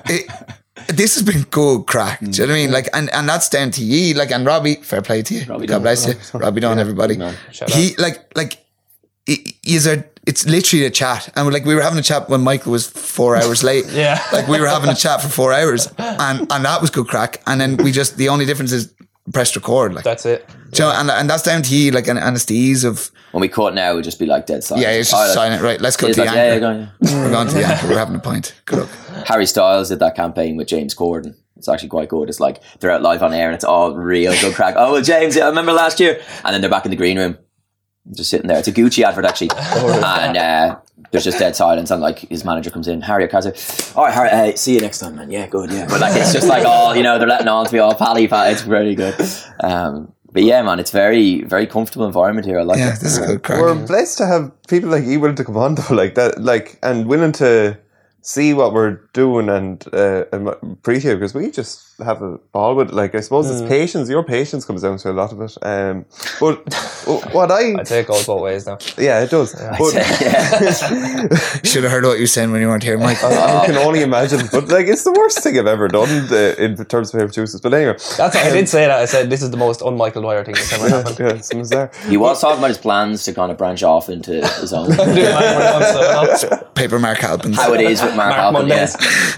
[0.06, 0.30] it,
[0.88, 2.20] this has been good crack.
[2.20, 2.70] Do you know what I mean?
[2.72, 4.14] Like, and, and that's down to ye.
[4.14, 5.44] Like, and Robbie, fair play to you.
[5.46, 5.82] Robbie God Dunn.
[5.82, 6.14] bless you.
[6.38, 7.18] Robbie Don, everybody.
[7.52, 8.64] Shout He, like, like,
[9.26, 12.42] is are it's literally a chat and we're like we were having a chat when
[12.42, 12.84] Michael was
[13.16, 14.22] four hours late Yeah.
[14.32, 17.40] like we were having a chat for four hours and and that was good crack
[17.46, 18.92] and then we just the only difference is
[19.32, 20.46] pressed record like That's it.
[20.72, 22.84] do you know, and, and that's down to you like and, and it's the ease
[22.84, 24.86] of when we caught now, it would just be like dead silent.
[24.86, 26.60] yeah it's Oh, just like- it right let's go to the like, yeah, yeah, anchor
[26.60, 27.24] go on, yeah.
[27.24, 28.90] we're going to the anchor we're having a pint good luck
[29.26, 31.34] Harry Styles did that campaign with James Corden.
[31.56, 32.28] It's actually quite good.
[32.28, 34.74] It's like they're out live on air and it's all real good crack.
[34.76, 36.20] Oh, well, James, yeah, I remember last year.
[36.44, 37.36] And then they're back in the green room.
[38.12, 38.58] Just sitting there.
[38.58, 40.78] It's a Gucci advert actually, and uh,
[41.10, 41.90] there's just dead silence.
[41.90, 43.54] And like his manager comes in, Harry Carter.
[43.96, 45.30] All right, Harry, uh, see you next time, man.
[45.30, 45.70] Yeah, good.
[45.70, 47.94] Yeah, but like it's just like all you know, they're letting on to be all
[47.94, 48.52] pally pat.
[48.52, 49.14] It's very good.
[49.60, 52.58] Um, but yeah, man, it's very very comfortable environment here.
[52.60, 53.00] I like Yeah, it.
[53.00, 53.60] this is good crack.
[53.60, 56.78] We're blessed to have people like you willing to come on though, like that, like
[56.82, 57.78] and willing to
[58.20, 62.90] see what we're doing and uh, and appreciate because we just have a ball with.
[62.90, 64.08] Like I suppose it's patience.
[64.08, 65.56] Your patience comes down to a lot of it.
[65.62, 66.04] Um,
[66.40, 66.56] but
[67.32, 68.78] what I I'd say it goes both ways now.
[68.96, 69.54] yeah, it does.
[69.54, 69.90] But
[71.66, 73.22] Should have heard what you were saying when you weren't here, Mike.
[73.22, 74.40] I can only imagine.
[74.52, 77.60] But like, it's the worst thing I've ever done uh, in terms of Paper Tuesdays.
[77.60, 78.98] But anyway, That's I did say that.
[78.98, 81.18] I said this is the most un-Michael Dwyer thing that's ever happened.
[81.18, 81.90] yeah, someone's there.
[82.08, 84.88] He was talking about his plans to kind of branch off into his own.
[84.90, 86.66] Do it, so, no.
[86.74, 87.52] Paper Mark Halpin.
[87.52, 88.86] how it is with Mark, Mark Halpin, yeah.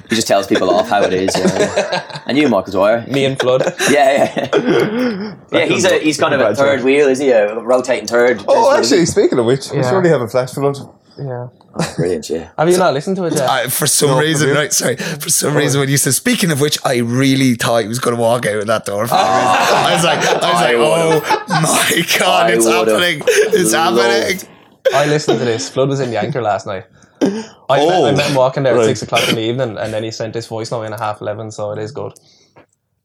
[0.09, 1.35] He just tells people off how it is.
[1.37, 2.23] Yeah, yeah.
[2.27, 3.07] And you, Michael Dwyer.
[3.07, 3.63] Me and Flood.
[3.91, 5.35] Yeah, yeah.
[5.53, 7.31] yeah, he's a he's kind of a third wheel, is he?
[7.31, 8.45] A rotating third.
[8.49, 9.91] Oh, actually, speaking of which, we Yeah.
[9.91, 10.77] surely have a flash flood.
[11.19, 11.49] Yeah.
[11.75, 12.29] Oh, brilliant.
[12.31, 12.51] Yeah.
[12.59, 13.49] Have you not listened to it yet?
[13.49, 14.73] I, for some reason, have right?
[14.73, 17.99] Sorry, for some reason, when you said, speaking of which, I really thought he was
[17.99, 19.07] going to walk out of that door.
[19.07, 19.21] For that.
[19.21, 19.89] Ah.
[19.91, 23.23] I was like, I was I like, oh my god, I it's would've happening!
[23.27, 24.49] It's happening!
[24.95, 25.69] I listened to this.
[25.69, 26.85] Flood was in the anchor last night.
[27.23, 29.77] I, oh, met, I Oh, met him walking there at six o'clock in the evening,
[29.79, 32.15] and then he sent this voice note in at half eleven, so it is good.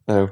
[0.07, 0.29] No.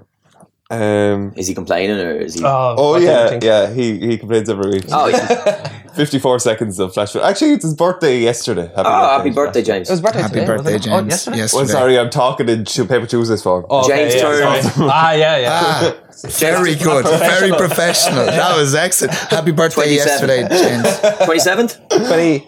[0.70, 2.44] Um, Is he complaining or is he?
[2.44, 3.74] Oh, oh what do you yeah, yeah.
[3.74, 4.86] He he complains every week.
[4.92, 5.68] Oh, yeah.
[5.94, 7.30] Fifty-four seconds of flash flood.
[7.30, 8.68] Actually, it's his birthday yesterday.
[8.76, 9.88] Happy oh, happy birthday, James.
[9.88, 10.92] It was birthday Happy today, birthday, wasn't it?
[10.92, 11.12] Oh, James.
[11.12, 11.38] yesterday?
[11.38, 11.60] Yesterday.
[11.60, 13.68] Well, sorry, I'm talking in Ch- paper Tuesdays form.
[13.70, 14.90] Oh, okay, James yeah, turned- sorry.
[14.92, 15.50] ah, yeah, yeah.
[15.52, 18.26] Ah, very good, very professional.
[18.26, 19.14] That was excellent.
[19.14, 21.26] Happy birthday yesterday, James.
[21.26, 21.78] Twenty seventh.
[21.90, 22.48] 20,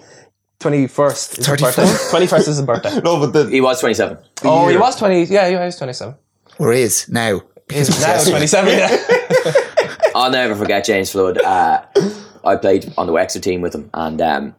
[0.60, 1.12] 21st.
[1.12, 1.60] is his 31st?
[1.60, 2.26] birthday.
[2.26, 3.02] 21st is his birthday.
[3.02, 4.18] No, but the He was twenty seven.
[4.44, 5.26] Oh, he was 20.
[5.26, 6.16] Yeah, he was 27.
[6.60, 7.42] Or is now.
[7.70, 8.98] He's now 27, yeah.
[10.16, 11.40] I'll never forget James Flood.
[11.40, 11.84] Uh,
[12.44, 14.56] I played on the Wexford team with him, and um,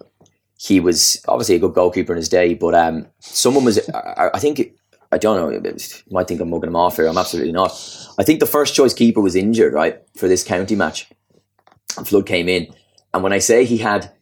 [0.59, 2.55] he was obviously a good goalkeeper in his day.
[2.55, 4.73] But um, someone was, I, I think,
[5.13, 5.51] I don't know.
[5.51, 5.77] You
[6.11, 7.07] might think I'm mugging him off here.
[7.07, 7.71] I'm absolutely not.
[8.19, 11.09] I think the first choice keeper was injured, right, for this county match.
[11.97, 12.75] And Flood came in,
[13.15, 14.13] and when I say he had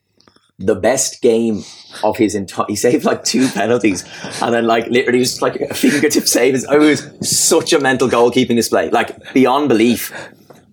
[0.59, 1.63] the best game
[2.03, 2.67] of his entire.
[2.69, 4.05] He saved like two penalties,
[4.41, 6.63] and then like literally just like a fingertip save.
[6.69, 10.13] Oh, it was such a mental goalkeeping display, like beyond belief.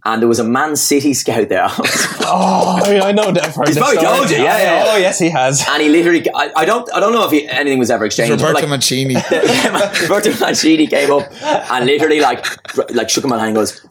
[0.03, 1.67] And there was a Man City scout there,
[2.33, 3.45] Oh, yeah, I know that.
[3.45, 4.17] He's this probably story.
[4.17, 4.91] told you, yeah, yeah, yeah.
[4.93, 5.63] Oh, yes, he has.
[5.69, 6.25] and he literally.
[6.33, 6.91] I, I don't.
[6.91, 8.31] I don't know if he, anything was ever exchanged.
[8.31, 9.13] but, Roberto like, Mancini.
[10.01, 12.45] Roberto Mancini came up and literally like
[12.95, 13.90] like shook him on the hand and goes, that was a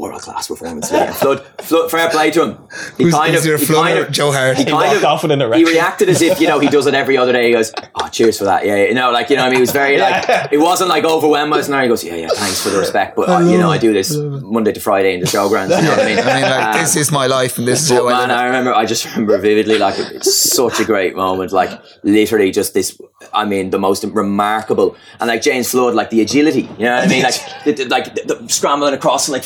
[0.00, 1.06] world class performance today.
[1.08, 2.58] And Flood, Flood, fair play to him.
[2.96, 4.56] He Who's- kind who's of, your he Flood kind of, Joe Hart?
[4.56, 6.86] He He kind of, off in an he reacted as if you know he does
[6.86, 7.46] it every other day.
[7.48, 8.84] He goes, "Oh, cheers for that." Yeah, yeah.
[8.88, 11.50] you know, like you know, I mean, he was very like it wasn't like overwhelmed.
[11.52, 11.82] by it.
[11.82, 14.16] He goes, "Yeah, yeah, thanks for the respect, but uh, you know, I do this
[14.16, 16.18] Monday to Friday in the showgrounds." You know what I mean?
[16.30, 18.38] I mean, like, Um, this is my life and this is how I man, live.
[18.38, 18.72] I remember.
[18.74, 19.78] I just remember vividly.
[19.78, 21.52] Like it's such a great moment.
[21.52, 21.70] Like
[22.02, 22.98] literally, just this.
[23.34, 24.96] I mean, the most remarkable.
[25.20, 26.62] And like James Flood, like the agility.
[26.78, 27.22] You know what I mean?
[27.22, 29.44] Like, the, the- like the, the scrambling across and like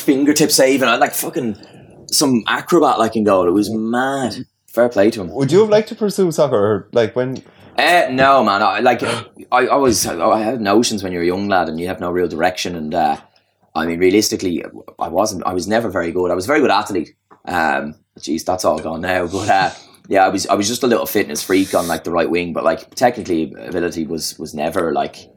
[0.51, 0.87] saving.
[0.87, 1.57] I like fucking
[2.11, 3.47] some acrobat like in goal.
[3.47, 4.45] It was mad.
[4.67, 5.31] Fair play to him.
[5.31, 6.57] would you have liked to pursue soccer?
[6.57, 7.41] Or like when?
[7.77, 8.61] Uh, no, man.
[8.61, 9.03] I, like
[9.51, 12.27] I always, I had notions when you're a young lad and you have no real
[12.27, 12.75] direction.
[12.75, 13.17] And uh,
[13.73, 14.63] I mean, realistically,
[14.99, 15.45] I wasn't.
[15.45, 16.31] I was never very good.
[16.31, 17.15] I was a very good athlete.
[17.45, 19.27] Um, geez, that's all gone now.
[19.31, 19.71] But uh,
[20.07, 20.47] yeah, I was.
[20.47, 22.53] I was just a little fitness freak on like the right wing.
[22.53, 25.29] But like technically, ability was was never like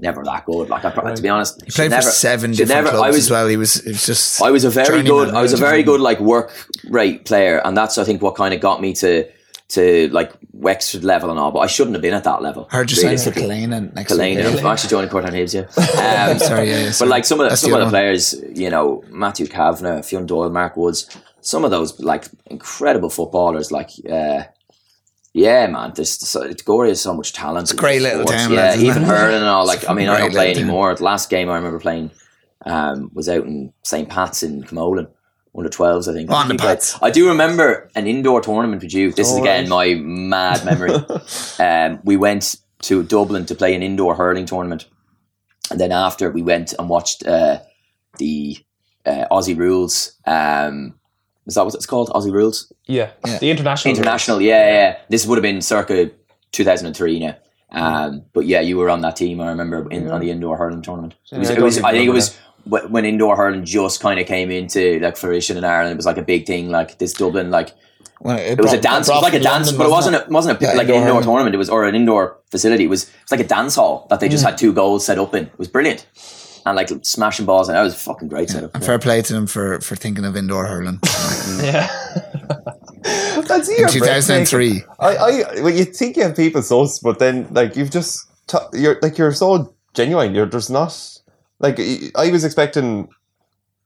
[0.00, 0.68] never that good.
[0.68, 3.08] Like I, pro- to be honest, He played never, for seven different never- clubs I
[3.08, 3.48] was, as well.
[3.48, 4.42] He was, it was just.
[4.42, 5.34] I was a very good.
[5.34, 6.52] I was a very good like work
[6.88, 9.28] rate player, and that's I think what kind of got me to
[9.66, 11.50] to like Wexford level and all.
[11.50, 12.68] But I shouldn't have been at that level.
[12.70, 13.66] Heard you saying for realistically.
[13.66, 14.12] Next.
[14.12, 16.30] I'm actually joining on Hibs, yeah.
[16.30, 18.34] Um, Sorry, yeah, yeah, But like some of the, That's the some of the players,
[18.54, 21.08] you know, Matthew Kavanagh, Fionn Doyle, Mark Woods,
[21.40, 24.44] some of those like incredible footballers, like uh,
[25.34, 27.64] yeah, man, there's so, Gorey has so much talent.
[27.64, 28.76] It's a great little town, yeah.
[28.76, 29.06] even it?
[29.06, 29.66] hurling and all.
[29.66, 30.94] Like, I mean, I don't play anymore.
[30.94, 32.12] The last game I remember playing
[32.64, 34.08] um, was out in St.
[34.08, 35.08] Pat's in Camolin.
[35.56, 36.30] Under 12s, I think.
[36.30, 36.98] On the Pats.
[37.00, 39.12] I do remember an indoor tournament with you.
[39.12, 40.94] This is Oh, again my mad memory.
[41.60, 44.86] um, we went to Dublin to play an indoor hurling tournament,
[45.70, 47.60] and then after we went and watched uh,
[48.18, 48.58] the
[49.06, 50.14] uh, Aussie Rules.
[50.26, 50.94] Um,
[51.46, 52.10] is that what it's called?
[52.10, 53.10] Aussie Rules Yeah.
[53.26, 53.38] Yeah.
[53.38, 53.94] The international.
[53.94, 54.40] International.
[54.40, 54.98] Yeah, yeah, yeah.
[55.08, 56.10] This would have been circa
[56.52, 57.36] 2003 now.
[57.72, 59.40] Um, but yeah, you were on that team.
[59.40, 61.14] I remember in, on the indoor hurling tournament.
[61.32, 64.20] It was, Yeah, I it was, I think it was when indoor hurling just kind
[64.20, 65.92] of came into like fruition in Ireland.
[65.92, 66.70] It was like a big thing.
[66.70, 67.72] Like this Dublin, like
[68.20, 69.08] Well, it was a dance.
[69.08, 70.14] It was like a dance, but it wasn't.
[70.16, 71.24] It wasn't a, Yeah, like an indoor indoor hurling.
[71.24, 71.54] tournament.
[71.56, 72.84] It was or an indoor facility.
[72.84, 73.02] It was.
[73.04, 74.36] It was like a dance hall that they Mm.
[74.36, 75.44] just had two goals set up in.
[75.46, 76.06] It was brilliant,
[76.64, 78.74] and like smashing balls, and that was a fucking great setup.
[78.74, 81.00] And fair play to them for, for thinking of indoor hurling.
[81.62, 81.88] Yeah.
[83.46, 84.82] That's in you're 2003.
[84.98, 88.56] I, I, well, you think you have people so, but then like you've just t-
[88.72, 90.34] you're like you're so genuine.
[90.34, 90.96] You're there's not
[91.58, 93.08] like I- I was expecting.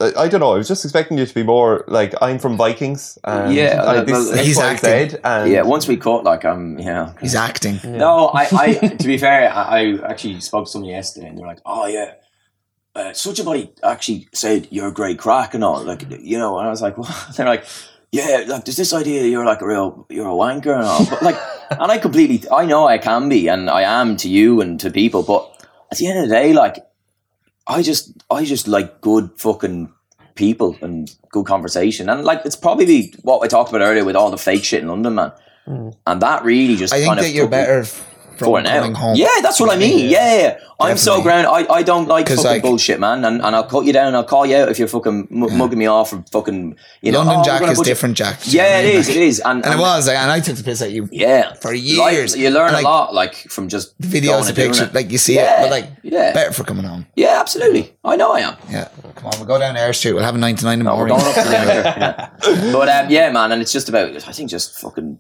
[0.01, 0.53] I I don't know.
[0.55, 3.19] I was just expecting you to be more like I'm from Vikings.
[3.25, 4.79] And Yeah, I, uh, this well, he's acting.
[5.11, 7.13] said, and Yeah, once we caught, like I'm, you know.
[7.21, 7.81] He's acting.
[7.85, 11.47] No, I, I to be fair, I, I actually spoke to someone yesterday, and they're
[11.47, 12.13] like, "Oh yeah,
[12.99, 16.59] uh, such a body actually said you're a great crack and all, like you know."
[16.59, 17.65] And I was like, "Well," they're like,
[18.13, 21.23] "Yeah, like there's this idea you're like a real, you're a wanker and all," but
[21.23, 21.37] like,
[21.71, 24.91] and I completely, I know I can be, and I am to you and to
[24.91, 26.85] people, but at the end of the day, like,
[27.67, 29.93] I just, I just like good fucking
[30.35, 34.31] people and good conversation, and like it's probably what I talked about earlier with all
[34.31, 35.33] the fake shit in London, man.
[36.07, 37.85] And that really just I think kind of that you're better
[38.39, 38.81] for now.
[38.81, 39.17] coming home.
[39.17, 40.09] Yeah, that's what I mean.
[40.11, 40.43] Yeah, yeah.
[40.43, 40.59] yeah.
[40.81, 41.49] I'm so ground.
[41.49, 43.25] I, I don't like fucking like- bullshit, man.
[43.25, 44.15] And, and I'll cut you down.
[44.15, 46.77] I'll call you out if you're fucking mu- mugging me off or fucking.
[47.03, 48.41] You know, London oh, Jack is different Jack.
[48.43, 49.09] do you know Yeah, it is.
[49.09, 49.41] It is.
[49.41, 51.09] And, And it was like, and I took the piss at you.
[51.11, 52.37] Yeah, for Like, years.
[52.37, 54.95] you learn And, a lot, like from just Videos, and doing picture, it.
[54.95, 56.33] like you see Yeah, it, but like yeah.
[56.33, 57.07] better for coming home.
[57.17, 57.93] Yeah, absolutely.
[58.05, 58.57] I know I am.
[58.71, 60.13] Yeah, come on, we'll go down Air Street.
[60.13, 61.17] We'll have a 99 in the morning.
[61.17, 62.31] going up to the anchor.
[62.73, 64.11] But um, yeah, man, and it's just about.
[64.15, 65.19] I think just fucking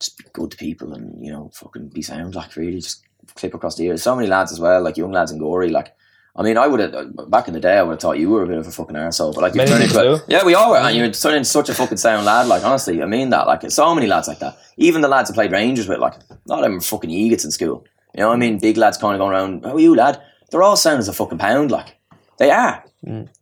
[0.00, 3.54] just be good to people and you know fucking be sound like really just clip
[3.54, 4.02] across the ears.
[4.02, 5.94] So many lads as well, like young lads in Gorey, like.
[6.36, 7.76] I mean, I would have uh, back in the day.
[7.76, 9.62] I would have thought you were a bit of a fucking arsehole, but like you
[9.82, 12.46] into yeah, we all were, and you're turning into such a fucking sound lad.
[12.46, 13.48] Like honestly, I mean that.
[13.48, 14.56] Like so many lads like that.
[14.76, 16.14] Even the lads I played Rangers with, like
[16.46, 17.84] not them fucking egots in school.
[18.14, 18.58] You know what I mean?
[18.58, 19.64] Big lads kind of going around.
[19.64, 20.22] How are you, lad?
[20.50, 21.72] They're all sound as a fucking pound.
[21.72, 21.96] Like
[22.38, 22.84] they are.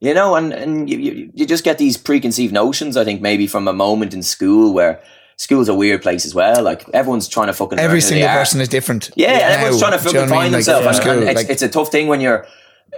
[0.00, 3.46] You know, and, and you, you, you just get these preconceived notions, I think, maybe
[3.46, 5.02] from a moment in school where
[5.38, 6.62] school's a weird place as well.
[6.62, 7.78] Like, everyone's trying to fucking.
[7.78, 8.38] Every who they single are.
[8.38, 9.10] person is different.
[9.16, 9.48] Yeah, and now.
[9.54, 10.52] everyone's trying to Do you fucking know what I find mean?
[10.52, 10.98] Like, themselves.
[10.98, 12.46] from and, and it's, like- it's a tough thing when you're.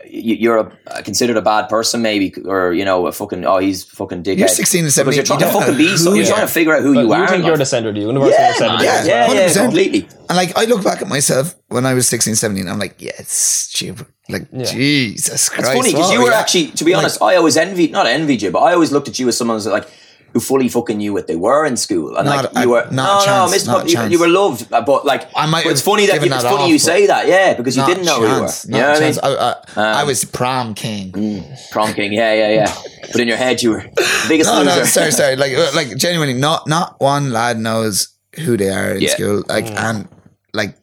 [0.09, 3.82] you- You're a, considered a bad person, maybe, or you know, a fucking oh, he's
[3.84, 4.38] fucking dickhead.
[4.38, 5.97] You're 16 and 17, you're trying you to fucking be.
[5.97, 7.26] So, you're you trying to figure out who But you you are.
[7.28, 7.59] think you're like.
[7.59, 8.78] the centre of the universe yeah, in your man.
[8.78, 8.84] 70s.
[8.84, 9.62] Yeah, yeah, yeah, 100%.
[9.64, 10.09] completely.
[10.28, 13.12] And like, I look back at myself when I was 16, 17, I'm like, yeah,
[13.18, 14.07] it's stupid.
[14.28, 15.68] Like, Jesus Christ.
[15.70, 18.07] It's funny because you were we actually, to be Like, honest, I always envied, not
[18.07, 19.88] envied you, but I always looked at you as someone who's like
[20.33, 23.22] who fully fucking knew what they were in school, and Not like you were not
[23.24, 23.76] a no, chance, no, Mr.
[23.78, 26.16] not a you, you were loved, uh, but like I might but it's funny that
[26.20, 28.68] you, it's that funny off, you say that, yeah, because you didn't know chance, who
[28.74, 28.81] you were.
[28.81, 29.12] not You know a what I mean?
[29.14, 29.18] chance.
[29.76, 31.12] I, I, I Um, was prom king.
[31.72, 32.74] Prom king, yeah, yeah, yeah.
[33.12, 34.76] But in your head, you were the biggest No, loser.
[34.81, 35.37] no, sorry, sorry.
[35.37, 38.09] Like, like genuinely, not not one lad knows
[38.45, 39.09] who they are in Yeah.
[39.14, 39.43] school.
[39.49, 40.07] Like, and
[40.55, 40.76] like,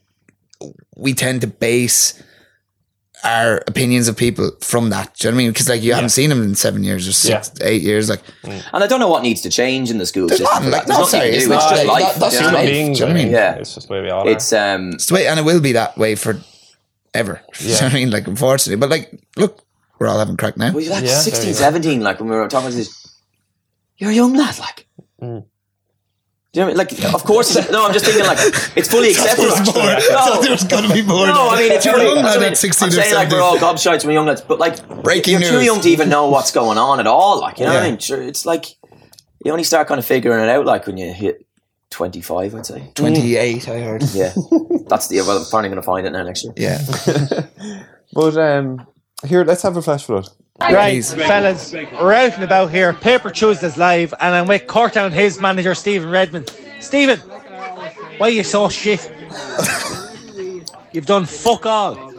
[0.96, 2.22] we tend to base
[3.24, 5.14] our opinions of people from that.
[5.16, 5.52] Do you know what I mean?
[5.52, 8.10] Because like, you haven't seen them in seven years or six, eight years.
[8.10, 10.56] Like, And I don't know what needs to change in the school There's system.
[10.56, 11.54] nothing, like, There's no, nothing sorry, it's do.
[11.54, 12.16] It's just that- life.
[12.16, 12.72] that's you just know what I life.
[12.74, 12.94] mean?
[12.94, 13.32] Do you know what I mean?
[13.34, 13.54] Yeah.
[13.56, 15.72] It's just the way we all It's um, it's the way, and it will be
[15.74, 16.40] that way for
[17.14, 17.42] ever.
[17.60, 18.12] Do you know what I mean?
[18.12, 19.64] Like, unfortunately, but like, look,
[20.00, 20.72] we're all having crack now.
[20.72, 23.20] well, you're like Yeah, 16, 17, like when we were talking to this,
[23.98, 24.88] you're a young lad, like.
[25.22, 25.46] Mm.
[26.58, 27.04] Do you know what I mean?
[27.04, 28.40] Like, of course, no, I'm just thinking, like,
[28.76, 29.46] it's fully accepted.
[29.46, 31.28] No, there was gonna be more.
[31.28, 32.06] No, I mean, it's You're funny.
[32.10, 32.52] a young That's lad what I mean.
[32.54, 33.64] at 16 I'm or saying like we're 17.
[33.64, 35.66] all gobshites when we're young lads, but like Breaking you're too news.
[35.68, 37.40] young to even know what's going on at all.
[37.40, 37.92] Like, you know what I Yeah.
[37.92, 38.00] mean?
[38.00, 38.66] Sure, it's like
[39.46, 41.46] you only start kind of figuring it out like when you hit
[41.92, 42.92] 25, I'd say.
[42.96, 44.02] 28, I heard.
[44.14, 44.34] Yeah,
[44.88, 45.22] that's the.
[45.22, 46.54] Well, I'm finally going to find it now next year.
[46.58, 46.80] Yeah.
[48.14, 48.88] But um,
[49.26, 50.28] here, let's have a flash flood.
[50.60, 51.14] Right, Please.
[51.14, 52.92] fellas, we're out and about here.
[52.92, 56.52] Paper Tuesdays live, and I'm with Courtown, his manager, Stephen Redmond.
[56.80, 57.20] Stephen,
[58.18, 59.00] why are you so shit?
[60.92, 62.12] You've done fuck all.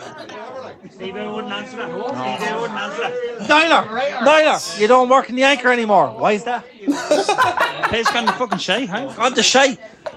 [0.91, 1.91] Stephen wouldn't answer that.
[1.91, 3.49] Stephen wouldn't answer that.
[3.49, 6.11] Nyler, Nyler, you don't work in the anchor anymore.
[6.11, 6.65] Why is that?
[7.91, 9.13] Pay's gone to fucking shy, huh?
[9.19, 9.77] On the shy.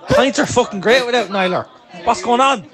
[0.09, 1.67] Pints are fucking great without Nyler.
[2.03, 2.67] What's going on?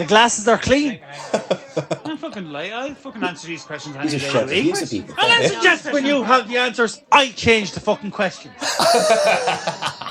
[0.00, 0.98] The glasses are clean.
[2.06, 2.70] I'm fucking lie.
[2.70, 4.42] I'll fucking answer these questions any He's a day shit.
[4.42, 4.64] of the week.
[4.64, 5.14] He's a people.
[5.18, 8.54] I'll answer Just when you have the answers, I change the fucking questions.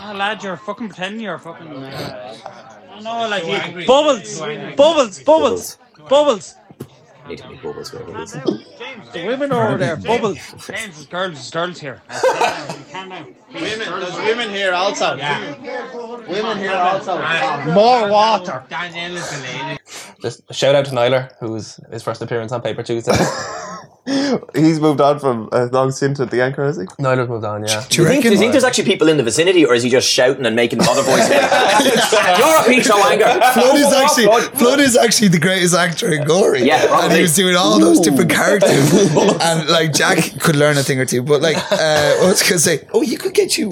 [0.01, 1.67] Oh, lad, you're fucking pretending you're fucking.
[1.67, 2.35] Uh,
[2.93, 3.43] I know, like
[3.75, 3.85] you.
[3.85, 4.39] Bubbles,
[4.75, 6.55] bubbles, bubbles, bubbles.
[7.29, 8.07] Need to make bubbles for it.
[8.79, 10.37] James, The women are over there, bubbles.
[10.65, 12.01] James, there's girls, there's girls here.
[12.93, 15.15] Women, there's women here also.
[16.27, 17.17] Women here also.
[17.71, 18.63] More water.
[20.21, 23.13] Just a shout out to Nyler, who's his first appearance on Paper Tuesday.
[24.55, 26.85] He's moved on from a long stint at the anchor, has he?
[26.99, 27.83] Nyler's moved on, yeah.
[27.89, 29.83] Do you you, think, do you think there's actually people in the vicinity, or is
[29.83, 31.29] he just shouting and making other voices?
[32.39, 33.25] You're a piece of anger.
[33.53, 34.43] Flood is actually Flood.
[34.57, 36.63] Flood is actually the greatest actor in Gorey.
[36.63, 38.91] Yeah, and he was doing all those different characters,
[39.41, 41.21] and like Jack could learn a thing or two.
[41.23, 42.87] But like, uh, what was gonna say?
[42.93, 43.69] Oh, you could get you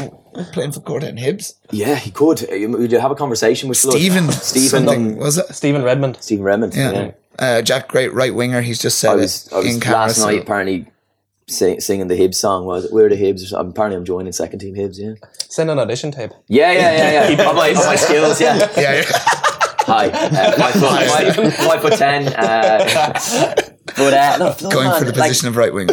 [0.54, 1.54] playing for Courtown Hibs.
[1.72, 2.48] Yeah, he could.
[2.50, 5.48] Uh, you- Would you have a conversation with Stephen, Stephen, something was it?
[5.54, 6.18] Stephen Redmond.
[6.22, 6.76] Stephen Redmond.
[6.76, 6.92] Yeah.
[6.92, 7.12] Yeah.
[7.40, 8.62] Uh, Jack, great right winger.
[8.62, 10.00] He's just said I was, it I was in camera.
[10.00, 10.42] last so- night.
[10.42, 10.86] Apparently,
[11.48, 12.66] sing, singing the Hibs song.
[12.66, 12.92] Was it?
[12.94, 13.44] We're the Hibs.
[13.44, 13.72] or something.
[13.72, 14.98] Apparently, I'm joining second team Hibs.
[14.98, 15.14] Yeah.
[15.50, 16.32] Send an audition tape.
[16.48, 17.44] Yeah, yeah, yeah, yeah.
[17.50, 18.42] on, my, on my skills.
[18.42, 18.58] Yeah.
[18.78, 19.04] Yeah, yeah.
[19.88, 20.08] Hi.
[20.10, 22.28] Uh, five, foot, five, five foot ten.
[22.28, 23.14] Uh,
[23.96, 25.88] but uh, no, Flood, Going man, for the like, position of right wing.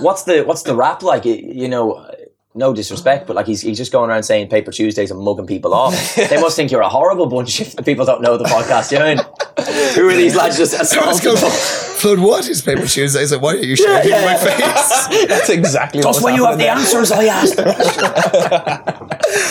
[0.00, 1.24] what's the what's the rap like?
[1.24, 2.10] You, you know,
[2.56, 5.74] no disrespect, but like he's he's just going around saying Paper Tuesdays and mugging people
[5.74, 6.16] off.
[6.16, 8.90] they must think you're a horrible bunch if people don't know the podcast.
[8.90, 9.32] You know, what I mean?
[9.94, 11.24] Who are these lads just Let's assaulting?
[11.34, 11.36] go.
[11.96, 13.22] Flood, what is paper Tuesday?
[13.22, 14.74] I said, why are you shouting yeah, in my yeah.
[14.74, 15.26] face?
[15.28, 17.56] That's exactly what Just was when you have happening the answers, I asked.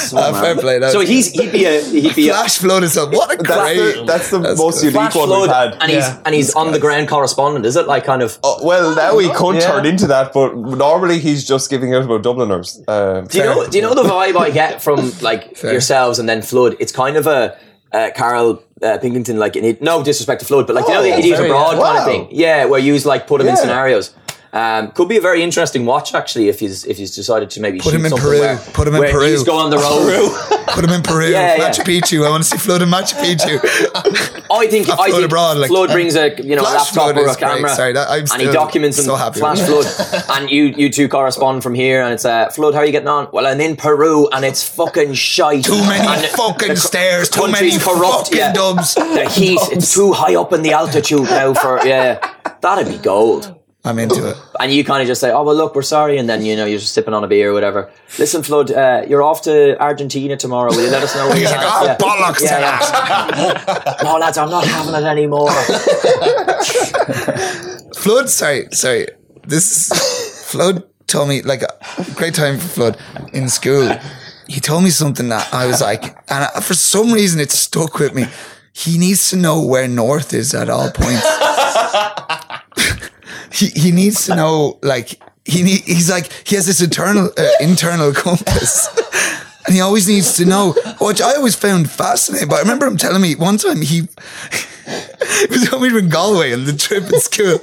[0.09, 0.41] So, Ah, man.
[0.41, 0.79] fair play.
[0.79, 3.37] That's So he's he'd be a he'd be a Flash Flood is a what a
[3.43, 3.95] That's great.
[3.95, 4.93] the, that's the That's most good.
[4.93, 5.81] unique flash one we've flood, had.
[5.81, 6.21] and he's Yeah.
[6.25, 7.65] and he's on the ground correspondent.
[7.65, 8.37] Is it like kind of?
[8.43, 9.61] Oh, well, now he could Yeah.
[9.71, 12.81] turn into that, but normally he's just giving out about Dubliners.
[12.87, 13.67] Um, Do you know?
[13.67, 15.71] Do you know the vibe I get from like Fair.
[15.71, 16.75] yourselves and then Flood?
[16.79, 17.57] It's kind of a
[17.91, 21.19] uh, Karl uh, Pilkington, like no disrespect to Flood, but like you know the Oh,
[21.19, 21.83] idiot abroad yeah.
[21.83, 22.27] kind of thing.
[22.31, 24.13] Yeah, where you like put him in scenarios.
[24.55, 27.77] Um, could be a very interesting watch actually if he's if he's decided to maybe
[27.79, 28.39] Put him in Peru.
[28.39, 29.25] Where, Put him in Peru.
[29.25, 30.31] He's go on the road.
[30.69, 31.69] Put him in Peru, Yeah, yeah.
[31.69, 32.25] Machu Picchu.
[32.25, 33.59] I want to see Flood in Machu Picchu.
[34.51, 37.19] I think I Flood think abroad, like- Flood brings a you know a laptop or
[37.19, 37.37] a great.
[37.37, 40.89] camera, Sorry, that- I'm and he documents and so happy Flash Flood, and you you
[40.89, 42.75] two correspond from here, and it's uh, Flood.
[42.75, 43.27] How are you getting on?
[43.33, 45.65] Well, I'm in Peru, and it's fucking shite.
[45.65, 47.27] Too many And fucking the stairs.
[47.29, 48.27] Too many corrupt.
[48.29, 48.53] fucking yeah.
[48.53, 48.95] dubs.
[48.95, 52.19] The heat, it's too high up in the altitude now for yeah.
[52.61, 53.59] That'd be gold.
[53.85, 54.37] I'm into it.
[54.59, 56.65] And you kind of just say, "Oh well, look, we're sorry," and then you know
[56.65, 57.91] you're just sipping on a beer or whatever.
[58.17, 60.71] Listen, Flood, uh, you're off to Argentina tomorrow.
[60.71, 61.31] Will you let us know?
[61.31, 62.79] He's like, land?" oh, bollocks to yeah,
[63.37, 63.95] yeah.
[64.03, 65.51] no, lads, I'm not having it anymore.
[67.95, 69.07] Flood, sorry, sorry.
[69.45, 71.77] This is, Flood told me like a
[72.15, 72.97] great time for Flood
[73.33, 73.91] in school.
[74.47, 77.99] He told me something that I was like, and I, for some reason it stuck
[77.99, 78.25] with me.
[78.73, 81.25] He needs to know where north is at all points.
[83.51, 87.47] He he needs to know like he need, he's like he has this internal uh,
[87.61, 88.89] internal compass.
[89.67, 92.49] And he always needs to know, which I always found fascinating.
[92.49, 94.01] But I remember him telling me one time he,
[94.85, 97.57] it was when we were in Galway on the trip in school.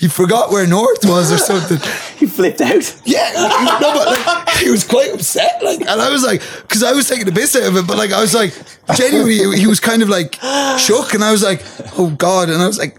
[0.00, 1.78] He forgot where north was or something.
[2.16, 3.00] he flipped out.
[3.04, 3.32] Yeah,
[3.80, 5.62] no, but like he was quite upset.
[5.62, 7.98] Like, and I was like, because I was taking the piss out of it, but
[7.98, 8.54] like I was like,
[8.94, 10.36] genuinely, he was kind of like
[10.78, 11.62] shook, and I was like,
[11.98, 12.96] oh god, and I was like.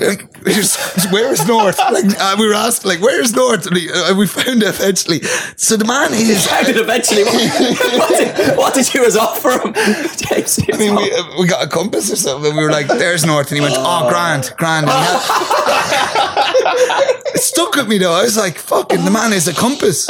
[0.00, 1.78] Like, "Where's- where's north?
[1.78, 3.66] Like uh, we were asked, like where's north?
[3.66, 5.20] And he, uh, we found it eventually.
[5.56, 6.46] So the man is.
[6.50, 7.24] How did eventually?
[7.24, 9.74] What, what, did, what did you was offer him?
[10.16, 12.48] James, I mean, we, uh, we got a compass or something.
[12.50, 16.22] and We were like, "There's north," and he went, "Oh, grand, grand." And had-
[17.34, 18.12] it stuck with me though.
[18.12, 20.08] I was like, "Fucking, the man is a compass."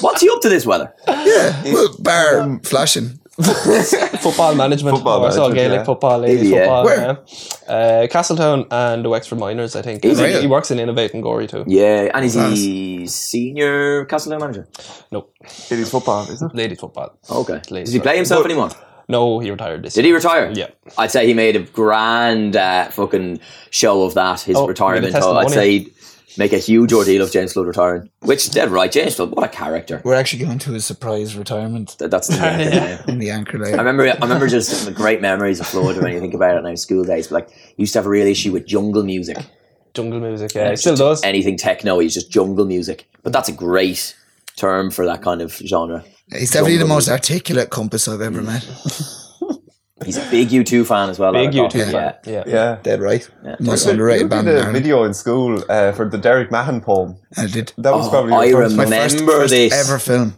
[0.00, 0.92] what's he up to this weather?
[1.06, 3.18] Yeah, well, bar flashing.
[4.20, 4.96] Football management.
[4.96, 5.84] Football or so management, Gaelic yeah.
[5.84, 6.58] football, ladies Yeah.
[6.60, 6.84] football.
[6.84, 7.18] Where?
[7.68, 7.72] Yeah.
[7.74, 10.04] Uh, Castletown and the Wexford Miners, I think.
[10.04, 10.40] Is he, he?
[10.42, 11.64] he works in Innovate and Gorey too.
[11.66, 14.68] Yeah, and is he senior Castletown manager?
[15.10, 15.34] Nope.
[15.70, 16.54] It is football, is it?
[16.54, 17.16] Ladies football.
[17.30, 17.60] Okay.
[17.70, 18.70] Ladies Does he play himself anymore?
[19.08, 20.50] No, he retired this Did he retire?
[20.54, 20.68] Yeah.
[20.96, 23.40] I'd say he made a grand uh, fucking
[23.70, 25.12] show of that, his Oh, retirement.
[25.12, 25.94] made a I'd say he'd
[26.36, 28.10] make a huge ordeal of James Flood retiring.
[28.20, 30.00] Which, dead right, James Flood, what a character.
[30.04, 33.02] We're actually going to a surprise retirement That- That's the yeah.
[33.08, 33.76] in the anchor I later.
[33.78, 36.74] remember, I remember just the great memories of Flood when you think about it now,
[36.74, 37.28] school days.
[37.28, 39.36] But like, he used to have a real issue with jungle music.
[39.94, 40.70] Jungle music, yeah.
[40.70, 41.22] He still does.
[41.22, 43.06] Anything techno, he's just jungle music.
[43.22, 44.16] But that's a great
[44.56, 46.04] term for that kind of genre.
[46.30, 47.12] He's definitely the most music.
[47.30, 48.66] articulate compass I've ever met.
[50.04, 51.32] He's a big U2 fan as well.
[51.32, 51.52] Big I.
[51.52, 52.14] U2 fan.
[52.26, 52.44] Yeah.
[52.46, 52.78] Yeah.
[52.82, 53.28] Dead right.
[53.60, 54.74] Most You underrated did band in a Ireland.
[54.74, 57.16] video in school uh, for the Derek Mahon poem.
[57.36, 57.72] I did.
[57.78, 59.72] That was Oh, probably I first remember My first, Remember first this.
[59.88, 60.36] ever film.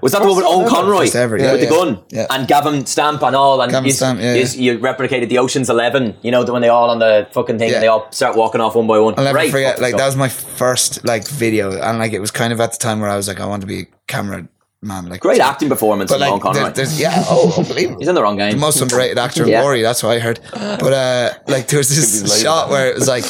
[0.00, 1.00] Was that the one with Owen Conroy?
[1.00, 1.68] First ever, yeah, with yeah.
[1.68, 2.02] the gun?
[2.08, 2.26] Yeah.
[2.30, 3.60] And Gavin Stamp and all.
[3.60, 4.72] And Gavin you, Stamp, yeah, you, yeah.
[4.72, 7.74] you replicated the Ocean's Eleven, you know, when they all on the fucking thing Yeah.
[7.74, 9.12] and they all start walking off one by one.
[9.18, 9.78] I'll never Great forget.
[9.78, 12.78] Like that was my first like video, and like it was kind of at the
[12.78, 14.48] time where I was like, I want to be a camera
[14.82, 15.06] man.
[15.08, 16.62] Like Great acting performance But from Owen like, Conroy.
[16.62, 17.98] there- there's yeah, oh, unbelievable.
[18.00, 18.52] He's in the wrong game.
[18.52, 19.62] the most underrated actor in Yeah.
[19.62, 19.82] Gorey.
[19.82, 20.40] That's what I heard.
[20.52, 23.24] But uh, like there was this shot where it was like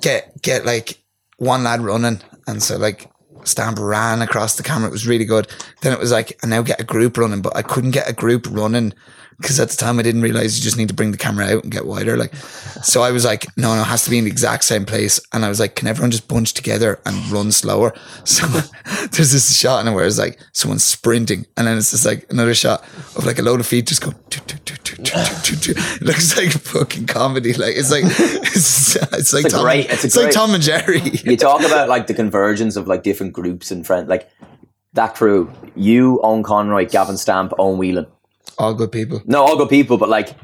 [0.00, 1.02] get get like
[1.38, 3.10] one lad running, and so like
[3.44, 4.88] Stamp ran across the camera.
[4.88, 5.48] It was really good.
[5.80, 8.12] Then it was like, and now get a group running, but I couldn't get a
[8.12, 8.92] group running
[9.38, 11.62] because at the time I didn't realize you just need to bring the camera out
[11.64, 12.16] and get wider.
[12.16, 12.34] Like,
[12.82, 15.20] so I was like, no, no, it has to be in the exact same place.
[15.32, 17.92] And I was like, can everyone just bunch together and run slower?
[18.24, 18.46] So
[19.12, 22.54] there's this shot in where it's like someone sprinting, and then it's just like another
[22.54, 22.82] shot
[23.16, 24.12] of like a load of feet just go.
[24.30, 27.52] It looks like fucking comedy.
[27.54, 31.00] Like it's like it's, it's like It's Tom, great- it's like Tom and Jerry.
[31.00, 34.08] you talk about like the convergence of like different groups and friends.
[34.08, 34.30] Like
[34.94, 38.06] that crew, you, Owen Conroy, Gavin Stamp, Owen Whelan.
[38.58, 39.22] All good people.
[39.26, 40.36] No, all good people, but like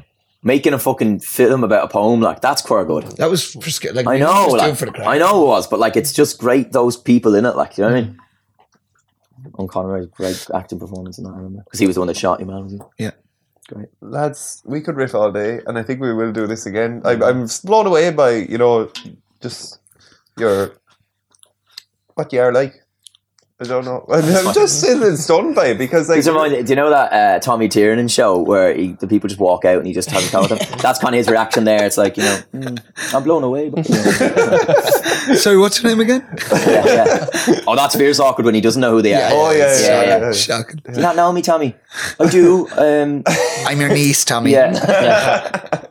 [0.43, 3.03] making a fucking film about a poem like that's quite good.
[3.17, 5.07] That was for sca- like I know, were like, for the crowd.
[5.07, 6.71] I know it was, but like it's just great.
[6.71, 8.19] Those people in it, like you know what I mean.
[9.57, 12.17] Owen Conroy's great acting performance in that, I remember because he was the one that
[12.17, 12.63] shot you, man.
[12.63, 13.05] wasn't he?
[13.05, 13.11] Yeah.
[13.67, 13.89] Great.
[14.01, 17.01] Lads, we could riff all day, and I think we will do this again.
[17.05, 18.89] I, I'm blown away by you know
[19.41, 19.79] just
[20.37, 20.73] your
[22.15, 22.73] what you are like.
[23.61, 24.05] I don't know.
[24.09, 26.25] I'm, I'm just sitting stunned by it because like Does
[26.65, 29.77] do you know that uh, Tommy Tiernan show where he, the people just walk out
[29.79, 30.77] and he just has a chat with them?
[30.81, 31.83] That's kind of his reaction there.
[31.83, 32.81] It's like you know, "Mm,
[33.13, 33.69] I'm blown away.
[33.69, 36.25] But, you know, Sorry, what's your name again?
[36.51, 37.61] yeah, yeah.
[37.67, 39.29] Oh, that's fierce awkward when he doesn't know who they are.
[39.31, 40.25] Oh yeah, yeah, Yeah, yeah, yeah.
[40.27, 40.31] yeah.
[40.31, 40.81] Shocking.
[40.85, 41.75] Do you not know me, Tommy?
[42.19, 42.67] I do.
[42.77, 43.23] Um,
[43.65, 44.51] I'm your niece, Tommy.
[44.51, 45.81] yeah, yeah.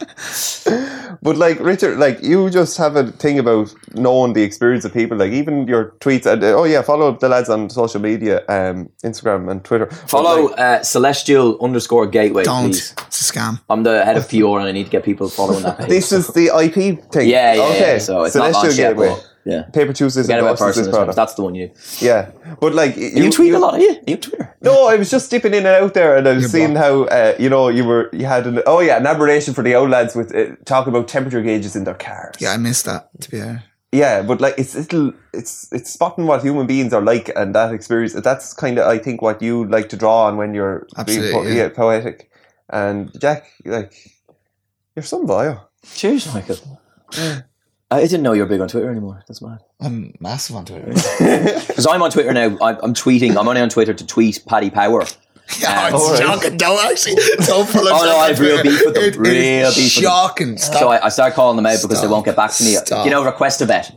[1.21, 5.17] But like Richard, like you just have a thing about knowing the experience of people.
[5.19, 6.27] Like even your tweets.
[6.27, 9.87] And, oh yeah, follow the lads on social media, um, Instagram and Twitter.
[10.07, 12.67] Follow like, uh, celestial underscore gateway, Don't.
[12.71, 12.95] please.
[13.09, 13.61] It's a scam.
[13.69, 15.89] I'm the head of PR and I need to get people following that page.
[15.89, 17.29] this is the IP thing.
[17.29, 17.93] yeah, yeah, Okay.
[17.95, 17.99] yeah.
[17.99, 19.09] So it's Celestial not launched yet, Gateway.
[19.09, 19.63] but yeah.
[19.73, 21.17] Paper Tuesdays Forget about endorses this personal product.
[21.17, 21.71] That's the one you.
[22.01, 22.31] Yeah,
[22.61, 23.93] but like you, You, tweet a lot, are you?
[23.93, 24.55] Are you Twitter?
[24.61, 27.05] No, I was just dipping in and out there, and I was You're seeing how
[27.05, 29.89] uh, you know you were you had an oh yeah an aberration for the old
[29.89, 32.37] lads with uh, talking about temperature gauges in their cars.
[32.39, 33.09] Yeah, I missed that.
[33.23, 33.65] To be fair.
[33.91, 37.73] yeah, but like it's little it's it's spotting what human beings are like and that
[37.73, 38.13] experience.
[38.13, 41.57] That's kind of I think what you like to draw on when you're being Absolutely,
[41.57, 41.71] yeah.
[41.71, 42.31] poetic.
[42.69, 43.95] And Jack, like
[44.95, 45.61] you're some bio.
[45.95, 46.59] Cheers, Michael.
[47.91, 49.25] I didn't know you were big on Twitter anymore.
[49.27, 49.61] That's mad.
[49.81, 50.93] I'm massive on Twitter.
[51.69, 52.59] Because I'm on Twitter now.
[52.61, 53.31] I'm, I'm tweeting.
[53.37, 55.07] I'm only on Twitter to tweet Paddy Power.
[55.61, 56.19] yeah, it's alright.
[56.23, 56.57] shocking.
[56.57, 57.15] Don't actually.
[57.47, 57.91] Don't follow.
[57.93, 59.03] Oh, no, I have real beef with them.
[59.05, 60.03] It- it Real is beef with them.
[60.03, 60.59] Shocking.
[60.59, 60.81] Stop.
[60.81, 62.75] So I, I start calling them out because they won't get back to me.
[62.75, 63.05] Stop.
[63.05, 63.91] You know, request a bet.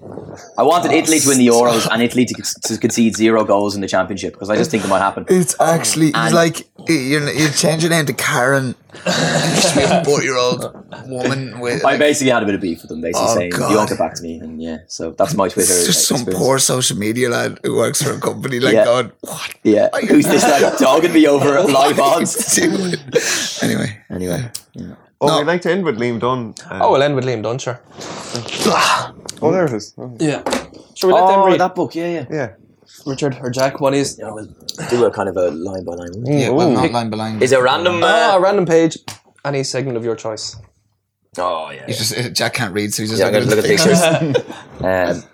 [0.57, 2.33] I wanted Italy to win the Euros and Italy to,
[2.63, 5.25] to concede zero goals in the championship because I just think it might happen.
[5.27, 8.75] It's actually And- like you're you change your name to Karen.
[9.05, 10.63] and you just be a forty year old
[11.07, 11.83] woman with.
[11.85, 13.69] I Like, basically had a bit of beef with them, basically Oh, saying God.
[13.71, 15.71] you won't get back to me, and yeah, so that's my Twitter.
[15.73, 16.43] it's just some experience.
[16.43, 18.83] poor social media lad who works for a company like Yeah.
[18.85, 19.53] going, what?
[19.63, 22.55] Yeah, who's this like dogging me over live What are you odds?
[22.55, 22.93] doing?"
[23.61, 24.51] anyway, Anyway,
[25.23, 25.37] Oh, No.
[25.37, 26.53] we'd like to end with Liam Dunne.
[26.69, 27.79] Uh, Oh, we'll end with Liam Dunne, sure.
[29.41, 29.93] oh, there it is.
[29.97, 30.41] Oh, Yeah.
[30.95, 31.59] Should we let them oh, read?
[31.59, 32.25] that book, yeah, yeah.
[32.29, 32.49] yeah.
[33.05, 34.17] Richard or Jack, what is?
[34.19, 34.47] Yeah, we'll
[34.89, 36.25] do a kind of a line by line.
[36.25, 37.41] yeah, well, not line by line.
[37.41, 38.01] Is it random?
[38.03, 38.97] Ah, Uh, a random page.
[39.45, 40.55] Any segment of your choice.
[41.37, 41.85] oh yeah.
[41.87, 43.81] He's just uh, Jack can't read, so he's just Yeah, I'm looking gonna at look
[43.81, 44.43] the at pictures.
[44.81, 45.23] pictures.
[45.23, 45.30] um,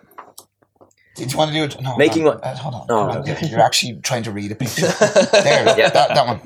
[1.17, 1.81] Did you want to do it?
[1.81, 2.41] No, Making hold on.
[2.41, 2.85] what- Uh, hold on.
[2.89, 3.17] Oh, hold on.
[3.21, 3.31] okay.
[3.41, 4.81] You're- You're actually trying to read a picture.
[5.31, 5.89] there, Yeah.
[5.89, 6.41] that, that one.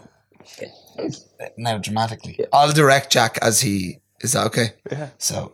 [1.57, 3.99] Now dramatically, I'll direct Jack as he.
[4.22, 4.73] Is that okay?
[4.91, 5.10] Yeah.
[5.18, 5.53] So,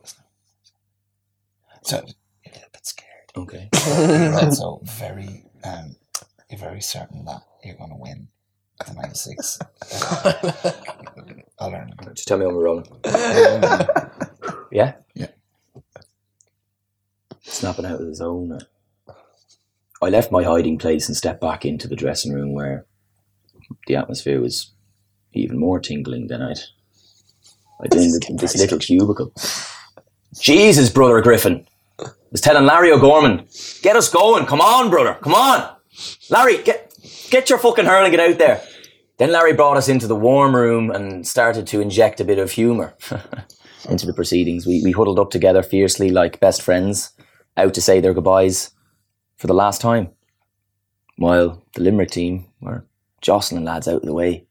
[1.83, 1.97] so
[2.45, 3.31] you're a little bit scared.
[3.37, 3.69] okay.
[3.97, 5.95] You're also very, um,
[6.49, 8.27] you're very certain that you're going to win
[8.81, 9.59] at the 96.
[11.59, 11.93] I'll learn.
[12.13, 12.85] Just tell me when we're rolling.
[14.71, 14.95] Yeah.
[15.15, 15.27] Yeah.
[17.43, 18.59] Snapping out of the zone.
[20.01, 22.85] I left my hiding place and stepped back into the dressing room where
[23.87, 24.71] the atmosphere was
[25.33, 26.59] even more tingling than I'd.
[27.81, 29.33] I'd been in this little cubicle.
[30.39, 31.65] Jesus, brother Griffin.
[31.99, 33.47] I was telling Larry O'Gorman,
[33.81, 34.45] get us going.
[34.45, 35.15] Come on, brother.
[35.21, 35.75] Come on.
[36.29, 36.93] Larry, get
[37.29, 38.61] get your fucking hurling it out there.
[39.17, 42.51] Then Larry brought us into the warm room and started to inject a bit of
[42.51, 42.95] humour
[43.89, 44.67] into the proceedings.
[44.67, 47.13] We, we huddled up together fiercely like best friends,
[47.55, 48.71] out to say their goodbyes
[49.37, 50.09] for the last time.
[51.17, 52.85] While the Limerick team were
[53.21, 54.47] jostling lads out of the way,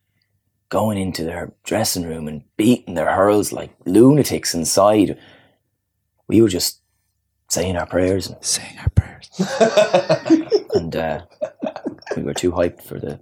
[0.68, 5.18] going into their dressing room and beating their hurls like lunatics inside.
[6.28, 6.80] We were just
[7.48, 9.30] saying our prayers and, Saying our prayers.
[10.74, 11.22] and uh,
[12.16, 13.20] we were too hyped for the.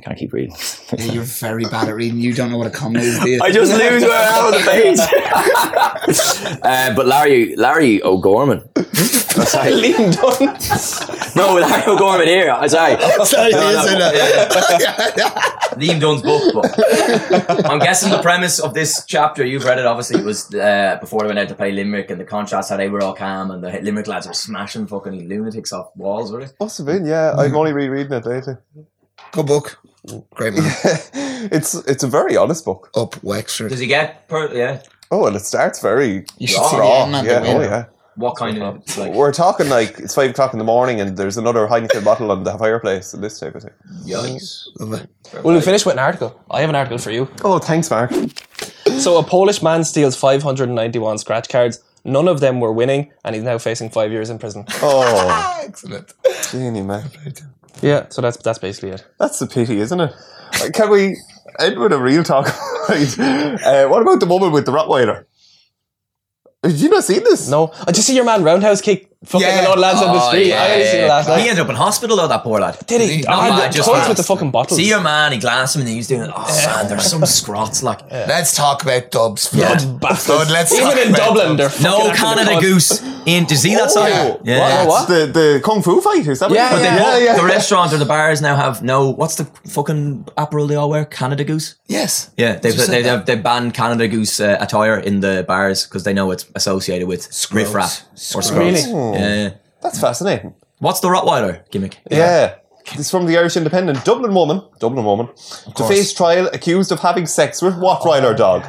[0.00, 0.56] I can't keep reading.
[0.96, 2.20] Yeah, you're very bad at reading.
[2.20, 3.40] You don't know what a comma is, do you?
[3.42, 6.58] I just lose where I am on the page.
[6.62, 8.62] uh, but Larry, Larry O'Gorman.
[8.94, 9.72] Sorry.
[9.72, 11.36] Liam Dunne.
[11.36, 12.50] No, Larry O'Gorman here.
[12.50, 12.96] I'm sorry.
[13.26, 13.80] Sorry, No, he no.
[13.82, 14.50] is in it.
[15.76, 16.54] Liam Dunne's book.
[16.54, 20.96] But I'm guessing the premise of this chapter, you've read it obviously, it was uh,
[20.98, 23.50] before they went out to play Limerick and the contrast how they were all calm
[23.50, 26.52] and the Limerick lads were smashing fucking lunatics off walls, were they?
[26.58, 27.34] Must have been, yeah.
[27.36, 28.62] I'm only rereading it later.
[29.32, 29.78] Good book.
[30.34, 30.72] Great man.
[31.52, 32.90] it's it's a very honest book.
[32.94, 33.70] Up Wexford.
[33.70, 37.02] Does he get, per, yeah, Oh, and it starts very You should see the raw.
[37.02, 37.24] end, man.
[37.24, 37.84] Yeah, the oh yeah.
[38.14, 41.36] what kind of, like, We're talking like it's five o'clock in the morning and there's
[41.36, 43.72] another Heineken bottle on the fireplace and this type of thing.
[44.04, 44.66] yikes.
[44.78, 45.44] Love it.
[45.44, 46.38] Will we finish with an article?
[46.50, 47.28] I have an article for you.
[47.44, 48.12] Oh, thanks, Mark.
[48.98, 51.82] So a Polish man steals 591 scratch cards.
[52.04, 54.64] None of them were winning, and he's now facing five years in prison.
[54.82, 56.14] Oh, Excellent.
[56.50, 57.10] Genie, man.
[57.82, 59.06] Yeah, so that's that's basically it.
[59.18, 60.12] That's a pity, isn't it?
[60.74, 61.16] Can we
[61.58, 62.48] end with a real talk?
[62.90, 65.24] Uh, what about the woman with the Rottweiler?
[66.64, 67.48] Did you not see this?
[67.48, 69.66] No, I just see your man roundhouse kick fucking Yeah.
[69.68, 70.46] old lads on the Oh, street.
[70.48, 71.04] yeah, I yeah.
[71.04, 72.78] it last He ended up in hospital though, that poor lad.
[72.86, 73.18] Did he?
[73.22, 74.78] No, Oh, man, just toys with the fucking bottles.
[74.78, 77.82] See your man, he glanced him and he was doing, oh man, there's some scrots
[77.82, 78.00] like.
[78.10, 79.50] Let's talk about Dubs.
[79.52, 79.76] Yeah.
[79.78, 80.18] Flood.
[80.18, 82.60] Flood, let's Even in Dublin, they're No Canada.
[82.60, 83.46] Goose in.
[83.48, 84.38] You see that sign?
[84.44, 84.84] yeah.
[84.84, 84.88] What?
[84.88, 85.08] What?
[85.08, 87.18] The, the Kung Fu fight, is that what Yeah, yeah.
[87.18, 89.10] yeah, The restaurant or the bars now have no.
[89.10, 91.04] What's the fucking apparel they all wear?
[91.04, 91.76] Canada Goose.
[91.86, 92.30] Yes.
[92.36, 96.30] Yeah, they've they've, they've banned Canada Goose uh, attire in the bars because they know
[96.30, 97.90] it's associated with riff rap
[98.34, 98.86] or scrubs.
[99.12, 99.22] Really?
[99.22, 99.54] Yeah, yeah.
[99.82, 100.54] That's fascinating.
[100.78, 101.98] What's the Rottweiler gimmick?
[102.10, 102.56] Yeah.
[102.92, 104.04] It's from the Irish Independent.
[104.04, 105.28] Dublin woman, Dublin woman,
[105.76, 108.64] to face trial accused of having sex with Rottweiler dog.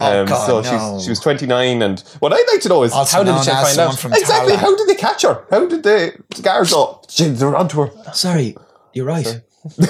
[0.00, 0.96] Um, God, so no.
[0.96, 3.38] she's she was 29, and what I'd like to know is Also How did known
[3.38, 3.98] the chick as find out?
[3.98, 4.58] From exactly Thailand.
[4.58, 5.46] how did they catch her?
[5.50, 7.02] How did the guards go?
[7.08, 8.12] Gee, they're onto her.
[8.12, 8.56] Sorry,
[8.94, 9.24] you're right.
[9.76, 9.86] the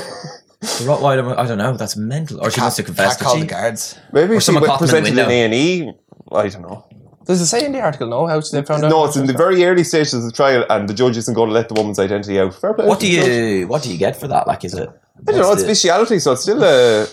[0.61, 1.77] Rottweiler, I don't know.
[1.77, 2.41] That's mental.
[2.41, 3.19] Or she must have confessed.
[3.19, 3.41] Can't did call she?
[3.43, 3.99] the guards.
[4.13, 5.93] Maybe Or she someone went in the presented in A and E.
[6.31, 6.87] I don't know.
[7.25, 8.09] Does it say in the article?
[8.09, 8.89] No, how they found out?
[8.91, 11.49] No, it's in the very early stages of the trial, and the judge isn't going
[11.49, 12.55] to let the woman's identity out.
[12.55, 13.29] Fair play What do the judge.
[13.61, 14.47] you What do you get for that?
[14.47, 14.89] Like, is it?
[15.29, 15.53] I don't know.
[15.53, 17.07] It's the- bestiality, so it's still a.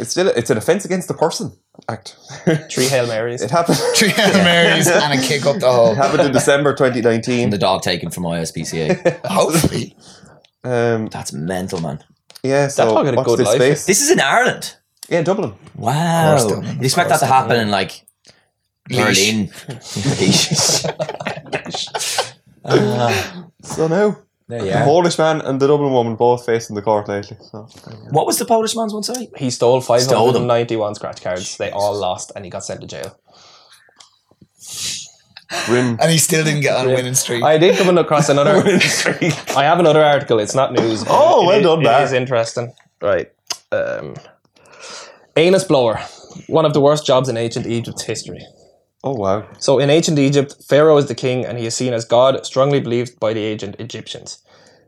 [0.00, 1.50] It's still a, it's an offence against the person
[1.88, 2.16] act.
[2.70, 3.42] Three Hail Marys.
[3.42, 3.78] It happened.
[3.96, 7.50] Three Hail Marys and a kick up the It happened in December 2019.
[7.50, 9.24] the dog taken from ISPCA.
[9.26, 9.96] Hopefully.
[10.62, 12.04] Um, That's mental, man.
[12.44, 13.56] yeah, so dog had a good this life.
[13.56, 13.86] space.
[13.86, 14.76] This is in Ireland.
[15.08, 15.54] Yeah, Dublin.
[15.74, 16.36] Wow.
[16.38, 16.76] course, Dublin.
[16.78, 18.04] You expect that to course, happen in like
[18.88, 19.50] Berlin?
[23.62, 24.16] So now,
[24.48, 24.84] there you the are.
[24.84, 27.36] Polish man and the Dublin woman both facing the court lately.
[27.50, 27.66] So
[28.10, 29.28] What was the Polish man's one sorry?
[29.36, 30.42] He stole Stole them.
[30.48, 31.56] 591 scratch cards.
[31.56, 33.18] They all lost, and he got sent to jail.
[35.66, 35.98] grim.
[36.00, 37.42] And he still didn't get on a winning streak.
[37.42, 38.56] I did come across another.
[38.62, 39.34] Winning streak.
[39.56, 40.38] I have another article.
[40.38, 41.04] It's not news.
[41.08, 42.12] Oh, it- well it- done, It Matt.
[42.12, 42.72] interesting.
[43.02, 43.30] Right.
[43.72, 44.14] Um,
[45.36, 46.00] anus blower.
[46.46, 48.40] One of the worst jobs in ancient Egypt's history.
[49.04, 49.48] Oh wow.
[49.58, 52.80] So in ancient Egypt, Pharaoh is the king and he is seen as God, strongly
[52.80, 54.42] believed by the ancient Egyptians.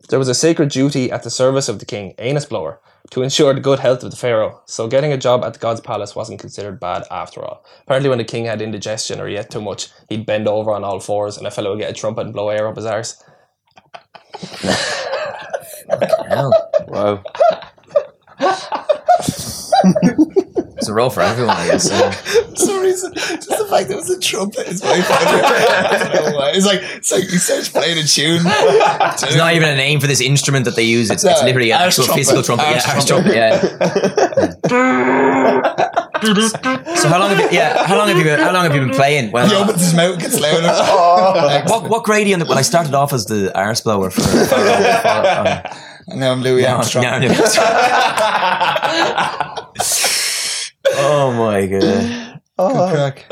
[0.09, 2.81] There was a sacred duty at the service of the king, anus blower,
[3.11, 4.61] to ensure the good health of the pharaoh.
[4.67, 7.65] So getting a job at the god's palace wasn't considered bad after all.
[7.85, 10.85] Apparently, when the king had indigestion or he ate too much, he'd bend over on
[10.85, 13.23] all fours and a fellow would get a trumpet and blow air up his arse.
[16.89, 17.23] Wow.
[20.91, 21.89] it's a role for everyone, I guess.
[21.91, 22.11] yeah.
[22.51, 25.45] For some reason, just the fact that it was a trumpet is my favorite.
[25.45, 26.51] I don't know why.
[26.55, 28.43] It's like it's like he starts playing a tune.
[28.43, 31.09] There's not even a name for this instrument that they use.
[31.11, 32.19] It's, it's literally an actual trumpet.
[32.21, 32.67] physical trumpet.
[32.67, 33.33] Arse yeah, arse trumpet.
[33.33, 34.61] trumpet.
[34.67, 35.63] Yeah.
[36.97, 37.49] so how long have you?
[37.59, 38.25] Yeah, how long have you?
[38.25, 39.27] Been, how long have you been playing?
[39.27, 40.67] He Well, opens his mouth, gets louder.
[41.71, 42.41] what what grade are you in?
[42.41, 44.21] The, well, I started off as the arse blower for.
[44.23, 45.47] for, for um,
[46.09, 47.05] And now I'm Louis Armstrong.
[47.05, 47.29] now- now-
[50.89, 52.41] oh my god!
[52.59, 53.27] Oh, Crack.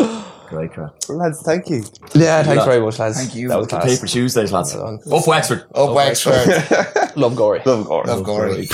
[0.48, 0.92] Great crack.
[1.10, 1.84] lads, thank you.
[2.14, 3.18] Yeah, thanks very much, lads.
[3.18, 3.48] Thank you.
[3.48, 3.84] That was class.
[3.84, 4.74] Paper Tuesdays, lads.
[4.74, 5.66] Well Up Wexford.
[5.74, 7.16] Up Wexford.
[7.16, 7.60] Love Gorey.
[7.66, 8.06] Love Gorey.
[8.06, 8.68] Love Gorey.